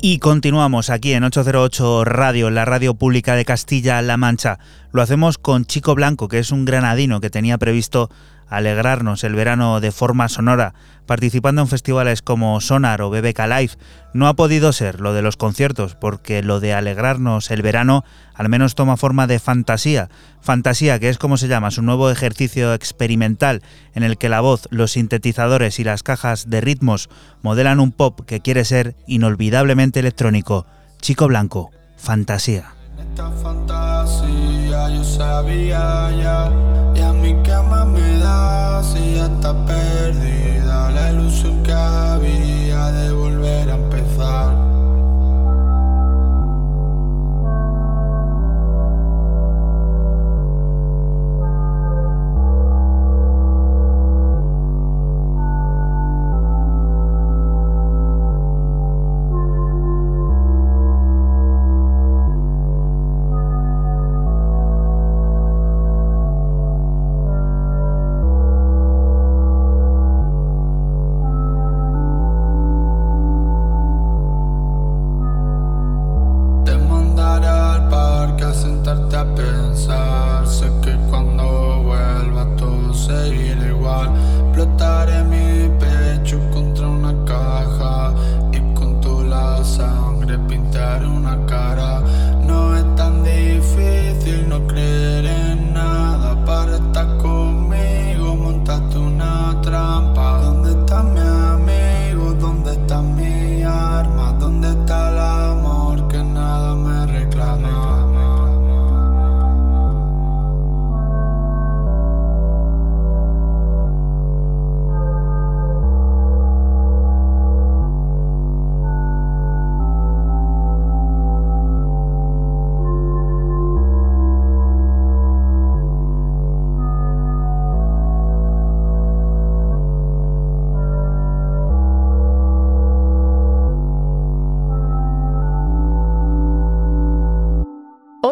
Y 0.00 0.20
continuamos 0.20 0.90
aquí 0.90 1.12
en 1.12 1.24
808 1.24 2.04
Radio, 2.04 2.50
la 2.50 2.64
radio 2.64 2.94
pública 2.94 3.34
de 3.34 3.44
Castilla-La 3.44 4.16
Mancha. 4.16 4.60
Lo 4.92 5.02
hacemos 5.02 5.38
con 5.38 5.64
Chico 5.64 5.96
Blanco, 5.96 6.28
que 6.28 6.38
es 6.38 6.52
un 6.52 6.64
granadino 6.64 7.20
que 7.20 7.30
tenía 7.30 7.58
previsto 7.58 8.08
alegrarnos 8.48 9.24
el 9.24 9.34
verano 9.34 9.80
de 9.80 9.92
forma 9.92 10.28
sonora, 10.28 10.74
participando 11.06 11.62
en 11.62 11.68
festivales 11.68 12.22
como 12.22 12.60
Sonar 12.60 13.02
o 13.02 13.10
BBK 13.10 13.40
Live. 13.48 13.72
No 14.12 14.28
ha 14.28 14.34
podido 14.34 14.72
ser 14.72 15.00
lo 15.00 15.14
de 15.14 15.22
los 15.22 15.36
conciertos, 15.36 15.94
porque 15.94 16.42
lo 16.42 16.60
de 16.60 16.74
alegrarnos 16.74 17.50
el 17.50 17.62
verano 17.62 18.04
al 18.34 18.48
menos 18.48 18.74
toma 18.74 18.96
forma 18.96 19.26
de 19.26 19.38
fantasía. 19.38 20.08
Fantasía, 20.40 20.98
que 20.98 21.08
es 21.08 21.18
como 21.18 21.36
se 21.36 21.48
llama, 21.48 21.70
su 21.70 21.82
nuevo 21.82 22.10
ejercicio 22.10 22.74
experimental 22.74 23.62
en 23.94 24.02
el 24.02 24.18
que 24.18 24.28
la 24.28 24.40
voz, 24.40 24.68
los 24.70 24.92
sintetizadores 24.92 25.78
y 25.80 25.84
las 25.84 26.02
cajas 26.02 26.48
de 26.48 26.60
ritmos 26.60 27.08
modelan 27.42 27.80
un 27.80 27.90
pop 27.90 28.20
que 28.26 28.40
quiere 28.40 28.64
ser 28.64 28.94
inolvidablemente 29.06 30.00
electrónico. 30.00 30.66
Chico 31.00 31.26
Blanco, 31.26 31.70
fantasía. 31.96 32.74
Esta 32.98 33.30
fantasía 33.30 34.88
yo 34.90 35.04
sabía 35.04 36.10
ya 36.20 36.52
Y 36.98 37.00
a 37.00 37.12
qué 37.44 37.54
más 37.70 37.86
me 37.86 38.18
da 38.18 38.82
si 38.82 39.14
ya 39.14 39.26
está 39.26 39.54
perdida 39.64 40.90
La 40.90 41.12
ilusión 41.12 41.62
que 41.62 41.72
había 41.72 42.90
de 42.90 43.12
volver 43.12 43.70
a 43.70 43.74
empezar 43.74 44.57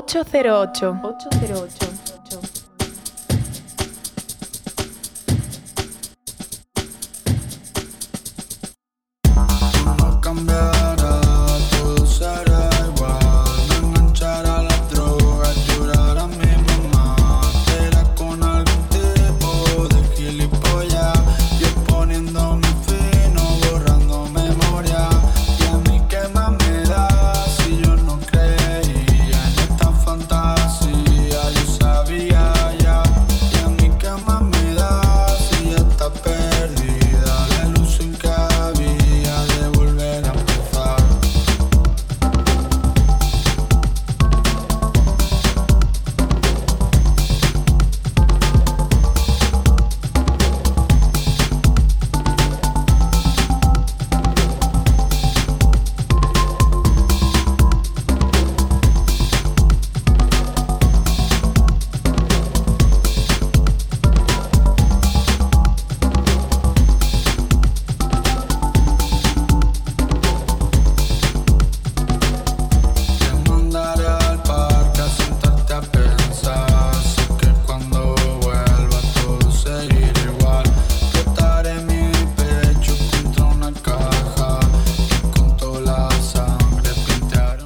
808. 0.06 1.00
808. 1.02 2.05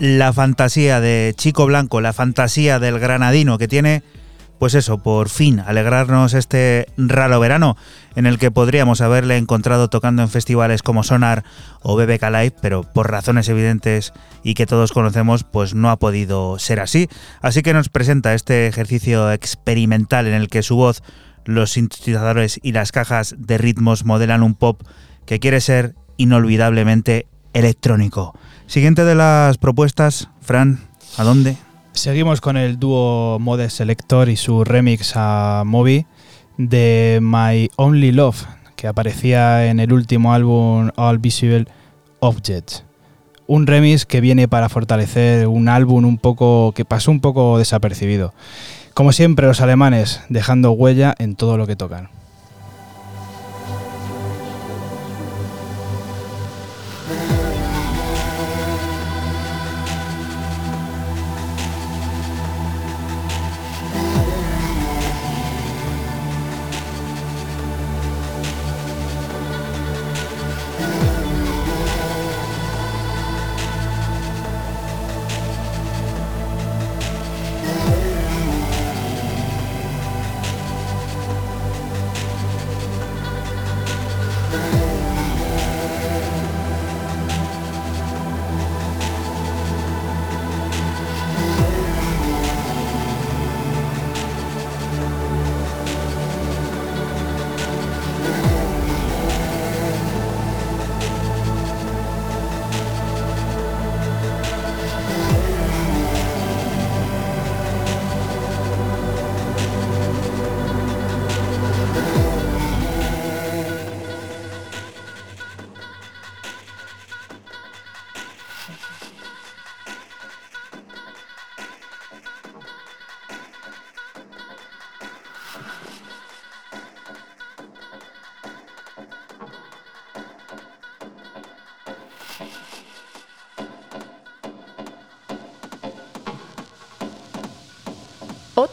La 0.01 0.33
fantasía 0.33 0.99
de 0.99 1.35
Chico 1.37 1.67
Blanco, 1.67 2.01
la 2.01 2.15
fantasía 2.15 2.79
del 2.79 2.99
granadino 2.99 3.59
que 3.59 3.69
tiene, 3.69 4.03
pues 4.59 4.73
eso, 4.73 5.03
por 5.03 5.29
fin, 5.29 5.61
alegrarnos 5.61 6.33
este 6.33 6.87
raro 6.97 7.39
verano 7.39 7.77
en 8.17 8.25
el 8.25 8.39
que 8.39 8.51
podríamos 8.51 9.03
haberle 9.03 9.37
encontrado 9.37 9.89
tocando 9.89 10.23
en 10.23 10.31
festivales 10.31 10.83
como 10.83 11.05
Sonar 11.05 11.45
o 11.83 11.97
BBK 11.97 12.23
Live, 12.31 12.55
pero 12.63 12.83
por 12.83 13.11
razones 13.11 13.51
evidentes 13.51 14.15
y 14.43 14.55
que 14.55 14.65
todos 14.65 14.93
conocemos, 14.93 15.45
pues 15.45 15.75
no 15.75 15.91
ha 15.91 15.99
podido 15.99 16.59
ser 16.59 16.81
así. 16.81 17.09
Así 17.43 17.61
que 17.61 17.75
nos 17.75 17.91
presenta 17.91 18.33
este 18.33 18.67
ejercicio 18.69 19.31
experimental 19.31 20.27
en 20.27 20.35
el 20.35 20.49
que 20.49 20.63
su 20.63 20.77
voz, 20.77 21.03
los 21.45 21.73
sintetizadores 21.73 22.59
y 22.63 22.73
las 22.73 22.91
cajas 22.91 23.35
de 23.37 23.59
ritmos 23.59 24.07
modelan 24.07 24.43
un 24.43 24.55
pop 24.55 24.81
que 25.27 25.41
quiere 25.41 25.61
ser 25.61 25.95
inolvidablemente 26.17 27.27
electrónico. 27.53 28.35
Siguiente 28.71 29.05
de 29.05 29.17
las 29.17 29.59
propuestas, 29.59 30.29
Fran, 30.41 30.79
¿a 31.17 31.25
dónde? 31.25 31.57
Seguimos 31.91 32.41
con 32.41 32.57
el 32.57 32.79
dúo 32.79 33.41
Mode 33.41 33.69
Selector 33.69 34.29
y 34.29 34.37
su 34.37 34.63
remix 34.63 35.15
a 35.17 35.65
Moby 35.67 36.07
de 36.57 37.19
My 37.21 37.69
Only 37.75 38.13
Love, 38.13 38.45
que 38.77 38.87
aparecía 38.87 39.67
en 39.67 39.81
el 39.81 39.93
último 39.93 40.33
álbum 40.33 40.91
All 40.95 41.19
Visible 41.19 41.67
Objects. 42.21 42.85
Un 43.49 43.67
remix 43.67 44.07
que 44.07 44.21
viene 44.21 44.47
para 44.47 44.69
fortalecer 44.69 45.49
un 45.49 45.69
álbum 45.69 46.05
un 46.05 46.19
poco 46.19 46.71
que 46.71 46.85
pasó 46.85 47.11
un 47.11 47.19
poco 47.19 47.59
desapercibido. 47.59 48.35
Como 48.95 49.11
siempre, 49.11 49.49
los 49.49 49.61
alemanes 49.61 50.21
dejando 50.29 50.71
huella 50.71 51.13
en 51.19 51.35
todo 51.35 51.57
lo 51.57 51.67
que 51.67 51.75
tocan. 51.75 52.20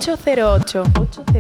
808. 0.08 0.86
808. 0.95 1.36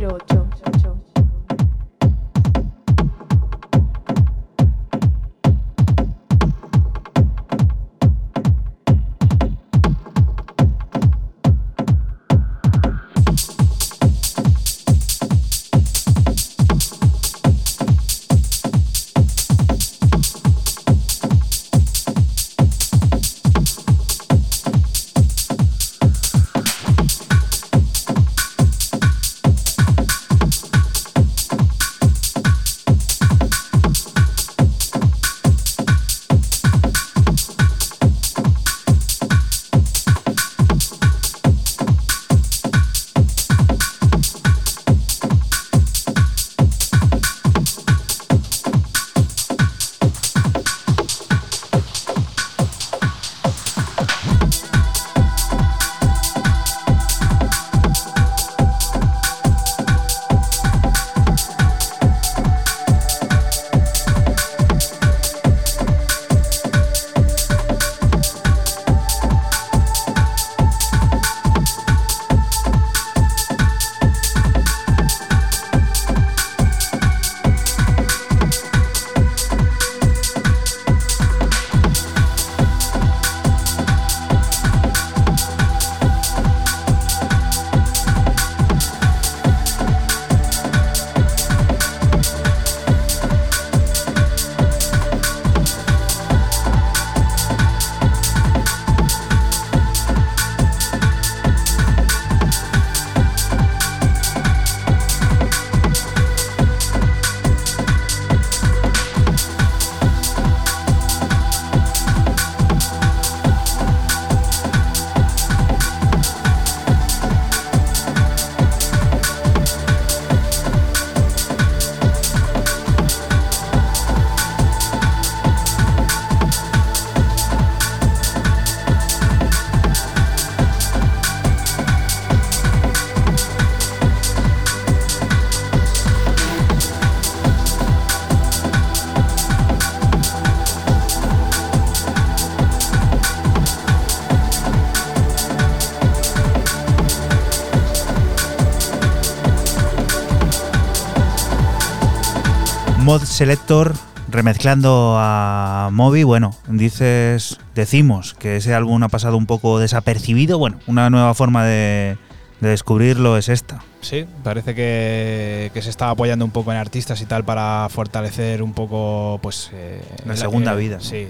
Selector 153.37 153.93
remezclando 154.29 155.15
a 155.19 155.89
Moby, 155.91 156.23
bueno, 156.23 156.55
dices, 156.67 157.59
decimos 157.75 158.33
que 158.33 158.55
ese 158.55 158.73
álbum 158.73 159.03
ha 159.03 159.09
pasado 159.09 159.37
un 159.37 159.45
poco 159.45 159.77
desapercibido, 159.77 160.57
bueno, 160.57 160.79
una 160.87 161.11
nueva 161.11 161.35
forma 161.35 161.63
de, 161.63 162.17
descubrirlo 162.61 163.37
es 163.37 163.49
esta. 163.49 163.83
Sí, 164.01 164.25
parece 164.43 164.73
que, 164.73 165.69
se 165.71 165.87
está 165.87 166.09
apoyando 166.09 166.45
un 166.45 166.49
poco 166.49 166.71
en 166.71 166.79
artistas 166.79 167.21
y 167.21 167.27
tal 167.27 167.45
para 167.45 167.87
fortalecer 167.91 168.63
un 168.63 168.73
poco, 168.73 169.39
pues... 169.43 169.69
Eh, 169.71 170.01
la 170.25 170.35
segunda 170.35 170.73
vida. 170.73 170.99
Sí, 170.99 171.27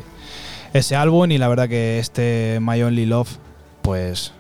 ese 0.72 0.96
álbum 0.96 1.30
y 1.30 1.38
la 1.38 1.50
verdad 1.50 1.68
que 1.68 2.00
este 2.00 2.60
My 2.62 2.82
Only 2.84 3.06
Love, 3.06 3.38
pues... 3.82 4.32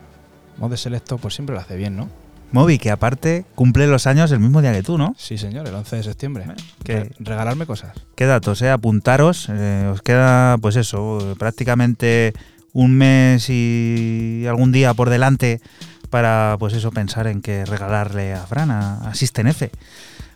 Mod 0.58 0.74
Selector, 0.78 1.20
pues 1.20 1.34
siempre 1.34 1.54
lo 1.54 1.60
hace 1.60 1.76
bien, 1.76 1.98
¿no? 1.98 2.08
Moby, 2.52 2.78
que 2.78 2.92
aparte 2.92 3.46
cumple 3.56 3.88
los 3.88 4.08
años 4.08 4.32
el 4.32 4.40
mismo 4.40 4.62
día 4.62 4.74
que 4.74 4.84
tú, 4.84 4.98
¿no? 4.98 5.16
Sí, 5.18 5.38
señor, 5.38 5.68
el 5.68 5.76
11 5.76 5.98
de 5.98 6.04
septiembre. 6.04 6.46
Que 6.84 7.12
regalarme 7.20 7.66
cosas. 7.66 7.94
Qué 8.16 8.26
datos, 8.26 8.62
eh, 8.62 8.70
apuntaros. 8.70 9.48
Eh, 9.50 9.90
os 9.92 10.02
queda, 10.02 10.58
pues 10.58 10.76
eso, 10.76 11.36
prácticamente 11.38 12.34
un 12.74 12.94
mes 12.94 13.50
y 13.50 14.46
algún 14.48 14.72
día 14.72 14.94
por 14.94 15.10
delante 15.10 15.62
para, 16.10 16.56
pues 16.60 16.74
eso, 16.74 16.92
pensar 16.92 17.28
en 17.28 17.42
qué 17.42 17.66
regalarle 17.66 18.34
a 18.34 18.46
Fran, 18.46 18.72
a, 18.72 19.10
a 19.10 19.16
System 19.16 19.48
F. 19.48 19.70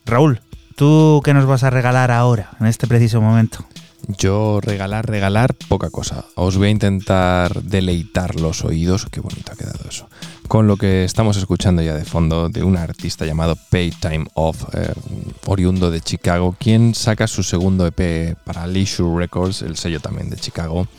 Raúl, 0.06 0.42
¿tú 0.76 1.22
qué 1.24 1.34
nos 1.34 1.46
vas 1.46 1.64
a 1.64 1.70
regalar 1.70 2.12
ahora, 2.12 2.52
en 2.60 2.68
este 2.68 2.88
preciso 2.88 3.22
momento? 3.22 3.66
Yo 4.08 4.60
regalar, 4.62 5.06
regalar, 5.08 5.54
poca 5.68 5.90
cosa. 5.90 6.26
Os 6.36 6.58
voy 6.58 6.68
a 6.68 6.72
intentar 6.72 7.62
deleitar 7.64 8.36
los 8.36 8.66
oídos, 8.66 9.06
qué 9.12 9.22
bonito 9.22 9.52
ha 9.52 9.56
quedado 9.56 9.88
eso, 9.88 10.10
con 10.52 10.68
lo 10.68 10.76
que 10.76 11.06
estamos 11.06 11.38
escuchando 11.38 11.82
ya 11.82 11.94
de 11.94 12.04
fondo 12.04 12.50
de 12.50 12.62
un 12.62 12.76
artista 12.76 13.26
llamado 13.26 13.56
Pay 13.56 13.92
Time 13.92 14.26
Off, 14.34 14.66
eh, 14.74 14.92
oriundo 15.46 15.90
de 15.90 16.02
Chicago, 16.02 16.58
quien 16.60 16.94
saca 16.94 17.26
su 17.26 17.42
segundo 17.42 17.88
EP 17.88 18.36
para 18.44 18.68
Leisure 18.68 19.18
Records, 19.18 19.62
el 19.62 19.78
sello 19.78 20.02
también 20.02 20.30
de 20.30 20.36
Chicago. 20.36 20.90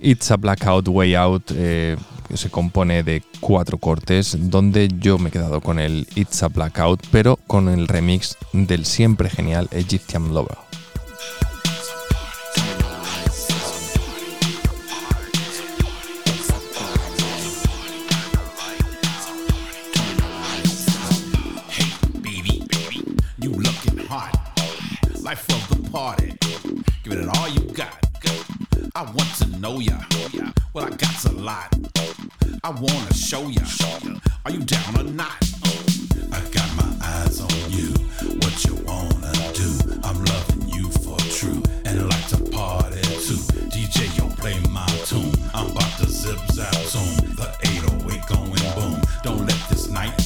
It's 0.00 0.30
a 0.30 0.36
Blackout 0.36 0.86
Way 0.86 1.16
Out, 1.16 1.50
eh, 1.56 1.96
que 2.28 2.36
se 2.36 2.48
compone 2.48 3.02
de 3.02 3.24
cuatro 3.40 3.78
cortes, 3.78 4.36
donde 4.38 4.88
yo 5.00 5.18
me 5.18 5.30
he 5.30 5.32
quedado 5.32 5.60
con 5.60 5.80
el 5.80 6.06
It's 6.14 6.44
a 6.44 6.48
Blackout, 6.48 7.08
pero 7.10 7.40
con 7.48 7.68
el 7.68 7.88
remix 7.88 8.36
del 8.52 8.86
siempre 8.86 9.28
genial 9.30 9.68
Egyptian 9.72 10.32
Lover. 10.32 10.58
I 27.08 29.02
want 29.02 29.34
to 29.36 29.46
know 29.60 29.78
ya. 29.78 29.96
Well, 30.72 30.86
I 30.86 30.90
got 30.90 31.24
a 31.26 31.32
lot. 31.32 31.72
I 32.64 32.70
wanna 32.70 33.14
show 33.14 33.46
ya. 33.46 33.62
Are 34.44 34.50
you 34.50 34.58
down 34.64 34.98
or 34.98 35.04
not? 35.04 35.38
I 36.32 36.40
got 36.50 36.68
my 36.76 36.96
eyes 37.00 37.40
on 37.40 37.70
you. 37.70 37.92
What 38.42 38.64
you 38.64 38.74
wanna 38.84 39.32
do? 39.54 39.70
I'm 40.02 40.18
loving 40.24 40.68
you 40.68 40.90
for 40.90 41.16
true 41.30 41.62
and 41.84 42.08
like 42.08 42.26
to 42.28 42.38
party 42.50 43.00
too. 43.22 43.38
DJ, 43.70 44.18
yo, 44.18 44.28
play 44.34 44.58
my 44.70 44.86
tune. 45.04 45.32
I'm 45.54 45.70
about 45.70 45.98
to 45.98 46.08
zip 46.08 46.40
zap 46.50 46.74
soon. 46.74 47.36
The 47.36 47.54
808 47.62 48.26
going 48.26 48.50
boom. 48.74 49.00
Don't 49.22 49.46
let 49.46 49.68
this 49.68 49.88
night 49.90 50.25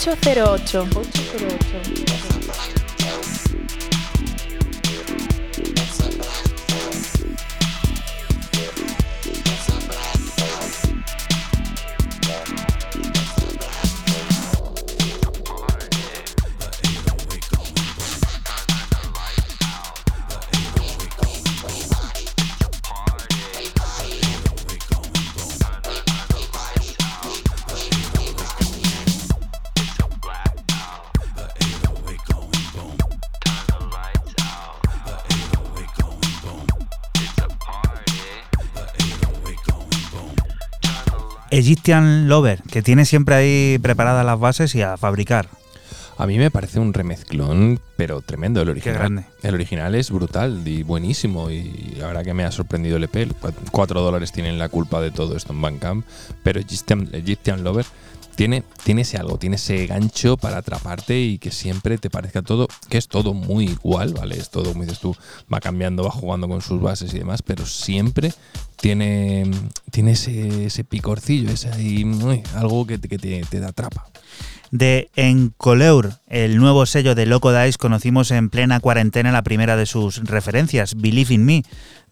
808. 0.00 0.66
808. 0.66 1.19
Egyptian 41.70 42.28
Lover, 42.28 42.64
que 42.64 42.82
tiene 42.82 43.04
siempre 43.04 43.36
ahí 43.36 43.78
preparadas 43.80 44.26
las 44.26 44.40
bases 44.40 44.74
y 44.74 44.82
a 44.82 44.96
fabricar. 44.96 45.48
A 46.18 46.26
mí 46.26 46.36
me 46.36 46.50
parece 46.50 46.80
un 46.80 46.92
remezclón, 46.92 47.78
pero 47.96 48.22
tremendo. 48.22 48.60
El 48.60 48.70
original, 48.70 48.98
grande. 48.98 49.24
El 49.44 49.54
original 49.54 49.94
es 49.94 50.10
brutal 50.10 50.66
y 50.66 50.82
buenísimo. 50.82 51.48
Y 51.48 51.94
la 51.96 52.08
verdad 52.08 52.24
que 52.24 52.34
me 52.34 52.42
ha 52.42 52.50
sorprendido 52.50 52.96
el 52.96 53.04
EP. 53.04 53.32
Cuatro 53.70 54.00
dólares 54.00 54.32
tienen 54.32 54.58
la 54.58 54.68
culpa 54.68 55.00
de 55.00 55.12
todo 55.12 55.36
esto 55.36 55.52
en 55.52 55.62
Bandcamp. 55.62 56.04
Pero 56.42 56.58
Egyptian, 56.58 57.62
Lover 57.62 57.86
tiene, 58.34 58.62
tiene 58.84 59.02
ese 59.02 59.16
algo, 59.16 59.38
tiene 59.38 59.56
ese 59.56 59.86
gancho 59.86 60.36
para 60.36 60.58
atraparte 60.58 61.20
y 61.20 61.38
que 61.38 61.50
siempre 61.50 61.98
te 61.98 62.10
parezca 62.10 62.42
todo, 62.42 62.68
que 62.88 62.98
es 62.98 63.08
todo 63.08 63.34
muy 63.34 63.66
igual, 63.66 64.14
¿vale? 64.14 64.36
Es 64.36 64.50
todo, 64.50 64.72
como 64.72 64.82
dices 64.82 65.00
tú, 65.00 65.16
va 65.52 65.60
cambiando, 65.60 66.04
va 66.04 66.10
jugando 66.10 66.48
con 66.48 66.60
sus 66.60 66.80
bases 66.80 67.12
y 67.14 67.18
demás, 67.18 67.42
pero 67.42 67.66
siempre 67.66 68.32
tiene, 68.76 69.50
tiene 69.90 70.12
ese, 70.12 70.66
ese 70.66 70.84
picorcillo, 70.84 71.50
ese 71.50 71.70
algo 72.54 72.86
que, 72.86 73.00
que 73.00 73.18
te, 73.18 73.42
te 73.42 73.64
atrapa 73.64 74.09
de 74.70 75.10
Encoleur, 75.16 76.14
el 76.28 76.58
nuevo 76.58 76.86
sello 76.86 77.14
de 77.14 77.26
Loco 77.26 77.52
Dice, 77.52 77.78
conocimos 77.78 78.30
en 78.30 78.50
plena 78.50 78.80
cuarentena 78.80 79.32
la 79.32 79.42
primera 79.42 79.76
de 79.76 79.86
sus 79.86 80.18
referencias, 80.24 80.94
Believe 80.96 81.34
in 81.34 81.44
Me. 81.44 81.62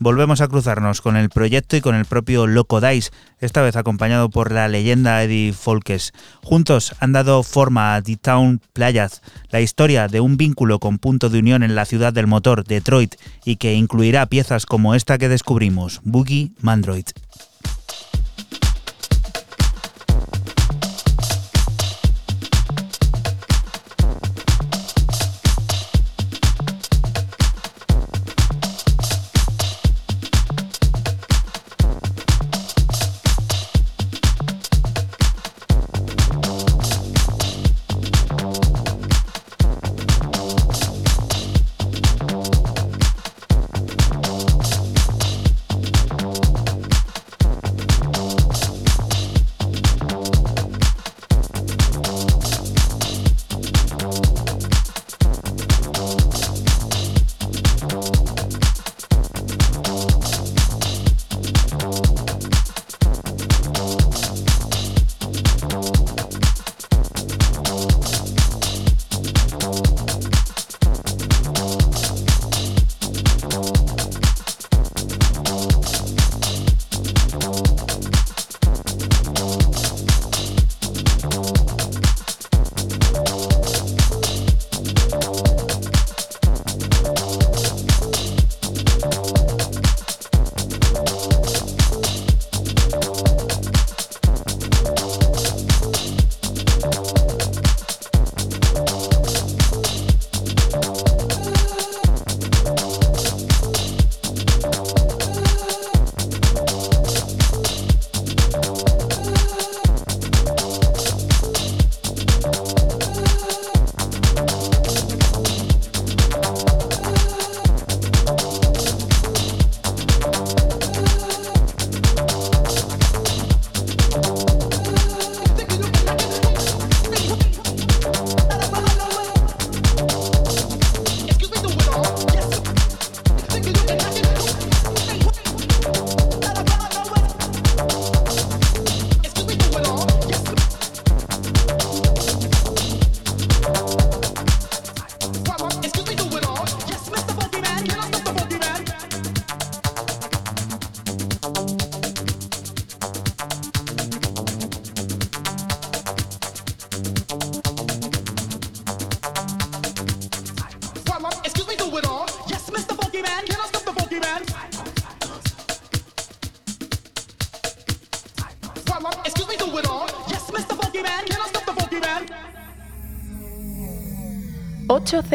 Volvemos 0.01 0.41
a 0.41 0.49
cruzarnos 0.49 1.01
con 1.01 1.17
el 1.17 1.29
proyecto 1.29 1.77
y 1.77 1.81
con 1.81 1.95
el 1.95 2.05
propio 2.05 2.47
Loco 2.47 2.81
Dice, 2.81 3.11
esta 3.41 3.63
vez 3.63 3.77
acompañado 3.77 4.29
por 4.29 4.51
la 4.51 4.67
leyenda 4.67 5.23
Eddie 5.23 5.53
Folkes. 5.53 6.13
Juntos 6.43 6.95
han 6.99 7.13
dado 7.13 7.43
forma 7.43 7.95
a 7.95 8.03
The 8.03 8.17
Town 8.17 8.61
Playas, 8.73 9.23
la 9.51 9.61
historia 9.61 10.09
de 10.09 10.21
un 10.21 10.37
vínculo 10.37 10.81
con 10.81 10.99
punto 10.99 11.29
de 11.29 11.39
unión 11.39 11.63
en 11.63 11.77
la 11.77 11.85
ciudad 11.85 12.13
del 12.13 12.27
motor, 12.27 12.65
Detroit, 12.65 13.15
y 13.45 13.57
que 13.57 13.75
incluirá 13.75 14.27
piezas 14.27 14.67
como 14.67 14.95
esta 14.95 15.19
que 15.19 15.29
descubrimos, 15.29 16.01
Boogie 16.03 16.51
Mandroid. 16.61 17.07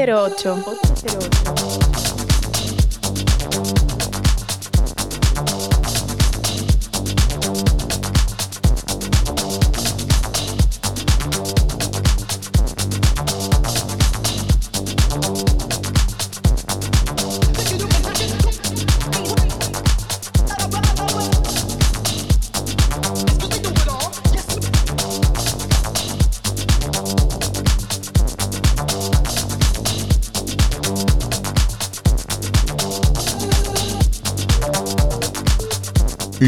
808. 0.03 0.63
808. 0.65 1.42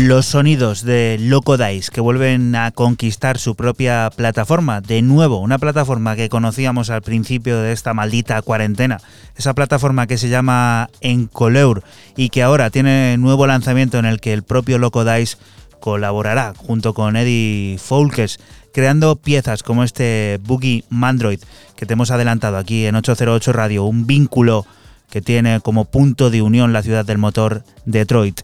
Los 0.07 0.27
sonidos 0.27 0.83
de 0.83 1.17
Loco 1.19 1.57
Dice 1.57 1.89
que 1.91 1.99
vuelven 1.99 2.55
a 2.55 2.69
conquistar 2.69 3.39
su 3.39 3.55
propia 3.55 4.11
plataforma. 4.15 4.79
De 4.79 5.01
nuevo, 5.01 5.39
una 5.39 5.57
plataforma 5.57 6.15
que 6.15 6.29
conocíamos 6.29 6.91
al 6.91 7.01
principio 7.01 7.59
de 7.59 7.71
esta 7.71 7.95
maldita 7.95 8.39
cuarentena. 8.43 8.99
Esa 9.35 9.55
plataforma 9.55 10.05
que 10.05 10.19
se 10.19 10.29
llama 10.29 10.91
Encoleur 11.01 11.83
y 12.15 12.29
que 12.29 12.43
ahora 12.43 12.69
tiene 12.69 13.17
nuevo 13.17 13.47
lanzamiento 13.47 13.97
en 13.97 14.05
el 14.05 14.21
que 14.21 14.33
el 14.33 14.43
propio 14.43 14.77
Loco 14.77 15.05
Dice 15.05 15.37
colaborará 15.79 16.53
junto 16.55 16.93
con 16.93 17.15
Eddie 17.15 17.79
Foulkes 17.79 18.39
creando 18.73 19.15
piezas 19.15 19.63
como 19.63 19.83
este 19.83 20.39
Boogie 20.43 20.83
Mandroid 20.89 21.39
que 21.75 21.87
te 21.87 21.93
hemos 21.93 22.11
adelantado 22.11 22.57
aquí 22.57 22.85
en 22.85 22.95
808 22.95 23.53
Radio, 23.53 23.85
un 23.85 24.05
vínculo 24.05 24.67
que 25.09 25.21
tiene 25.21 25.61
como 25.61 25.85
punto 25.85 26.29
de 26.29 26.43
unión 26.43 26.73
la 26.73 26.83
ciudad 26.83 27.05
del 27.05 27.17
motor 27.17 27.63
Detroit. 27.85 28.41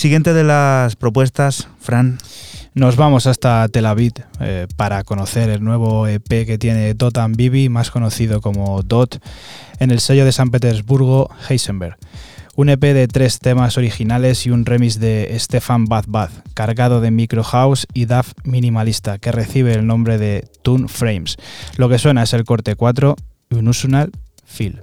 Siguiente 0.00 0.32
de 0.32 0.44
las 0.44 0.96
propuestas, 0.96 1.68
Fran. 1.78 2.16
Nos 2.72 2.96
vamos 2.96 3.26
hasta 3.26 3.68
Tel 3.68 3.84
Aviv 3.84 4.14
eh, 4.40 4.66
para 4.78 5.04
conocer 5.04 5.50
el 5.50 5.62
nuevo 5.62 6.06
EP 6.06 6.26
que 6.26 6.56
tiene 6.56 6.94
Dotan 6.94 7.32
Bibi, 7.32 7.68
más 7.68 7.90
conocido 7.90 8.40
como 8.40 8.82
Dot, 8.82 9.22
en 9.78 9.90
el 9.90 10.00
sello 10.00 10.24
de 10.24 10.32
San 10.32 10.50
Petersburgo, 10.50 11.28
Heisenberg. 11.46 11.98
Un 12.56 12.70
EP 12.70 12.80
de 12.80 13.08
tres 13.08 13.40
temas 13.40 13.76
originales 13.76 14.46
y 14.46 14.50
un 14.50 14.64
remix 14.64 14.98
de 14.98 15.36
Stefan 15.38 15.84
Bad 15.84 16.06
Bad, 16.08 16.30
cargado 16.54 17.02
de 17.02 17.10
micro 17.10 17.44
house 17.44 17.86
y 17.92 18.06
DAF 18.06 18.32
minimalista, 18.42 19.18
que 19.18 19.32
recibe 19.32 19.74
el 19.74 19.86
nombre 19.86 20.16
de 20.16 20.48
Tune 20.62 20.88
Frames. 20.88 21.36
Lo 21.76 21.90
que 21.90 21.98
suena 21.98 22.22
es 22.22 22.32
el 22.32 22.44
corte 22.44 22.74
4, 22.74 23.16
Unusual 23.50 24.12
Feel. 24.46 24.80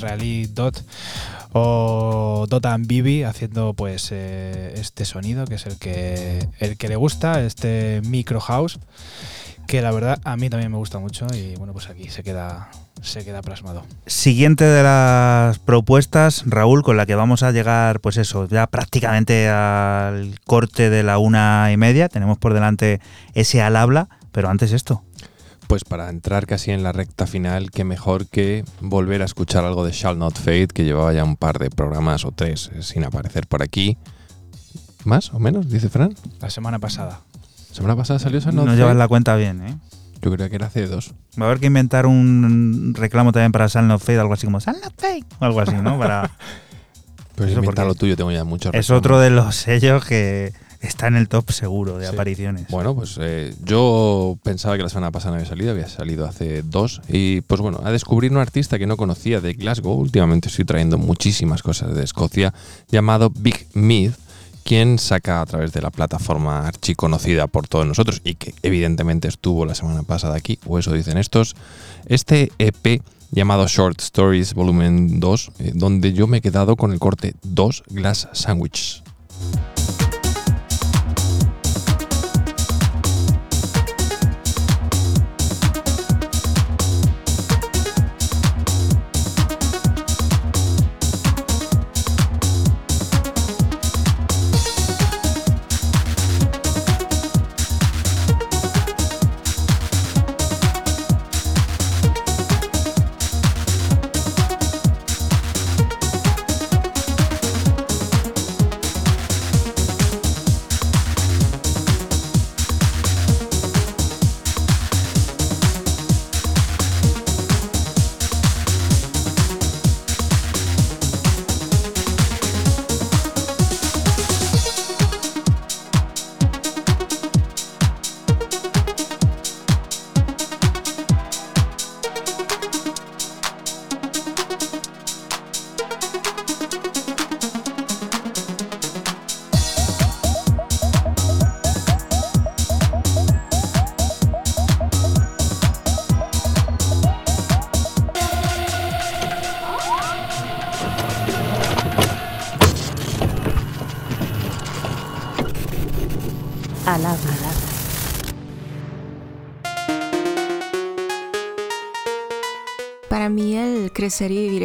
Israelí 0.00 0.46
Dot 0.46 0.82
o 1.52 2.46
Dot 2.48 2.66
and 2.66 2.86
Bibi 2.86 3.24
haciendo 3.24 3.74
pues 3.74 4.08
eh, 4.12 4.74
este 4.76 5.04
sonido 5.04 5.44
que 5.46 5.54
es 5.54 5.66
el 5.66 5.78
que 5.78 6.48
el 6.58 6.76
que 6.76 6.88
le 6.88 6.96
gusta, 6.96 7.42
este 7.42 8.00
micro 8.04 8.40
house 8.40 8.78
que 9.66 9.82
la 9.82 9.92
verdad 9.92 10.20
a 10.24 10.36
mí 10.36 10.50
también 10.50 10.72
me 10.72 10.78
gusta 10.78 10.98
mucho 10.98 11.26
y 11.32 11.54
bueno, 11.54 11.72
pues 11.72 11.88
aquí 11.88 12.08
se 12.10 12.24
queda 12.24 12.70
se 13.02 13.24
queda 13.24 13.40
plasmado. 13.40 13.84
Siguiente 14.06 14.64
de 14.64 14.82
las 14.82 15.58
propuestas, 15.58 16.42
Raúl, 16.46 16.82
con 16.82 16.96
la 16.96 17.06
que 17.06 17.14
vamos 17.14 17.42
a 17.42 17.52
llegar, 17.52 18.00
pues 18.00 18.16
eso, 18.16 18.46
ya 18.48 18.66
prácticamente 18.66 19.48
al 19.48 20.38
corte 20.44 20.90
de 20.90 21.02
la 21.02 21.18
una 21.18 21.70
y 21.72 21.76
media. 21.76 22.08
Tenemos 22.08 22.36
por 22.36 22.52
delante 22.52 23.00
ese 23.34 23.62
al 23.62 23.76
habla, 23.76 24.08
pero 24.32 24.50
antes 24.50 24.72
esto. 24.72 25.02
Pues 25.70 25.84
para 25.84 26.08
entrar 26.08 26.46
casi 26.48 26.72
en 26.72 26.82
la 26.82 26.90
recta 26.90 27.28
final, 27.28 27.70
qué 27.70 27.84
mejor 27.84 28.26
que 28.26 28.64
volver 28.80 29.22
a 29.22 29.24
escuchar 29.24 29.64
algo 29.64 29.84
de 29.84 29.92
Shall 29.92 30.18
Not 30.18 30.36
Fade, 30.36 30.66
que 30.66 30.82
llevaba 30.82 31.12
ya 31.12 31.22
un 31.22 31.36
par 31.36 31.60
de 31.60 31.70
programas 31.70 32.24
o 32.24 32.32
tres 32.32 32.72
eh, 32.74 32.82
sin 32.82 33.04
aparecer 33.04 33.46
por 33.46 33.62
aquí. 33.62 33.96
¿Más 35.04 35.32
o 35.32 35.38
menos? 35.38 35.70
Dice 35.70 35.88
Fran. 35.88 36.12
La 36.40 36.50
semana 36.50 36.80
pasada. 36.80 37.20
Semana 37.70 37.94
pasada 37.94 38.18
salió 38.18 38.40
Shall 38.40 38.56
Not 38.56 38.64
No 38.64 38.70
Fade. 38.72 38.78
llevas 38.78 38.96
la 38.96 39.06
cuenta 39.06 39.36
bien, 39.36 39.62
¿eh? 39.64 39.78
Yo 40.20 40.32
creía 40.32 40.50
que 40.50 40.56
era 40.56 40.66
hace 40.66 40.88
dos. 40.88 41.14
Va 41.40 41.44
a 41.44 41.46
haber 41.50 41.60
que 41.60 41.66
inventar 41.66 42.04
un 42.04 42.92
reclamo 42.96 43.30
también 43.30 43.52
para 43.52 43.68
Sal 43.68 43.86
Not 43.86 44.02
Fade, 44.02 44.18
algo 44.18 44.32
así 44.34 44.46
como 44.46 44.58
Sal 44.58 44.76
Not 44.82 44.94
Fade, 45.00 45.24
o 45.38 45.44
algo 45.44 45.60
así, 45.60 45.76
¿no? 45.76 45.96
Para... 46.00 46.32
Pero 47.36 47.48
Eso 47.48 47.60
inventa 47.60 47.84
lo 47.84 47.94
tuyo, 47.94 48.16
tengo 48.16 48.32
ya 48.32 48.42
muchos 48.42 48.74
es 48.74 48.88
reclamos. 48.88 48.98
otro 48.98 49.20
de 49.20 49.30
los 49.30 49.54
sellos 49.54 50.04
que 50.04 50.52
está 50.80 51.06
en 51.08 51.16
el 51.16 51.28
top 51.28 51.50
seguro 51.52 51.98
de 51.98 52.06
Sí. 52.08 52.12
apariciones. 52.14 52.66
Bueno, 52.68 52.94
pues 52.94 53.16
eh, 53.20 53.54
yo 53.64 54.38
pensaba 54.42 54.76
que 54.76 54.82
la 54.82 54.88
semana 54.88 55.10
pasada 55.10 55.32
no 55.32 55.36
había 55.36 55.48
salido, 55.48 55.70
había 55.72 55.88
salido 55.88 56.26
hace 56.26 56.62
dos. 56.62 57.00
Y 57.08 57.42
pues 57.42 57.60
bueno, 57.60 57.80
a 57.84 57.90
descubrir 57.90 58.32
un 58.32 58.38
artista 58.38 58.78
que 58.78 58.86
no 58.86 58.96
conocía 58.96 59.40
de 59.40 59.52
Glasgow. 59.54 59.94
Últimamente 59.94 60.48
estoy 60.48 60.64
trayendo 60.64 60.98
muchísimas 60.98 61.62
cosas 61.62 61.94
de 61.94 62.02
Escocia, 62.04 62.54
llamado 62.90 63.30
Big 63.30 63.66
Mead, 63.74 64.12
quien 64.64 64.98
saca 64.98 65.40
a 65.40 65.46
través 65.46 65.72
de 65.72 65.80
la 65.82 65.90
plataforma 65.90 66.66
archiconocida 66.68 67.46
por 67.46 67.66
todos 67.66 67.86
nosotros 67.86 68.20
y 68.24 68.34
que 68.34 68.54
evidentemente 68.62 69.26
estuvo 69.28 69.64
la 69.66 69.74
semana 69.74 70.02
pasada 70.02 70.36
aquí, 70.36 70.58
o 70.66 70.78
eso 70.78 70.92
dicen 70.92 71.16
estos, 71.18 71.56
este 72.06 72.52
EP 72.58 73.02
llamado 73.32 73.66
Short 73.66 74.00
Stories 74.00 74.54
Volumen 74.54 75.18
2, 75.20 75.52
eh, 75.60 75.72
donde 75.74 76.12
yo 76.12 76.26
me 76.26 76.38
he 76.38 76.40
quedado 76.40 76.76
con 76.76 76.92
el 76.92 76.98
corte 76.98 77.34
2 77.42 77.84
Glass 77.90 78.28
Sandwich. 78.32 79.02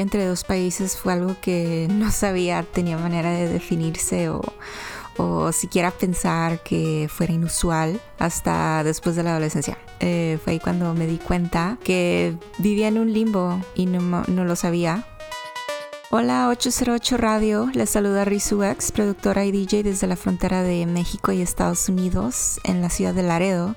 Entre 0.06 0.28
dos 0.28 0.44
países 0.44 0.96
fue 0.98 1.14
algo 1.14 1.36
que 1.42 1.88
no 1.90 2.12
sabía 2.12 2.62
tenía 2.62 2.96
manera 2.96 3.32
de 3.32 3.50
definirse 3.50 4.30
o, 4.30 4.40
o 5.18 5.52
siquiera 5.52 5.90
pensar 5.90 6.62
que 6.62 7.10
fuera 7.12 7.34
inusual 7.34 8.00
hasta 8.20 8.84
después 8.84 9.16
de 9.16 9.24
la 9.24 9.32
adolescencia. 9.32 9.80
Eh, 10.02 10.38
fue 10.44 10.54
ahí 10.54 10.60
cuando 10.60 10.94
me 10.94 11.08
di 11.08 11.18
cuenta 11.18 11.80
que 11.84 12.38
vivía 12.60 12.88
en 12.88 13.00
un 13.00 13.14
limbo 13.14 13.60
y 13.74 13.88
no, 13.88 14.24
no 14.28 14.46
lo 14.46 14.56
sabía. 14.56 15.08
Hola 16.12 16.50
808 16.50 17.18
Radio, 17.18 17.72
les 17.74 17.90
saluda 17.90 18.26
Rizu 18.26 18.62
X, 18.62 18.92
productora 18.92 19.44
y 19.44 19.52
DJ 19.52 19.82
desde 19.82 20.06
la 20.06 20.16
frontera 20.16 20.62
de 20.62 20.86
México 20.86 21.32
y 21.32 21.42
Estados 21.42 21.90
Unidos 21.90 22.60
en 22.64 22.84
la 22.84 22.92
ciudad 22.92 23.16
de 23.16 23.24
Laredo. 23.24 23.76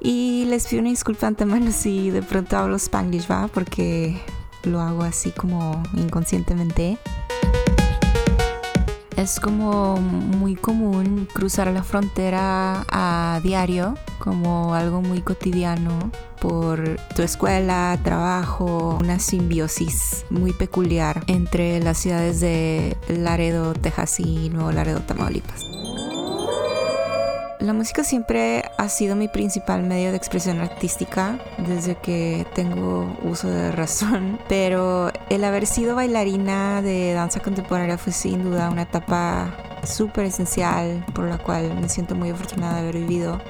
Y 0.00 0.44
les 0.44 0.68
pido 0.68 0.82
una 0.82 0.90
disculpa 0.90 1.26
antemano 1.26 1.72
si 1.72 2.10
de 2.10 2.22
pronto 2.22 2.56
hablo 2.56 2.76
spanglish, 2.76 3.28
¿va? 3.28 3.48
Porque 3.48 4.16
lo 4.64 4.80
hago 4.80 5.02
así 5.02 5.30
como 5.30 5.82
inconscientemente. 5.94 6.98
Es 9.16 9.40
como 9.40 9.96
muy 9.96 10.54
común 10.54 11.26
cruzar 11.32 11.66
la 11.72 11.82
frontera 11.82 12.84
a 12.88 13.40
diario, 13.42 13.96
como 14.20 14.74
algo 14.74 15.02
muy 15.02 15.22
cotidiano 15.22 16.12
por 16.40 16.98
tu 17.16 17.22
escuela, 17.22 17.98
trabajo, 18.04 18.96
una 19.00 19.18
simbiosis 19.18 20.24
muy 20.30 20.52
peculiar 20.52 21.24
entre 21.26 21.80
las 21.80 21.98
ciudades 21.98 22.38
de 22.38 22.96
Laredo, 23.08 23.72
Texas 23.74 24.20
y 24.20 24.50
Nuevo 24.50 24.70
Laredo, 24.70 25.00
Tamaulipas. 25.00 25.64
La 27.60 27.72
música 27.72 28.04
siempre 28.04 28.70
ha 28.76 28.88
sido 28.88 29.16
mi 29.16 29.26
principal 29.26 29.82
medio 29.82 30.12
de 30.12 30.16
expresión 30.16 30.60
artística 30.60 31.40
desde 31.66 31.96
que 31.96 32.46
tengo 32.54 33.18
uso 33.24 33.48
de 33.50 33.72
razón, 33.72 34.38
pero 34.48 35.10
el 35.28 35.42
haber 35.42 35.66
sido 35.66 35.96
bailarina 35.96 36.82
de 36.82 37.14
danza 37.14 37.40
contemporánea 37.40 37.98
fue 37.98 38.12
sin 38.12 38.44
duda 38.44 38.70
una 38.70 38.82
etapa 38.82 39.52
súper 39.82 40.26
esencial 40.26 41.04
por 41.12 41.24
la 41.24 41.38
cual 41.38 41.74
me 41.80 41.88
siento 41.88 42.14
muy 42.14 42.30
afortunada 42.30 42.74
de 42.74 42.80
haber 42.80 42.94
vivido. 42.98 43.40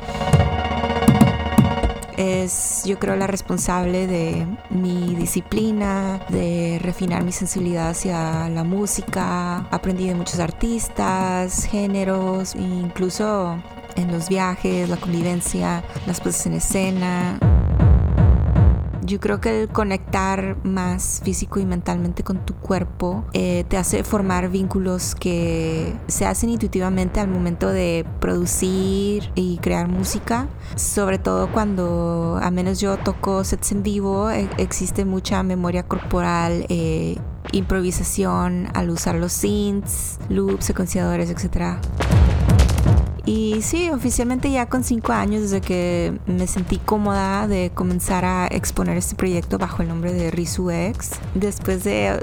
Es 2.17 2.85
yo 2.87 2.99
creo 2.99 3.15
la 3.15 3.27
responsable 3.27 4.07
de 4.07 4.47
mi 4.71 5.15
disciplina, 5.17 6.19
de 6.31 6.81
refinar 6.83 7.23
mi 7.25 7.33
sensibilidad 7.33 7.91
hacia 7.91 8.49
la 8.49 8.65
música. 8.65 9.69
Aprendí 9.71 10.09
de 10.09 10.15
muchos 10.15 10.41
artistas, 10.41 11.65
géneros, 11.67 12.55
incluso 12.57 13.59
en 13.99 14.13
los 14.13 14.29
viajes, 14.29 14.89
la 14.89 14.97
convivencia, 14.97 15.85
las 16.07 16.21
puestas 16.21 16.47
en 16.47 16.55
escena. 16.55 17.39
Yo 19.03 19.21
creo 19.21 19.41
que 19.41 19.63
el 19.63 19.69
conectar 19.69 20.59
más 20.65 21.23
físico 21.25 21.59
y 21.59 21.65
mentalmente 21.65 22.23
con 22.23 22.45
tu 22.45 22.53
cuerpo 22.55 23.25
eh, 23.33 23.65
te 23.67 23.79
hace 23.79 24.05
formar 24.05 24.51
vínculos 24.51 25.15
que 25.15 25.97
se 26.09 26.27
hacen 26.27 26.51
intuitivamente 26.51 27.19
al 27.19 27.29
momento 27.29 27.71
de 27.71 28.05
producir 28.21 29.33
y 29.35 29.57
crear 29.59 29.89
música. 29.89 30.49
Sobre 30.77 31.19
todo 31.19 31.51
cuando, 31.51 32.39
a 32.43 32.51
menos 32.51 32.81
yo 32.81 32.99
toco 32.99 33.45
sets 33.45 33.73
en 33.73 33.83
vivo, 33.83 34.31
eh, 34.31 34.47
existe 34.59 35.07
mucha 35.07 35.43
memoria 35.43 35.85
corporal. 35.85 36.67
eh, 36.69 37.17
improvisación 37.53 38.69
al 38.75 38.91
usar 38.91 39.15
los 39.15 39.33
synths, 39.33 40.19
loops, 40.29 40.67
secuenciadores, 40.67 41.31
etc. 41.31 41.79
Y 43.29 43.61
sí, 43.61 43.91
oficialmente 43.91 44.51
ya 44.51 44.71
con 44.71 44.83
cinco 44.83 45.13
años 45.13 45.43
desde 45.43 45.61
que 45.61 46.19
me 46.25 46.47
sentí 46.47 46.79
cómoda 46.79 47.47
de 47.47 47.71
comenzar 47.75 48.25
a 48.25 48.47
exponer 48.47 48.97
este 48.97 49.17
proyecto 49.17 49.59
bajo 49.59 49.83
el 49.83 49.89
nombre 49.89 50.15
de 50.15 50.31
Rizu 50.31 50.71
X. 50.71 51.11
Después 51.35 51.85
de 51.85 52.19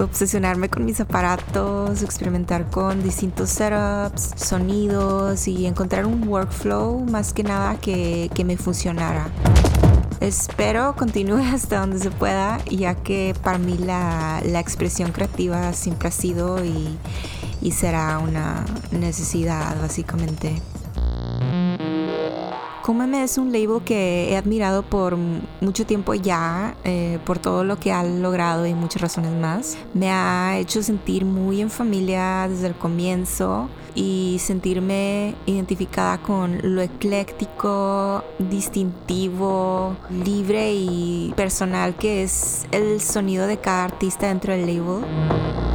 obsesionarme 0.00 0.68
con 0.68 0.84
mis 0.84 0.98
aparatos, 1.00 2.02
experimentar 2.02 2.68
con 2.68 3.00
distintos 3.00 3.50
setups, 3.50 4.32
sonidos 4.34 5.46
y 5.46 5.66
encontrar 5.66 6.04
un 6.04 6.26
workflow 6.26 6.98
más 7.04 7.32
que 7.32 7.44
nada 7.44 7.76
que, 7.76 8.28
que 8.34 8.44
me 8.44 8.56
funcionara. 8.56 9.28
Espero 10.18 10.96
continúe 10.96 11.44
hasta 11.54 11.78
donde 11.78 12.00
se 12.00 12.10
pueda, 12.10 12.58
ya 12.64 12.96
que 12.96 13.36
para 13.44 13.58
mí 13.58 13.78
la, 13.78 14.42
la 14.44 14.58
expresión 14.58 15.12
creativa 15.12 15.72
siempre 15.74 16.08
ha 16.08 16.10
sido 16.10 16.64
y, 16.64 16.98
y 17.60 17.72
será 17.72 18.18
una 18.18 18.64
necesidad 18.90 19.80
básicamente. 19.80 20.60
Cómeme 22.82 23.22
es 23.22 23.38
un 23.38 23.52
label 23.52 23.82
que 23.84 24.32
he 24.32 24.36
admirado 24.36 24.82
por 24.82 25.16
mucho 25.16 25.86
tiempo 25.86 26.14
ya, 26.14 26.74
eh, 26.82 27.18
por 27.24 27.38
todo 27.38 27.62
lo 27.62 27.78
que 27.78 27.92
ha 27.92 28.02
logrado 28.02 28.66
y 28.66 28.74
muchas 28.74 29.02
razones 29.02 29.32
más. 29.32 29.78
Me 29.94 30.10
ha 30.10 30.58
hecho 30.58 30.82
sentir 30.82 31.24
muy 31.24 31.60
en 31.60 31.70
familia 31.70 32.48
desde 32.48 32.66
el 32.66 32.74
comienzo 32.74 33.68
y 33.94 34.38
sentirme 34.40 35.34
identificada 35.46 36.18
con 36.18 36.58
lo 36.62 36.80
ecléctico, 36.80 38.24
distintivo, 38.38 39.96
libre 40.24 40.72
y 40.72 41.32
personal 41.36 41.94
que 41.94 42.22
es 42.22 42.66
el 42.72 43.00
sonido 43.00 43.46
de 43.46 43.58
cada 43.58 43.84
artista 43.84 44.28
dentro 44.28 44.52
del 44.52 44.66
label. 44.66 45.69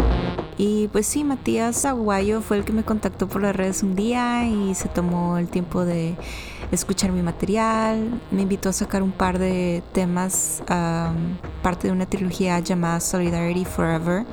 Y 0.58 0.88
pues 0.88 1.06
sí, 1.06 1.24
Matías 1.24 1.84
Aguayo 1.84 2.42
fue 2.42 2.58
el 2.58 2.64
que 2.64 2.72
me 2.72 2.84
contactó 2.84 3.28
por 3.28 3.42
las 3.42 3.56
redes 3.56 3.84
un 3.84 3.96
día 3.96 4.48
y 4.48 4.74
se 4.74 4.88
tomó 4.88 5.38
el 5.38 5.50
tiempo 5.50 5.84
de 5.84 6.16
escuchar 6.72 7.12
mi 7.12 7.22
material. 7.22 8.22
Me 8.32 8.44
invitó 8.44 8.70
a 8.70 8.74
sacar 8.74 9.04
un 9.04 9.12
par 9.12 9.38
de 9.38 9.84
temas, 9.92 10.64
um, 10.70 11.38
parte 11.62 11.88
de 11.88 11.94
una 11.94 12.06
trilogía 12.06 12.60
llamada 12.60 13.02
Solidarity 13.02 13.66
Forever. 13.66 14.26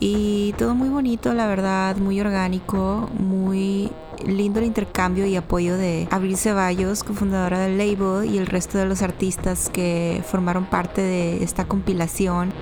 Y 0.00 0.54
todo 0.58 0.74
muy 0.74 0.88
bonito, 0.88 1.32
la 1.32 1.46
verdad, 1.46 1.96
muy 1.98 2.20
orgánico, 2.20 3.08
muy 3.20 3.92
lindo 4.26 4.58
el 4.58 4.66
intercambio 4.66 5.26
y 5.26 5.36
apoyo 5.36 5.76
de 5.76 6.08
Abril 6.10 6.36
Ceballos, 6.36 7.04
cofundadora 7.04 7.60
del 7.60 7.78
label, 7.78 8.28
y 8.28 8.38
el 8.38 8.48
resto 8.48 8.78
de 8.78 8.86
los 8.86 9.02
artistas 9.02 9.70
que 9.70 10.24
formaron 10.26 10.64
parte 10.64 11.00
de 11.00 11.44
esta 11.44 11.66
compilación 11.66 12.52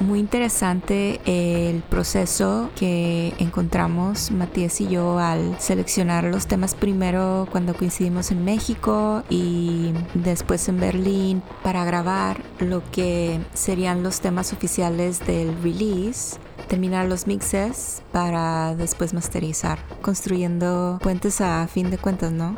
muy 0.00 0.18
interesante 0.18 1.20
el 1.24 1.82
proceso 1.82 2.70
que 2.76 3.34
encontramos 3.38 4.30
Matías 4.30 4.80
y 4.80 4.88
yo 4.88 5.18
al 5.18 5.58
seleccionar 5.60 6.24
los 6.24 6.46
temas 6.46 6.74
primero 6.74 7.46
cuando 7.50 7.74
coincidimos 7.74 8.30
en 8.30 8.44
México 8.44 9.22
y 9.30 9.92
después 10.14 10.68
en 10.68 10.80
Berlín 10.80 11.42
para 11.62 11.84
grabar 11.84 12.42
lo 12.58 12.82
que 12.90 13.40
serían 13.54 14.02
los 14.02 14.20
temas 14.20 14.52
oficiales 14.52 15.24
del 15.26 15.54
release 15.62 16.38
terminar 16.68 17.06
los 17.06 17.26
mixes 17.26 18.02
para 18.10 18.74
después 18.74 19.14
masterizar, 19.14 19.78
construyendo 20.00 20.98
puentes 21.02 21.40
a 21.40 21.66
fin 21.68 21.90
de 21.90 21.98
cuentas, 21.98 22.32
¿no? 22.32 22.56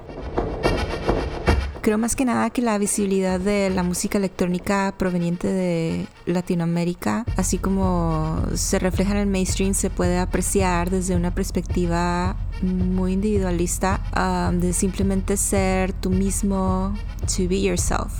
Creo 1.86 1.98
más 1.98 2.16
que 2.16 2.24
nada 2.24 2.50
que 2.50 2.62
la 2.62 2.78
visibilidad 2.78 3.38
de 3.38 3.70
la 3.70 3.84
música 3.84 4.18
electrónica 4.18 4.92
proveniente 4.98 5.46
de 5.46 6.08
Latinoamérica, 6.26 7.24
así 7.36 7.58
como 7.58 8.42
se 8.54 8.80
refleja 8.80 9.12
en 9.12 9.18
el 9.18 9.28
mainstream, 9.28 9.72
se 9.72 9.88
puede 9.88 10.18
apreciar 10.18 10.90
desde 10.90 11.14
una 11.14 11.32
perspectiva 11.32 12.34
muy 12.60 13.12
individualista 13.12 14.00
um, 14.16 14.58
de 14.58 14.72
simplemente 14.72 15.36
ser 15.36 15.92
tú 15.92 16.10
mismo, 16.10 16.92
to 17.20 17.48
be 17.48 17.62
yourself. 17.62 18.12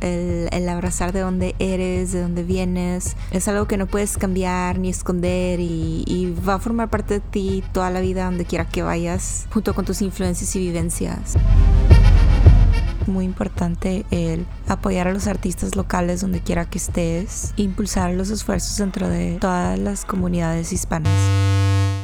El, 0.00 0.66
abrazar 0.70 1.12
de 1.12 1.20
dónde 1.20 1.54
eres, 1.58 2.12
de 2.12 2.22
dónde 2.22 2.44
vienes, 2.44 3.14
es 3.30 3.46
algo 3.46 3.68
que 3.68 3.76
no 3.76 3.86
puedes 3.86 4.16
cambiar 4.16 4.78
ni 4.78 4.88
esconder 4.88 5.60
y, 5.60 6.02
y, 6.06 6.34
va 6.48 6.54
a 6.54 6.58
formar 6.60 6.88
parte 6.88 7.14
de 7.14 7.20
ti 7.20 7.62
toda 7.72 7.90
la 7.90 8.00
vida 8.00 8.24
donde 8.24 8.46
quiera 8.46 8.66
que 8.66 8.82
vayas, 8.82 9.46
junto 9.52 9.74
con 9.74 9.84
tus 9.84 10.00
influencias 10.00 10.56
y 10.56 10.60
vivencias 10.60 11.36
muy 13.08 13.24
importante 13.24 14.04
el 14.10 14.46
apoyar 14.68 15.08
a 15.08 15.12
los 15.12 15.26
artistas 15.26 15.76
locales 15.76 16.20
donde 16.20 16.40
quiera 16.40 16.64
que 16.64 16.78
estés, 16.78 17.52
impulsar 17.56 18.14
los 18.14 18.30
esfuerzos 18.30 18.76
dentro 18.78 19.08
de 19.08 19.38
todas 19.40 19.78
las 19.78 20.04
comunidades 20.04 20.72
hispanas. 20.72 21.45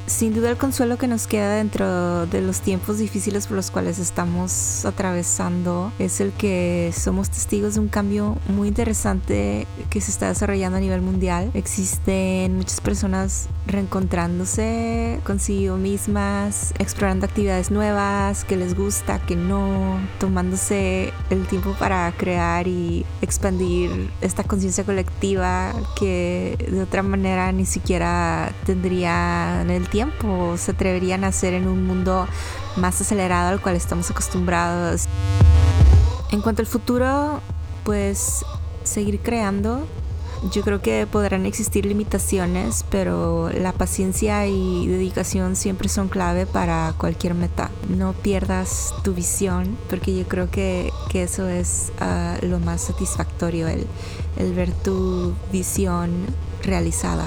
Sin 0.06 0.34
duda 0.34 0.50
el 0.50 0.56
consuelo 0.56 0.98
que 0.98 1.06
nos 1.06 1.26
queda 1.26 1.54
dentro 1.54 2.26
de 2.26 2.40
los 2.40 2.60
tiempos 2.60 2.98
difíciles 2.98 3.46
por 3.46 3.56
los 3.56 3.70
cuales 3.70 3.98
estamos 3.98 4.84
atravesando 4.84 5.92
es 5.98 6.20
el 6.20 6.32
que 6.32 6.92
somos 6.96 7.30
testigos 7.30 7.74
de 7.74 7.80
un 7.80 7.88
cambio 7.88 8.36
muy 8.48 8.68
interesante 8.68 9.66
que 9.90 10.00
se 10.00 10.10
está 10.10 10.28
desarrollando 10.28 10.78
a 10.78 10.80
nivel 10.80 11.02
mundial. 11.02 11.50
Existen 11.54 12.56
muchas 12.56 12.80
personas 12.80 13.48
reencontrándose 13.66 15.20
consigo 15.24 15.76
mismas, 15.76 16.74
explorando 16.78 17.26
actividades 17.26 17.70
nuevas 17.70 18.44
que 18.44 18.56
les 18.56 18.76
gusta, 18.76 19.20
que 19.20 19.36
no, 19.36 20.00
tomándose 20.18 21.12
el 21.30 21.46
tiempo 21.46 21.74
para 21.78 22.12
crear 22.12 22.66
y 22.66 23.06
expandir 23.22 24.10
esta 24.20 24.42
conciencia 24.42 24.84
colectiva 24.84 25.72
que 25.96 26.56
de 26.70 26.82
otra 26.82 27.02
manera 27.02 27.52
ni 27.52 27.66
siquiera 27.66 28.52
tendrían 28.66 29.70
el 29.70 29.88
tiempo, 29.92 30.56
se 30.56 30.70
atreverían 30.70 31.22
a 31.22 31.28
hacer 31.28 31.52
en 31.52 31.68
un 31.68 31.86
mundo 31.86 32.26
más 32.76 32.98
acelerado 33.00 33.50
al 33.50 33.60
cual 33.60 33.76
estamos 33.76 34.10
acostumbrados. 34.10 35.04
En 36.32 36.40
cuanto 36.40 36.62
al 36.62 36.66
futuro, 36.66 37.40
pues 37.84 38.42
seguir 38.84 39.20
creando. 39.20 39.86
Yo 40.50 40.62
creo 40.62 40.80
que 40.80 41.06
podrán 41.06 41.46
existir 41.46 41.86
limitaciones, 41.86 42.84
pero 42.90 43.50
la 43.50 43.72
paciencia 43.72 44.46
y 44.48 44.88
dedicación 44.88 45.54
siempre 45.54 45.88
son 45.88 46.08
clave 46.08 46.46
para 46.46 46.94
cualquier 46.98 47.34
meta. 47.34 47.70
No 47.88 48.12
pierdas 48.14 48.92
tu 49.04 49.14
visión, 49.14 49.76
porque 49.88 50.16
yo 50.16 50.26
creo 50.26 50.50
que, 50.50 50.90
eso 51.12 51.46
es 51.46 51.92
ah, 52.00 52.38
lo 52.40 52.58
más 52.58 52.80
satisfactorio, 52.80 53.68
el, 53.68 53.86
el 54.38 54.54
ver 54.54 54.72
tu 54.72 55.34
visión 55.52 56.10
realizada. 56.64 57.26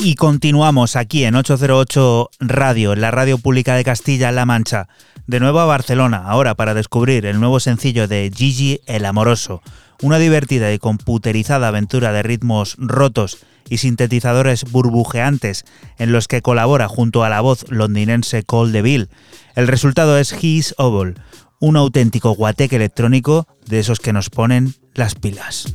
Y 0.00 0.14
continuamos 0.14 0.94
aquí 0.94 1.24
en 1.24 1.34
808 1.34 2.30
Radio, 2.38 2.92
en 2.92 3.00
la 3.00 3.10
radio 3.10 3.36
pública 3.36 3.74
de 3.74 3.82
Castilla-La 3.82 4.46
Mancha. 4.46 4.88
De 5.26 5.40
nuevo 5.40 5.58
a 5.58 5.66
Barcelona, 5.66 6.18
ahora 6.18 6.54
para 6.54 6.72
descubrir 6.72 7.26
el 7.26 7.40
nuevo 7.40 7.58
sencillo 7.58 8.06
de 8.06 8.30
Gigi 8.32 8.80
el 8.86 9.04
Amoroso. 9.04 9.60
Una 10.00 10.18
divertida 10.18 10.72
y 10.72 10.78
computerizada 10.78 11.66
aventura 11.66 12.12
de 12.12 12.22
ritmos 12.22 12.76
rotos 12.78 13.38
y 13.68 13.78
sintetizadores 13.78 14.70
burbujeantes 14.70 15.64
en 15.98 16.12
los 16.12 16.28
que 16.28 16.42
colabora 16.42 16.86
junto 16.86 17.24
a 17.24 17.28
la 17.28 17.40
voz 17.40 17.64
londinense 17.68 18.44
Cole 18.44 18.70
DeVille. 18.70 19.08
El 19.56 19.66
resultado 19.66 20.16
es 20.16 20.32
His 20.40 20.76
Oval, 20.78 21.20
un 21.58 21.76
auténtico 21.76 22.30
guateque 22.30 22.76
electrónico 22.76 23.48
de 23.66 23.80
esos 23.80 23.98
que 23.98 24.12
nos 24.12 24.30
ponen 24.30 24.74
las 24.94 25.16
pilas. 25.16 25.74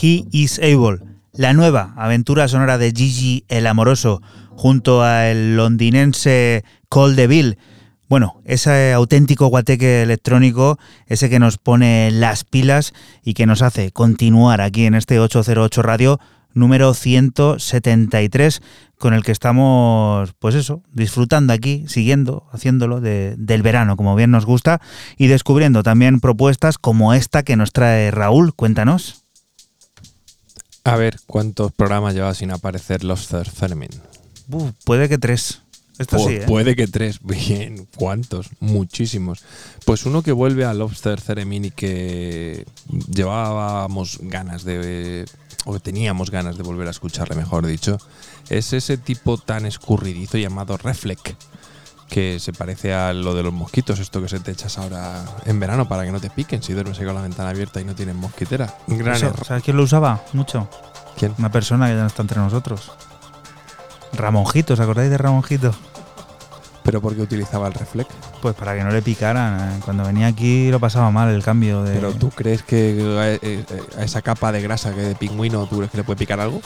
He 0.00 0.24
is 0.32 0.58
Able, 0.58 0.98
la 1.32 1.52
nueva 1.52 1.92
aventura 1.96 2.48
sonora 2.48 2.78
de 2.78 2.92
Gigi 2.92 3.44
el 3.48 3.66
Amoroso 3.66 4.22
junto 4.50 5.02
al 5.02 5.56
londinense 5.56 6.64
Cole 6.88 7.14
DeVille. 7.14 7.58
Bueno, 8.08 8.40
ese 8.44 8.92
auténtico 8.92 9.48
guateque 9.48 10.02
electrónico, 10.02 10.78
ese 11.06 11.28
que 11.28 11.38
nos 11.38 11.58
pone 11.58 12.10
las 12.10 12.44
pilas 12.44 12.92
y 13.22 13.34
que 13.34 13.46
nos 13.46 13.60
hace 13.62 13.90
continuar 13.92 14.60
aquí 14.60 14.86
en 14.86 14.94
este 14.94 15.20
808 15.20 15.82
Radio 15.82 16.18
número 16.54 16.94
173 16.94 18.62
con 18.98 19.14
el 19.14 19.22
que 19.22 19.30
estamos, 19.32 20.32
pues 20.38 20.54
eso, 20.54 20.82
disfrutando 20.92 21.52
aquí, 21.52 21.84
siguiendo, 21.86 22.46
haciéndolo 22.52 23.00
de- 23.00 23.34
del 23.36 23.62
verano, 23.62 23.96
como 23.96 24.16
bien 24.16 24.30
nos 24.32 24.44
gusta, 24.46 24.80
y 25.18 25.26
descubriendo 25.28 25.82
también 25.82 26.18
propuestas 26.20 26.78
como 26.78 27.14
esta 27.14 27.42
que 27.44 27.56
nos 27.56 27.72
trae 27.72 28.10
Raúl. 28.10 28.54
Cuéntanos. 28.54 29.24
A 30.88 30.96
ver, 30.96 31.18
¿cuántos 31.26 31.70
programas 31.72 32.14
lleva 32.14 32.32
sin 32.34 32.50
aparecer 32.50 33.04
Lobster 33.04 33.48
Fermin? 33.48 33.90
Puede 34.84 35.08
que 35.08 35.18
tres. 35.18 35.60
Esto 35.98 36.16
Pu- 36.16 36.28
sí, 36.28 36.34
¿eh? 36.36 36.44
Puede 36.46 36.76
que 36.76 36.86
tres. 36.86 37.18
Bien, 37.22 37.86
¿cuántos? 37.96 38.48
Muchísimos. 38.60 39.44
Pues 39.84 40.06
uno 40.06 40.22
que 40.22 40.32
vuelve 40.32 40.64
a 40.64 40.72
Lobster 40.72 41.20
Ceremony 41.20 41.70
que 41.74 42.64
llevábamos 43.12 44.18
ganas 44.22 44.64
de. 44.64 45.26
o 45.66 45.78
teníamos 45.78 46.30
ganas 46.30 46.56
de 46.56 46.62
volver 46.62 46.88
a 46.88 46.92
escucharle, 46.92 47.34
mejor 47.34 47.66
dicho. 47.66 47.98
Es 48.48 48.72
ese 48.72 48.96
tipo 48.96 49.36
tan 49.36 49.66
escurridizo 49.66 50.38
llamado 50.38 50.78
Reflect. 50.78 51.34
Que 52.08 52.40
se 52.40 52.52
parece 52.52 52.94
a 52.94 53.12
lo 53.12 53.34
de 53.34 53.42
los 53.42 53.52
mosquitos, 53.52 53.98
esto 53.98 54.22
que 54.22 54.28
se 54.28 54.40
te 54.40 54.50
echas 54.52 54.78
ahora 54.78 55.22
en 55.44 55.60
verano 55.60 55.86
para 55.88 56.04
que 56.04 56.10
no 56.10 56.20
te 56.20 56.30
piquen 56.30 56.62
si 56.62 56.72
duermes 56.72 56.98
ahí 56.98 57.04
con 57.04 57.14
la 57.14 57.20
ventana 57.22 57.50
abierta 57.50 57.80
y 57.80 57.84
no 57.84 57.94
tienes 57.94 58.14
mosquitera. 58.14 58.74
Gran 58.86 59.14
Eso, 59.16 59.26
error. 59.26 59.44
¿Sabes 59.46 59.62
quién 59.62 59.76
lo 59.76 59.82
usaba? 59.82 60.22
Mucho. 60.32 60.68
¿Quién? 61.18 61.34
Una 61.38 61.50
persona 61.50 61.86
que 61.88 61.94
ya 61.94 62.00
no 62.00 62.06
está 62.06 62.22
entre 62.22 62.38
nosotros. 62.38 62.90
Ramonjito, 64.14 64.74
¿os 64.74 64.80
acordáis 64.80 65.10
de 65.10 65.18
Ramonjito? 65.18 65.74
¿Pero 66.82 67.02
por 67.02 67.14
qué 67.14 67.20
utilizaba 67.20 67.66
el 67.68 67.74
Reflect? 67.74 68.10
Pues 68.40 68.54
para 68.54 68.74
que 68.74 68.82
no 68.82 68.90
le 68.90 69.02
picaran. 69.02 69.60
eh. 69.76 69.80
Cuando 69.84 70.04
venía 70.04 70.28
aquí 70.28 70.70
lo 70.70 70.80
pasaba 70.80 71.10
mal 71.10 71.28
el 71.28 71.42
cambio 71.42 71.82
de. 71.82 71.94
Pero 71.96 72.14
tú 72.14 72.30
crees 72.30 72.62
que 72.62 73.38
a, 73.42 73.46
eh, 73.46 73.64
a 73.98 74.04
esa 74.04 74.22
capa 74.22 74.50
de 74.52 74.62
grasa 74.62 74.94
que 74.94 75.02
de 75.02 75.14
pingüino, 75.14 75.66
¿tú 75.66 75.76
crees 75.76 75.90
que 75.90 75.98
le 75.98 76.04
puede 76.04 76.16
picar 76.18 76.40
algo? 76.40 76.62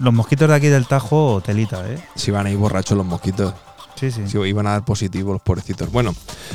Los 0.00 0.14
mosquitos 0.14 0.48
de 0.48 0.54
aquí 0.54 0.68
del 0.68 0.86
Tajo, 0.86 1.40
telita, 1.44 1.82
¿eh? 1.90 1.98
Si 2.14 2.30
van 2.30 2.46
ahí 2.46 2.54
borrachos 2.54 2.96
los 2.96 3.06
mosquitos. 3.06 3.52
Sí, 3.96 4.10
sí. 4.10 4.22
Iban 4.38 4.66
a 4.66 4.72
dar 4.72 4.84
positivo 4.84 5.32
los 5.32 5.42
pobrecitos. 5.42 5.90
Bueno, 5.90 6.14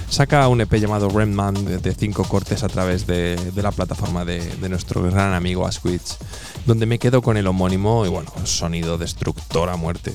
saca 0.10 0.48
un 0.48 0.62
EP 0.62 0.74
llamado 0.76 1.10
Remman 1.10 1.82
de, 1.82 1.96
cinco 1.96 2.24
cortes 2.24 2.64
a 2.64 2.70
través 2.70 3.08
de, 3.08 3.36
de 3.36 3.62
la 3.64 3.72
plataforma 3.72 4.24
de, 4.24 4.40
de 4.40 4.70
nuestro 4.70 5.02
gran 5.04 5.34
amigo 5.34 5.66
Asquith, 5.66 6.02
donde 6.66 6.86
me 6.86 7.00
quedo 7.00 7.22
con 7.22 7.38
el 7.38 7.48
homónimo 7.48 8.06
y 8.06 8.10
bueno, 8.10 8.32
sonido 8.44 8.98
destructor 8.98 9.70
a 9.70 9.76
muerte. 9.76 10.14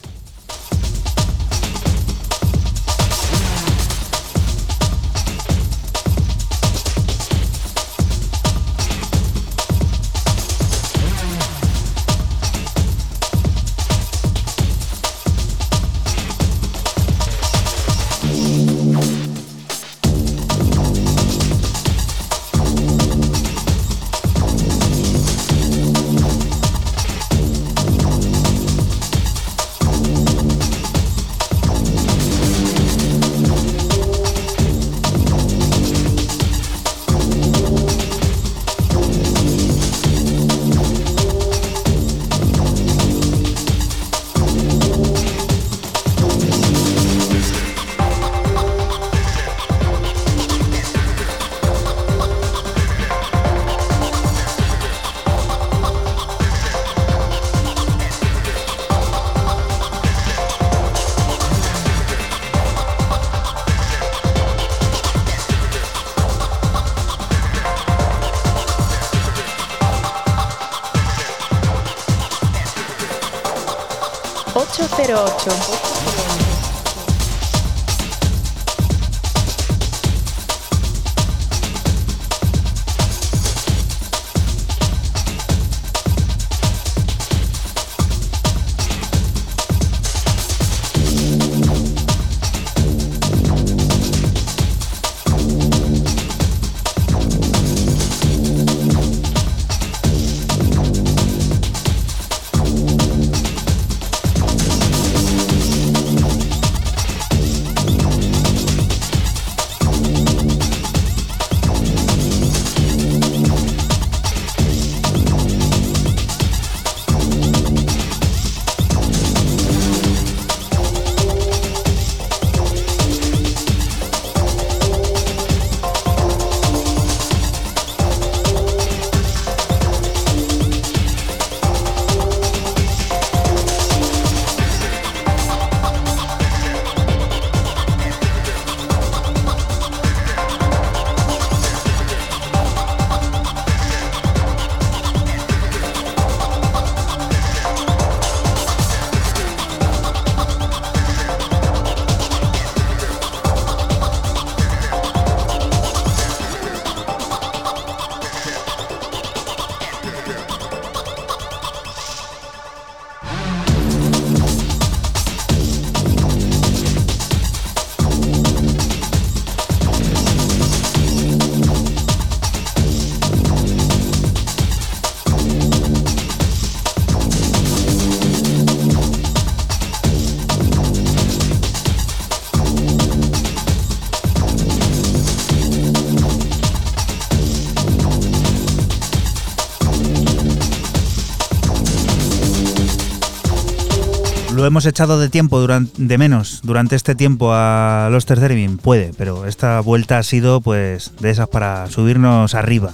Hemos 194.77 194.85
echado 194.85 195.19
de 195.19 195.31
tiempo 195.31 195.59
durante, 195.59 195.90
de 195.97 196.19
menos 196.19 196.61
durante 196.62 196.97
este 196.97 197.15
tiempo 197.15 197.48
a 197.55 198.11
los 198.12 198.27
Theremin? 198.27 198.77
Puede, 198.77 199.12
pero 199.16 199.47
esta 199.47 199.81
vuelta 199.81 200.19
ha 200.19 200.23
sido 200.23 200.61
pues 200.61 201.12
de 201.19 201.31
esas 201.31 201.48
para 201.48 201.86
subirnos 201.86 202.55
arriba. 202.55 202.93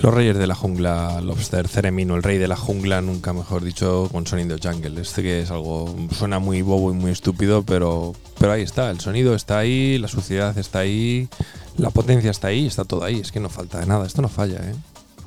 Los 0.00 0.14
Reyes 0.14 0.38
de 0.38 0.46
la 0.46 0.54
Jungla, 0.54 1.20
Lobster 1.20 1.68
Ceremino, 1.68 2.16
el 2.16 2.22
rey 2.22 2.38
de 2.38 2.48
la 2.48 2.56
jungla, 2.56 3.02
nunca 3.02 3.34
mejor 3.34 3.62
dicho, 3.64 4.08
con 4.10 4.26
Sonido 4.26 4.56
Jungle. 4.62 4.98
Este 4.98 5.22
que 5.22 5.42
es 5.42 5.50
algo, 5.50 5.94
suena 6.10 6.38
muy 6.38 6.62
bobo 6.62 6.90
y 6.90 6.94
muy 6.94 7.10
estúpido, 7.10 7.64
pero, 7.64 8.14
pero 8.38 8.52
ahí 8.52 8.62
está, 8.62 8.88
el 8.88 8.98
sonido 8.98 9.34
está 9.34 9.58
ahí, 9.58 9.98
la 9.98 10.08
suciedad 10.08 10.56
está 10.56 10.78
ahí, 10.78 11.28
la 11.76 11.90
potencia 11.90 12.30
está 12.30 12.48
ahí, 12.48 12.66
está 12.66 12.86
todo 12.86 13.04
ahí. 13.04 13.20
Es 13.20 13.30
que 13.30 13.40
no 13.40 13.50
falta 13.50 13.78
de 13.80 13.84
nada, 13.84 14.06
esto 14.06 14.22
no 14.22 14.30
falla, 14.30 14.56
¿eh? 14.56 14.74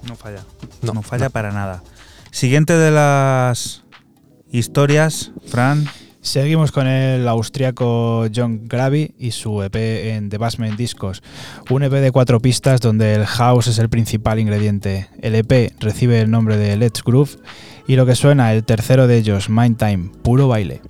No 0.07 0.15
falla. 0.15 0.43
No, 0.81 0.93
No, 0.93 1.03
falla 1.03 1.25
no. 1.25 1.29
para 1.29 1.51
nada. 1.51 1.83
Siguiente 2.31 2.73
de 2.73 2.89
las 2.89 3.83
historias, 4.51 5.31
Fran. 5.45 5.85
Seguimos 6.21 6.71
con 6.71 6.87
el 6.87 7.27
austriaco 7.27 8.27
John 8.35 8.67
Gravy 8.67 9.13
y 9.17 9.31
su 9.31 9.63
EP 9.63 9.75
en 9.75 10.29
The 10.29 10.37
Basement 10.37 10.77
Discos, 10.77 11.23
un 11.69 11.83
EP 11.83 11.91
de 11.91 12.11
cuatro 12.11 12.41
pistas 12.41 12.81
donde 12.81 13.13
el 13.13 13.25
house 13.25 13.67
es 13.67 13.79
el 13.79 13.87
principal 13.87 14.39
ingrediente. 14.39 15.07
El 15.21 15.35
EP 15.35 15.73
recibe 15.79 16.19
el 16.19 16.29
nombre 16.29 16.57
de 16.57 16.75
Let's 16.75 17.03
Groove 17.03 17.37
y 17.87 17.95
lo 17.95 18.05
que 18.05 18.15
suena 18.15 18.53
el 18.53 18.65
tercero 18.65 19.07
de 19.07 19.17
ellos, 19.17 19.49
Mind 19.49 19.77
Time, 19.77 20.11
puro 20.21 20.49
baile. 20.49 20.81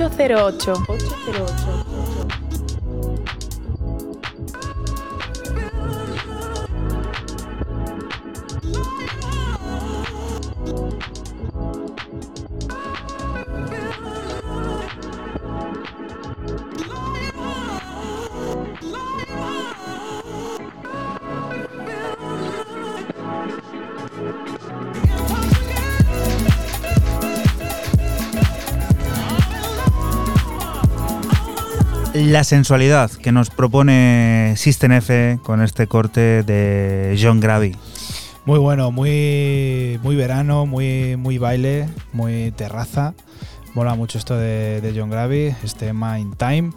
808. 0.00 0.72
808. 0.88 1.69
La 32.30 32.44
sensualidad 32.44 33.10
que 33.10 33.32
nos 33.32 33.50
propone 33.50 34.54
System 34.56 34.92
F 34.92 35.40
con 35.42 35.60
este 35.60 35.88
corte 35.88 36.44
de 36.44 37.18
John 37.20 37.40
Gravy. 37.40 37.74
Muy 38.44 38.60
bueno, 38.60 38.92
muy, 38.92 39.98
muy 40.04 40.14
verano, 40.14 40.64
muy, 40.64 41.16
muy 41.16 41.38
baile, 41.38 41.88
muy 42.12 42.52
terraza. 42.52 43.14
Mola 43.74 43.96
mucho 43.96 44.16
esto 44.16 44.36
de, 44.36 44.80
de 44.80 44.92
John 44.96 45.10
Gravy, 45.10 45.56
este 45.64 45.92
Mind 45.92 46.36
Time, 46.36 46.70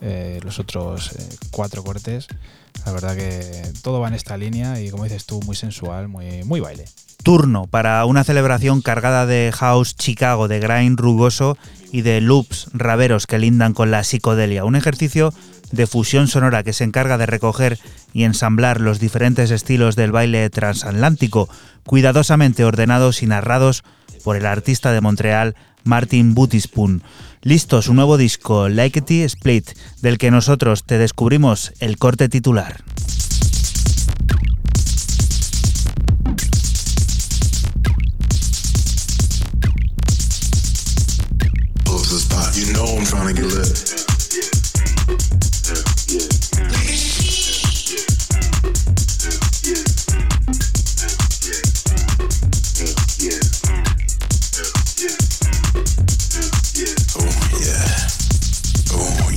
eh, 0.00 0.38
los 0.44 0.60
otros 0.60 1.10
eh, 1.10 1.36
cuatro 1.50 1.82
cortes. 1.82 2.28
La 2.86 2.92
verdad 2.92 3.16
que 3.16 3.64
todo 3.82 3.98
va 3.98 4.06
en 4.06 4.14
esta 4.14 4.36
línea 4.36 4.80
y 4.80 4.90
como 4.90 5.02
dices 5.02 5.26
tú, 5.26 5.40
muy 5.44 5.56
sensual, 5.56 6.06
muy, 6.06 6.44
muy 6.44 6.60
baile. 6.60 6.84
Turno 7.24 7.66
para 7.66 8.04
una 8.04 8.22
celebración 8.22 8.80
cargada 8.80 9.26
de 9.26 9.50
house 9.52 9.96
Chicago, 9.96 10.46
de 10.46 10.60
grind 10.60 11.00
rugoso 11.00 11.58
y 11.92 12.02
de 12.02 12.20
loops 12.20 12.68
raveros 12.72 13.26
que 13.26 13.38
lindan 13.38 13.74
con 13.74 13.90
la 13.90 14.04
psicodelia. 14.04 14.64
Un 14.64 14.76
ejercicio 14.76 15.32
de 15.72 15.86
fusión 15.86 16.28
sonora 16.28 16.62
que 16.62 16.72
se 16.72 16.84
encarga 16.84 17.18
de 17.18 17.26
recoger 17.26 17.78
y 18.12 18.24
ensamblar 18.24 18.80
los 18.80 19.00
diferentes 19.00 19.50
estilos 19.50 19.96
del 19.96 20.12
baile 20.12 20.48
transatlántico, 20.50 21.48
cuidadosamente 21.84 22.64
ordenados 22.64 23.22
y 23.22 23.26
narrados 23.26 23.84
por 24.24 24.36
el 24.36 24.46
artista 24.46 24.92
de 24.92 25.00
Montreal 25.00 25.54
Martin 25.84 26.34
Bootispoon. 26.34 27.02
Listo, 27.42 27.80
su 27.80 27.94
nuevo 27.94 28.18
disco, 28.18 28.68
Likety 28.68 29.22
Split, 29.22 29.70
del 30.02 30.18
que 30.18 30.30
nosotros 30.30 30.84
te 30.84 30.98
descubrimos 30.98 31.72
el 31.80 31.96
corte 31.96 32.28
titular. 32.28 32.84
You 42.60 42.74
know 42.74 42.84
I'm 42.84 43.06
trying 43.06 43.34
to 43.34 43.40
get 43.40 43.50
lit. 43.50 43.90
Oh, 57.16 57.50
oh, 58.92 59.30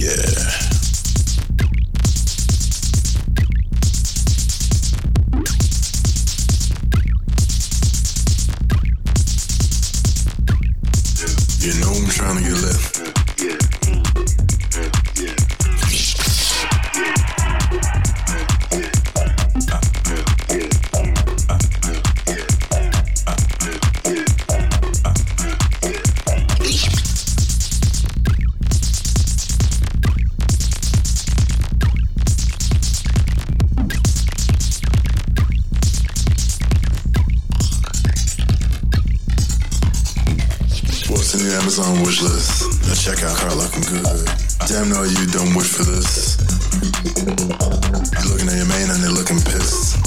On 41.79 42.03
wish 42.03 42.21
list. 42.21 42.85
Now 42.85 42.93
check 42.93 43.23
out 43.23 43.35
Car 43.35 43.49
Looking 43.55 43.81
Good. 43.81 44.29
Damn 44.67 44.89
no, 44.89 45.01
you 45.01 45.25
don't 45.25 45.55
wish 45.55 45.73
for 45.73 45.81
this. 45.81 46.37
You 46.83 48.29
looking 48.29 48.47
at 48.47 48.57
your 48.57 48.69
main 48.69 48.91
and 48.91 49.01
they 49.01 49.09
looking 49.09 49.41
pissed. 49.41 49.97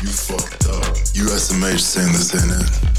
You 0.00 0.10
fucked 0.10 0.68
up. 0.68 0.84
USMH 1.18 1.80
saying 1.80 2.12
this 2.12 2.34
ain't 2.38 2.62
it. 2.62 2.97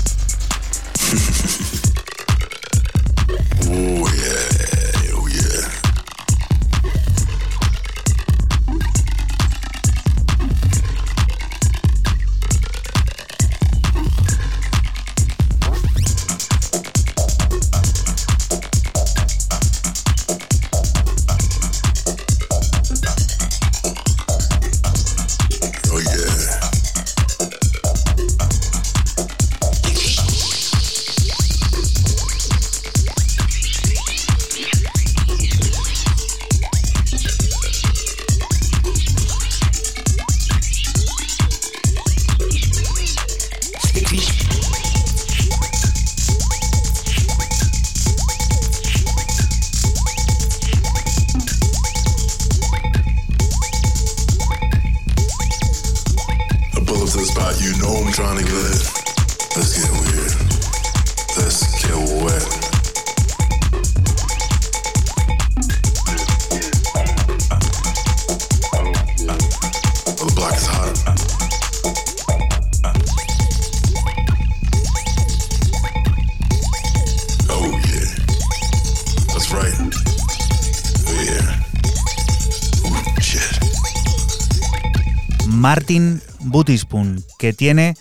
Tiene 87.54 87.96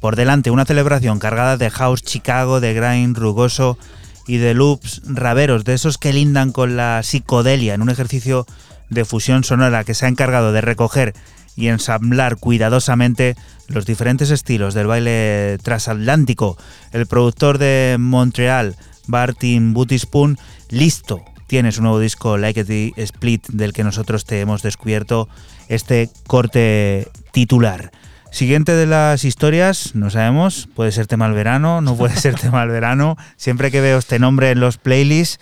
por 0.00 0.16
delante 0.16 0.50
una 0.50 0.64
celebración 0.64 1.18
cargada 1.18 1.56
de 1.56 1.70
house 1.70 2.02
Chicago, 2.02 2.60
de 2.60 2.74
grind 2.74 3.16
rugoso 3.16 3.78
y 4.26 4.38
de 4.38 4.54
loops 4.54 5.02
raveros, 5.04 5.64
de 5.64 5.74
esos 5.74 5.98
que 5.98 6.12
lindan 6.12 6.52
con 6.52 6.76
la 6.76 7.02
psicodelia 7.02 7.74
en 7.74 7.82
un 7.82 7.90
ejercicio 7.90 8.46
de 8.90 9.04
fusión 9.04 9.44
sonora 9.44 9.84
que 9.84 9.94
se 9.94 10.06
ha 10.06 10.08
encargado 10.08 10.52
de 10.52 10.60
recoger 10.60 11.14
y 11.56 11.68
ensamblar 11.68 12.36
cuidadosamente 12.36 13.36
los 13.68 13.86
diferentes 13.86 14.30
estilos 14.30 14.74
del 14.74 14.86
baile 14.86 15.58
transatlántico. 15.62 16.56
El 16.92 17.06
productor 17.06 17.58
de 17.58 17.96
Montreal, 17.98 18.76
Martin 19.06 19.72
Bootispoon, 19.72 20.38
listo, 20.68 21.22
tiene 21.46 21.72
su 21.72 21.82
nuevo 21.82 21.98
disco 21.98 22.38
Like 22.38 22.64
the 22.64 22.92
Split 22.96 23.48
del 23.48 23.72
que 23.72 23.84
nosotros 23.84 24.24
te 24.24 24.40
hemos 24.40 24.62
descubierto 24.62 25.28
este 25.68 26.08
corte 26.26 27.08
titular. 27.32 27.92
Siguiente 28.32 28.72
de 28.72 28.86
las 28.86 29.26
historias, 29.26 29.94
no 29.94 30.08
sabemos, 30.08 30.66
puede 30.74 30.90
ser 30.90 31.06
tema 31.06 31.26
al 31.26 31.34
verano, 31.34 31.82
no 31.82 31.94
puede 31.98 32.16
ser 32.16 32.34
tema 32.34 32.62
al 32.62 32.70
verano. 32.70 33.18
Siempre 33.36 33.70
que 33.70 33.82
veo 33.82 33.98
este 33.98 34.18
nombre 34.18 34.50
en 34.50 34.58
los 34.58 34.78
playlists, 34.78 35.38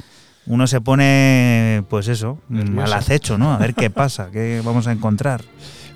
uno 0.46 0.66
se 0.66 0.80
pone, 0.80 1.84
pues 1.88 2.08
eso, 2.08 2.40
al 2.50 2.92
acecho, 2.92 3.38
¿no? 3.38 3.54
A 3.54 3.58
ver 3.58 3.74
qué 3.74 3.90
pasa, 3.90 4.30
qué 4.32 4.60
vamos 4.64 4.88
a 4.88 4.92
encontrar. 4.92 5.42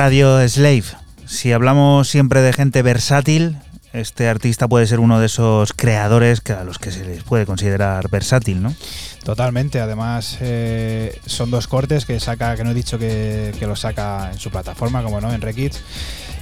Radio 0.09 0.49
Slave. 0.49 0.85
Si 1.27 1.53
hablamos 1.53 2.09
siempre 2.09 2.41
de 2.41 2.55
gente 2.55 2.81
versátil, 2.81 3.59
este 3.93 4.27
artista 4.27 4.67
puede 4.67 4.87
ser 4.87 5.01
uno 5.01 5.21
de 5.21 5.27
esos 5.27 5.75
creadores 5.75 6.41
que 6.41 6.55
a 6.55 6.65
los 6.65 6.79
que 6.79 6.91
se 6.91 7.05
les 7.05 7.23
puede 7.25 7.45
considerar 7.45 8.09
versátil, 8.09 8.63
¿no? 8.63 8.75
Totalmente, 9.23 9.81
además 9.81 10.39
eh, 10.41 11.21
son 11.27 11.51
dos 11.51 11.69
cortes 11.69 12.07
que 12.07 12.19
saca, 12.21 12.57
que 12.57 12.65
no 12.65 12.71
he 12.71 12.75
dicho 12.75 12.99
que, 12.99 13.55
que 13.59 13.67
los 13.67 13.81
saca 13.81 14.31
en 14.33 14.39
su 14.39 14.49
plataforma, 14.51 15.03
como 15.03 15.21
no, 15.21 15.31
en 15.31 15.43
Rekids. 15.43 15.83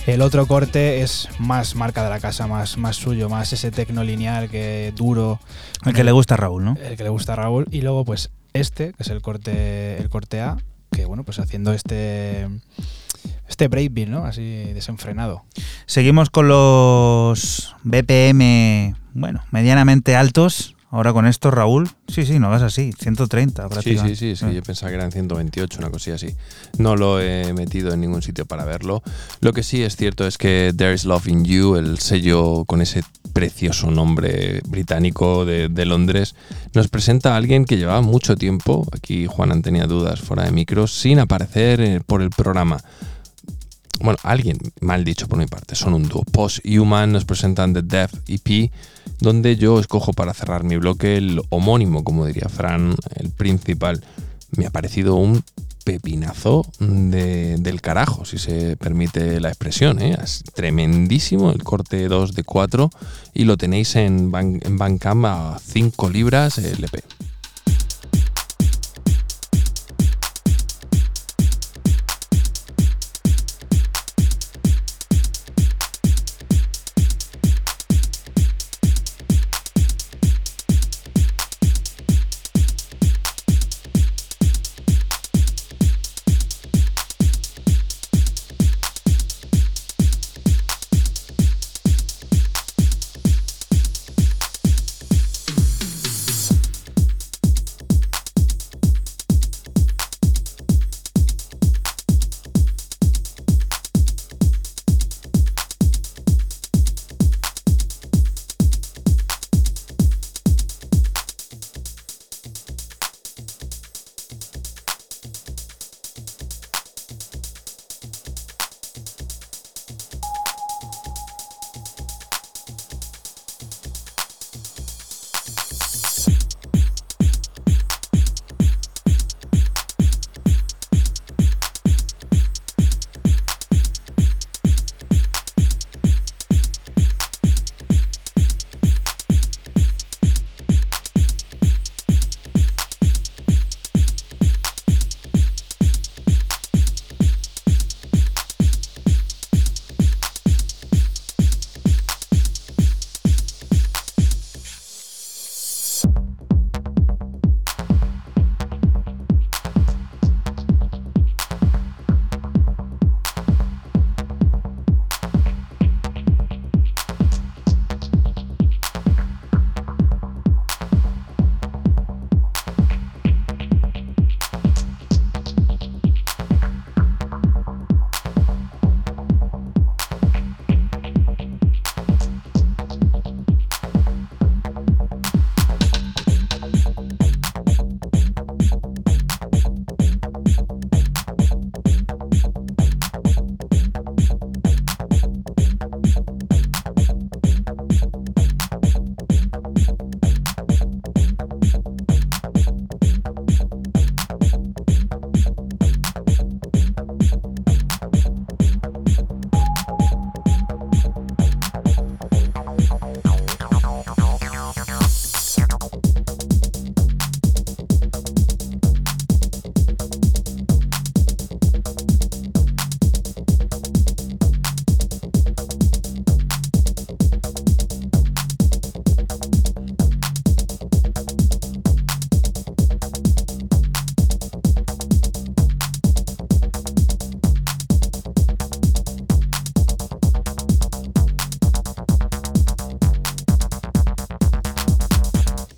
El 0.07 0.23
otro 0.23 0.47
corte 0.47 1.03
es 1.03 1.29
más 1.41 1.75
marca 1.75 2.05
de 2.05 2.11
la 2.11 2.21
casa, 2.21 2.47
más, 2.47 2.79
más 2.79 2.95
suyo, 2.95 3.29
más 3.29 3.53
ese 3.53 3.73
tecno 3.73 4.05
lineal 4.05 4.49
que 4.49 4.93
duro. 4.95 5.41
El 5.85 5.93
que 5.93 6.05
le 6.05 6.13
gusta 6.13 6.35
a 6.35 6.37
Raúl, 6.37 6.65
¿no? 6.65 6.77
El 6.81 6.97
que 6.97 7.03
le 7.03 7.11
gusta 7.11 7.33
a 7.33 7.37
Raúl. 7.37 7.67
Y 7.73 7.81
luego, 7.81 8.05
pues, 8.05 8.31
este, 8.53 8.93
que 8.93 9.03
es 9.03 9.09
el 9.09 9.23
corte, 9.23 9.99
el 9.99 10.09
corte 10.09 10.41
A, 10.41 10.57
que 10.93 11.05
bueno, 11.05 11.25
pues 11.25 11.39
haciendo 11.39 11.73
este. 11.73 12.49
Este 13.49 13.69
breakbeat, 13.69 14.09
¿no? 14.09 14.25
Así 14.25 14.73
desenfrenado. 14.75 15.45
Seguimos 15.87 16.31
con 16.31 16.49
los 16.49 17.75
BPM, 17.85 18.95
bueno, 19.15 19.43
medianamente 19.51 20.17
altos. 20.17 20.73
Ahora 20.89 21.13
con 21.13 21.27
esto, 21.27 21.51
Raúl. 21.51 21.91
Sí, 22.09 22.25
sí, 22.25 22.39
no 22.39 22.49
vas 22.49 22.63
así. 22.63 22.93
130 22.99 23.63
Sí, 23.65 23.69
prácticamente. 23.69 24.17
sí, 24.17 24.37
sí, 24.37 24.47
sí, 24.47 24.55
yo 24.55 24.63
pensaba 24.63 24.91
que 24.91 24.95
eran 24.97 25.11
128, 25.11 25.79
una 25.81 25.91
cosilla 25.91 26.15
así. 26.15 26.35
No 26.79 26.97
lo 26.97 27.21
he 27.21 27.53
metido 27.53 27.93
en 27.93 28.01
ningún 28.01 28.23
sitio 28.23 28.47
para 28.47 28.65
verlo. 28.65 29.03
Lo 29.41 29.53
que 29.53 29.63
sí 29.65 29.83
es 29.83 29.97
cierto 29.97 30.27
es 30.27 30.39
que 30.39 30.73
There 30.75 30.95
is 30.95 31.05
Love 31.05 31.27
in 31.27 31.45
You, 31.45 31.75
el 31.77 31.99
sello 31.99 32.65
con 32.67 32.81
ese 32.81 33.03
precioso 33.33 33.91
nombre 33.91 34.63
británico 34.69 35.45
de, 35.45 35.69
de 35.69 35.85
Londres, 35.87 36.35
nos 36.73 36.89
presenta 36.89 37.35
a 37.35 37.37
alguien 37.37 37.65
que 37.65 37.77
llevaba 37.77 38.01
mucho 38.01 38.37
tiempo, 38.37 38.87
aquí 38.93 39.27
Juanan 39.27 39.63
tenía 39.63 39.87
dudas 39.87 40.21
fuera 40.21 40.45
de 40.45 40.53
micros, 40.53 40.93
sin 40.93 41.19
aparecer 41.19 41.81
eh, 41.81 42.01
por 42.07 42.23
el 42.23 42.31
programa. 42.31 42.79
Bueno, 44.01 44.19
alguien, 44.23 44.59
mal 44.81 45.05
dicho 45.05 45.27
por 45.27 45.39
mi 45.39 45.47
parte, 45.47 45.75
son 45.75 45.95
un 45.95 46.09
dúo. 46.09 46.23
Post 46.31 46.59
Human 46.67 47.13
nos 47.13 47.25
presentan 47.25 47.73
The 47.73 47.83
Death 47.83 48.13
EP, 48.29 48.71
donde 49.21 49.57
yo 49.57 49.81
escojo 49.81 50.13
para 50.13 50.35
cerrar 50.35 50.65
mi 50.65 50.77
bloque 50.77 51.17
el 51.17 51.41
homónimo, 51.49 52.05
como 52.05 52.27
diría 52.27 52.49
Fran, 52.49 52.95
el 53.15 53.31
principal. 53.31 54.03
Me 54.57 54.67
ha 54.67 54.71
parecido 54.71 55.17
un 55.17 55.43
pepinazo 55.85 56.67
de- 56.81 57.57
del 57.59 57.81
carajo, 57.81 58.25
si 58.25 58.39
se 58.39 58.77
permite 58.77 59.41
la 59.41 59.49
expresión. 59.49 60.01
¿eh? 60.03 60.17
Es 60.23 60.43
tremendísimo 60.55 61.51
el 61.53 61.63
corte 61.63 62.09
2 62.09 62.35
de 62.35 62.43
4 62.45 62.91
y 63.35 63.45
lo 63.45 63.57
tenéis 63.57 63.95
en, 63.97 64.31
Ban- 64.33 64.61
en 64.65 65.25
a 65.27 65.59
5 65.65 66.11
libras 66.11 66.59
el 66.59 66.85
EP. 66.85 67.03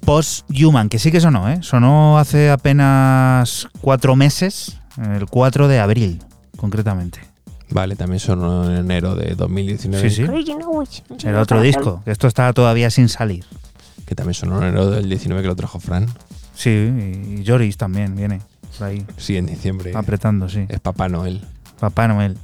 Post-Human, 0.08 0.88
que 0.88 0.98
sí 0.98 1.12
que 1.12 1.20
sonó, 1.20 1.50
¿eh? 1.50 1.58
Sonó 1.60 2.18
hace 2.18 2.48
apenas 2.48 3.68
cuatro 3.82 4.16
meses, 4.16 4.80
el 4.96 5.26
4 5.26 5.68
de 5.68 5.80
abril, 5.80 6.22
concretamente. 6.56 7.20
Vale, 7.68 7.94
también 7.94 8.18
sonó 8.18 8.64
en 8.64 8.78
enero 8.78 9.14
de 9.14 9.34
2019. 9.34 10.08
Sí, 10.08 10.16
sí. 10.16 11.26
Era 11.26 11.42
otro 11.42 11.60
disco, 11.60 12.00
que 12.06 12.10
esto 12.10 12.26
está 12.26 12.50
todavía 12.54 12.88
sin 12.88 13.10
salir. 13.10 13.44
Que 14.06 14.14
también 14.14 14.32
sonó 14.32 14.56
en 14.62 14.68
enero 14.68 14.90
del 14.90 15.10
19 15.10 15.42
que 15.42 15.48
lo 15.48 15.56
trajo 15.56 15.78
Fran. 15.78 16.06
Sí, 16.54 16.70
y 16.70 17.44
Joris 17.46 17.76
también 17.76 18.16
viene 18.16 18.40
por 18.78 18.86
ahí, 18.86 19.04
Sí, 19.18 19.36
en 19.36 19.44
diciembre. 19.44 19.92
apretando, 19.94 20.48
sí. 20.48 20.64
Es 20.70 20.80
Papá 20.80 21.10
Noel. 21.10 21.44
Papá 21.80 22.08
Noel. 22.08 22.38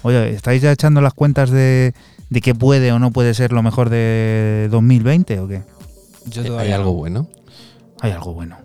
Oye, 0.00 0.30
¿estáis 0.30 0.62
ya 0.62 0.72
echando 0.72 1.02
las 1.02 1.12
cuentas 1.12 1.50
de, 1.50 1.92
de 2.30 2.40
qué 2.40 2.54
puede 2.54 2.90
o 2.90 2.98
no 2.98 3.10
puede 3.10 3.34
ser 3.34 3.52
lo 3.52 3.62
mejor 3.62 3.90
de 3.90 4.68
2020 4.70 5.40
o 5.40 5.46
qué? 5.48 5.62
Yo 6.26 6.58
¿Hay 6.58 6.72
algo 6.72 6.90
no. 6.90 6.96
bueno? 6.96 7.28
Hay 8.00 8.10
algo 8.12 8.32
bueno. 8.34 8.58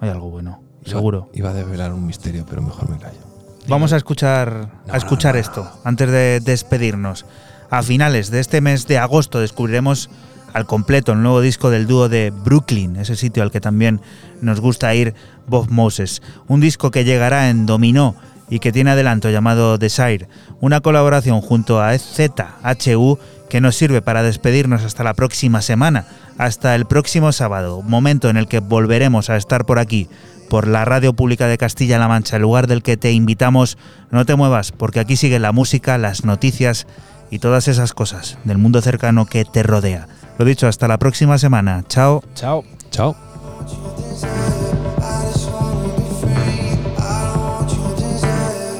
Hay 0.00 0.08
algo 0.10 0.30
bueno, 0.30 0.62
seguro. 0.84 1.28
Iba 1.34 1.50
a 1.50 1.54
desvelar 1.54 1.92
un 1.92 2.06
misterio, 2.06 2.44
pero 2.48 2.62
mejor 2.62 2.88
me 2.88 2.98
callo. 2.98 3.18
Vamos 3.66 3.92
a 3.92 3.96
escuchar, 3.96 4.70
No, 4.86 4.94
a 4.94 4.96
escuchar 4.96 5.34
no, 5.34 5.40
no. 5.40 5.46
esto 5.46 5.80
antes 5.84 6.10
de 6.10 6.40
despedirnos. 6.40 7.26
A 7.70 7.82
finales 7.82 8.30
de 8.30 8.40
este 8.40 8.60
mes 8.60 8.86
de 8.86 8.98
agosto 8.98 9.40
descubriremos 9.40 10.08
al 10.54 10.64
completo 10.66 11.12
el 11.12 11.22
nuevo 11.22 11.40
disco 11.42 11.68
del 11.68 11.86
dúo 11.86 12.08
de 12.08 12.30
Brooklyn, 12.30 12.96
ese 12.96 13.16
sitio 13.16 13.42
al 13.42 13.50
que 13.50 13.60
también 13.60 14.00
nos 14.40 14.60
gusta 14.60 14.94
ir 14.94 15.14
Bob 15.46 15.68
Moses. 15.70 16.22
Un 16.46 16.60
disco 16.60 16.90
que 16.90 17.04
llegará 17.04 17.50
en 17.50 17.66
Dominó 17.66 18.14
y 18.48 18.60
que 18.60 18.72
tiene 18.72 18.92
adelanto 18.92 19.28
llamado 19.28 19.76
Desire, 19.76 20.28
una 20.60 20.80
colaboración 20.80 21.42
junto 21.42 21.82
a 21.82 21.92
ZHU 21.98 23.18
que 23.50 23.60
nos 23.60 23.76
sirve 23.76 24.00
para 24.00 24.22
despedirnos 24.22 24.84
hasta 24.84 25.04
la 25.04 25.12
próxima 25.12 25.60
semana, 25.60 26.06
hasta 26.38 26.74
el 26.74 26.86
próximo 26.86 27.32
sábado, 27.32 27.82
momento 27.82 28.30
en 28.30 28.36
el 28.36 28.48
que 28.48 28.60
volveremos 28.60 29.28
a 29.28 29.36
estar 29.36 29.66
por 29.66 29.78
aquí, 29.78 30.08
por 30.48 30.66
la 30.66 30.84
Radio 30.84 31.12
Pública 31.12 31.46
de 31.46 31.58
Castilla-La 31.58 32.08
Mancha, 32.08 32.36
el 32.36 32.42
lugar 32.42 32.66
del 32.68 32.82
que 32.82 32.96
te 32.96 33.12
invitamos. 33.12 33.76
No 34.10 34.24
te 34.24 34.36
muevas, 34.36 34.72
porque 34.72 35.00
aquí 35.00 35.16
sigue 35.16 35.38
la 35.38 35.52
música, 35.52 35.98
las 35.98 36.24
noticias 36.24 36.86
y 37.30 37.40
todas 37.40 37.68
esas 37.68 37.92
cosas 37.92 38.38
del 38.44 38.56
mundo 38.56 38.80
cercano 38.80 39.26
que 39.26 39.44
te 39.44 39.62
rodea. 39.62 40.08
Lo 40.38 40.44
dicho, 40.44 40.68
hasta 40.68 40.88
la 40.88 40.98
próxima 40.98 41.36
semana. 41.36 41.84
Chao. 41.88 42.22
Chao. 42.34 42.64
Chao. 42.90 43.16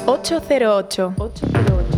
808. 0.07 1.15
808. 1.19 1.98